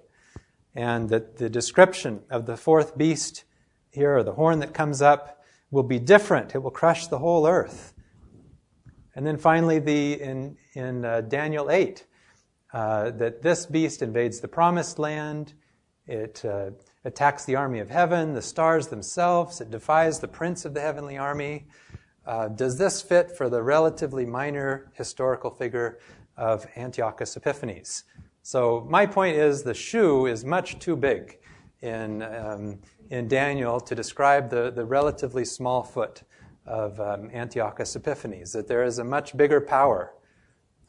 And 0.76 1.10
that 1.10 1.38
the 1.38 1.50
description 1.50 2.22
of 2.30 2.46
the 2.46 2.58
fourth 2.58 2.98
beast 2.98 3.44
here, 3.90 4.18
or 4.18 4.24
the 4.24 4.34
horn 4.34 4.60
that 4.60 4.74
comes 4.74 5.02
up, 5.02 5.44
will 5.70 5.84
be 5.84 6.00
different. 6.00 6.56
It 6.56 6.60
will 6.60 6.72
crush 6.72 7.08
the 7.08 7.20
whole 7.20 7.48
earth. 7.48 7.94
And 9.16 9.26
then 9.26 9.38
finally, 9.38 9.80
the, 9.80 10.22
in, 10.22 10.58
in 10.74 11.04
uh, 11.04 11.22
Daniel 11.22 11.70
8, 11.70 12.06
uh, 12.74 13.12
that 13.12 13.42
this 13.42 13.66
beast 13.66 14.02
invades 14.02 14.40
the 14.40 14.48
promised 14.48 14.98
land. 14.98 15.54
It 16.08 16.44
uh, 16.46 16.72
attacks 17.04 17.46
the 17.46 17.56
army 17.56 17.80
of 17.80 17.90
heaven, 17.90 18.34
the 18.34 18.42
stars 18.42 18.88
themselves. 18.88 19.60
It 19.60 19.72
defies 19.72 20.20
the 20.20 20.28
prince 20.28 20.64
of 20.64 20.74
the 20.74 20.82
heavenly 20.82 21.18
army. 21.18 21.68
Uh, 22.26 22.48
does 22.48 22.78
this 22.78 23.02
fit 23.02 23.36
for 23.36 23.50
the 23.50 23.62
relatively 23.62 24.26
minor 24.26 24.92
historical 24.94 25.52
figure 25.52 26.00
of 26.38 26.66
Antiochus 26.78 27.36
Epiphanes? 27.36 28.04
So 28.44 28.86
my 28.90 29.06
point 29.06 29.38
is 29.38 29.64
the 29.64 29.74
shoe 29.74 30.26
is 30.26 30.44
much 30.44 30.80
too 30.80 30.96
big 30.96 31.38
in, 31.82 32.24
um, 32.24 32.80
in 33.10 33.28
Daniel 33.28 33.80
to 33.82 33.96
describe 33.96 34.50
the, 34.50 34.72
the 34.72 34.86
relatively 34.86 35.46
small 35.46 35.84
foot 35.84 36.24
of 36.66 37.00
um, 37.00 37.30
Antiochus 37.32 37.96
Epiphanes, 37.96 38.54
that 38.54 38.68
there 38.68 38.84
is 38.84 39.00
a 39.00 39.04
much 39.04 39.36
bigger 39.36 39.62
power 39.62 40.14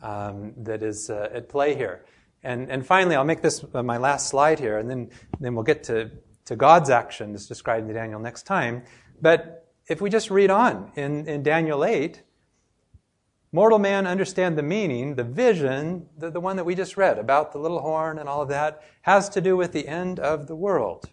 um, 0.02 0.54
that 0.56 0.82
is 0.82 1.10
uh, 1.10 1.28
at 1.32 1.48
play 1.48 1.74
here. 1.74 2.04
And, 2.42 2.70
and 2.70 2.84
finally, 2.84 3.16
I'll 3.16 3.24
make 3.24 3.42
this 3.42 3.64
uh, 3.72 3.82
my 3.82 3.98
last 3.98 4.28
slide 4.28 4.58
here, 4.58 4.78
and 4.78 4.90
then, 4.90 5.10
then 5.38 5.54
we'll 5.54 5.64
get 5.64 5.84
to, 5.84 6.10
to 6.46 6.56
God's 6.56 6.90
action 6.90 7.34
as 7.34 7.46
described 7.46 7.88
in 7.88 7.94
Daniel 7.94 8.18
next 8.18 8.44
time. 8.44 8.82
But 9.20 9.68
if 9.86 10.00
we 10.00 10.10
just 10.10 10.30
read 10.30 10.50
on 10.50 10.90
in, 10.96 11.28
in 11.28 11.42
Daniel 11.42 11.84
8, 11.84 12.22
mortal 13.52 13.78
man 13.78 14.06
understand 14.06 14.56
the 14.56 14.62
meaning, 14.62 15.14
the 15.14 15.24
vision, 15.24 16.08
the, 16.16 16.30
the 16.30 16.40
one 16.40 16.56
that 16.56 16.64
we 16.64 16.74
just 16.74 16.96
read 16.96 17.18
about 17.18 17.52
the 17.52 17.58
little 17.58 17.80
horn 17.80 18.18
and 18.18 18.28
all 18.28 18.40
of 18.40 18.48
that, 18.48 18.82
has 19.02 19.28
to 19.28 19.40
do 19.40 19.56
with 19.56 19.72
the 19.72 19.86
end 19.86 20.18
of 20.18 20.46
the 20.46 20.56
world. 20.56 21.10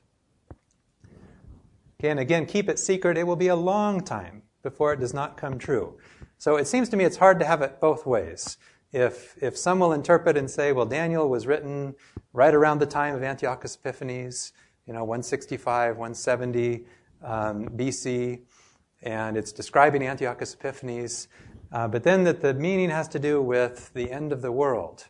Okay, 2.00 2.10
and 2.10 2.20
again, 2.20 2.46
keep 2.46 2.70
it 2.70 2.80
secret. 2.80 3.18
It 3.18 3.28
will 3.28 3.36
be 3.36 3.50
a 3.50 3.56
long 3.56 4.02
time 4.02 4.44
before 4.64 4.94
it 4.94 5.02
does 5.02 5.14
not 5.14 5.36
come 5.36 5.58
true. 5.58 5.98
So 6.38 6.56
it 6.56 6.66
seems 6.66 6.88
to 6.90 6.98
me 6.98 7.04
it's 7.04 7.18
hard 7.18 7.40
to 7.40 7.46
have 7.46 7.62
it 7.62 7.82
both 7.82 8.06
ways. 8.06 8.58
If, 8.94 9.36
if 9.42 9.58
some 9.58 9.80
will 9.80 9.92
interpret 9.92 10.38
and 10.38 10.50
say, 10.50 10.72
well, 10.72 10.86
Daniel 10.86 11.30
was 11.30 11.46
written 11.46 11.96
right 12.32 12.54
around 12.54 12.80
the 12.80 12.86
time 12.86 13.16
of 13.16 13.22
Antiochus 13.24 13.76
Epiphanes, 13.76 14.54
you 14.88 14.94
know, 14.94 15.04
165, 15.04 15.98
170 15.98 16.86
um, 17.22 17.68
BC, 17.70 18.40
and 19.02 19.38
it's 19.38 19.52
describing 19.52 20.02
Antiochus 20.04 20.54
Epiphanes, 20.54 21.28
uh, 21.72 21.88
but 21.88 22.03
then 22.03 22.24
that 22.24 22.41
the 22.41 22.53
meaning 22.53 22.89
has 22.89 23.07
to 23.09 23.20
do 23.20 23.41
with 23.41 23.93
the 23.93 24.11
end 24.11 24.32
of 24.32 24.41
the 24.41 24.51
world. 24.51 25.07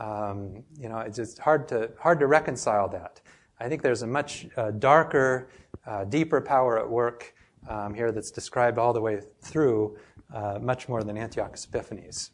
Um, 0.00 0.64
you 0.78 0.88
know, 0.88 0.98
it's 0.98 1.16
just 1.16 1.38
hard 1.38 1.68
to, 1.68 1.90
hard 1.98 2.20
to 2.20 2.26
reconcile 2.26 2.88
that. 2.90 3.20
I 3.60 3.68
think 3.68 3.82
there's 3.82 4.02
a 4.02 4.06
much 4.06 4.46
uh, 4.56 4.70
darker, 4.70 5.50
uh, 5.86 6.04
deeper 6.04 6.40
power 6.40 6.78
at 6.78 6.88
work 6.88 7.34
um, 7.68 7.94
here 7.94 8.12
that's 8.12 8.30
described 8.30 8.78
all 8.78 8.92
the 8.92 9.00
way 9.00 9.20
through, 9.40 9.98
uh, 10.32 10.58
much 10.60 10.88
more 10.88 11.02
than 11.02 11.18
Antiochus 11.18 11.64
Epiphanes. 11.64 12.30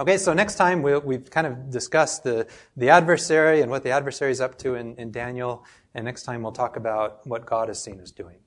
Okay, 0.00 0.16
so 0.16 0.32
next 0.32 0.54
time 0.54 0.82
we 0.82 0.96
we 0.98 1.14
have 1.16 1.30
kind 1.30 1.46
of 1.46 1.70
discussed 1.70 2.22
the, 2.22 2.46
the 2.76 2.88
adversary 2.88 3.62
and 3.62 3.70
what 3.70 3.82
the 3.82 3.90
adversary 3.90 4.30
is 4.30 4.40
up 4.40 4.56
to 4.58 4.74
in, 4.74 4.94
in 4.96 5.10
Daniel, 5.10 5.64
and 5.94 6.04
next 6.04 6.22
time 6.22 6.42
we'll 6.42 6.52
talk 6.52 6.76
about 6.76 7.26
what 7.26 7.46
God 7.46 7.68
is 7.68 7.82
seen 7.82 8.00
as 8.00 8.12
doing. 8.12 8.38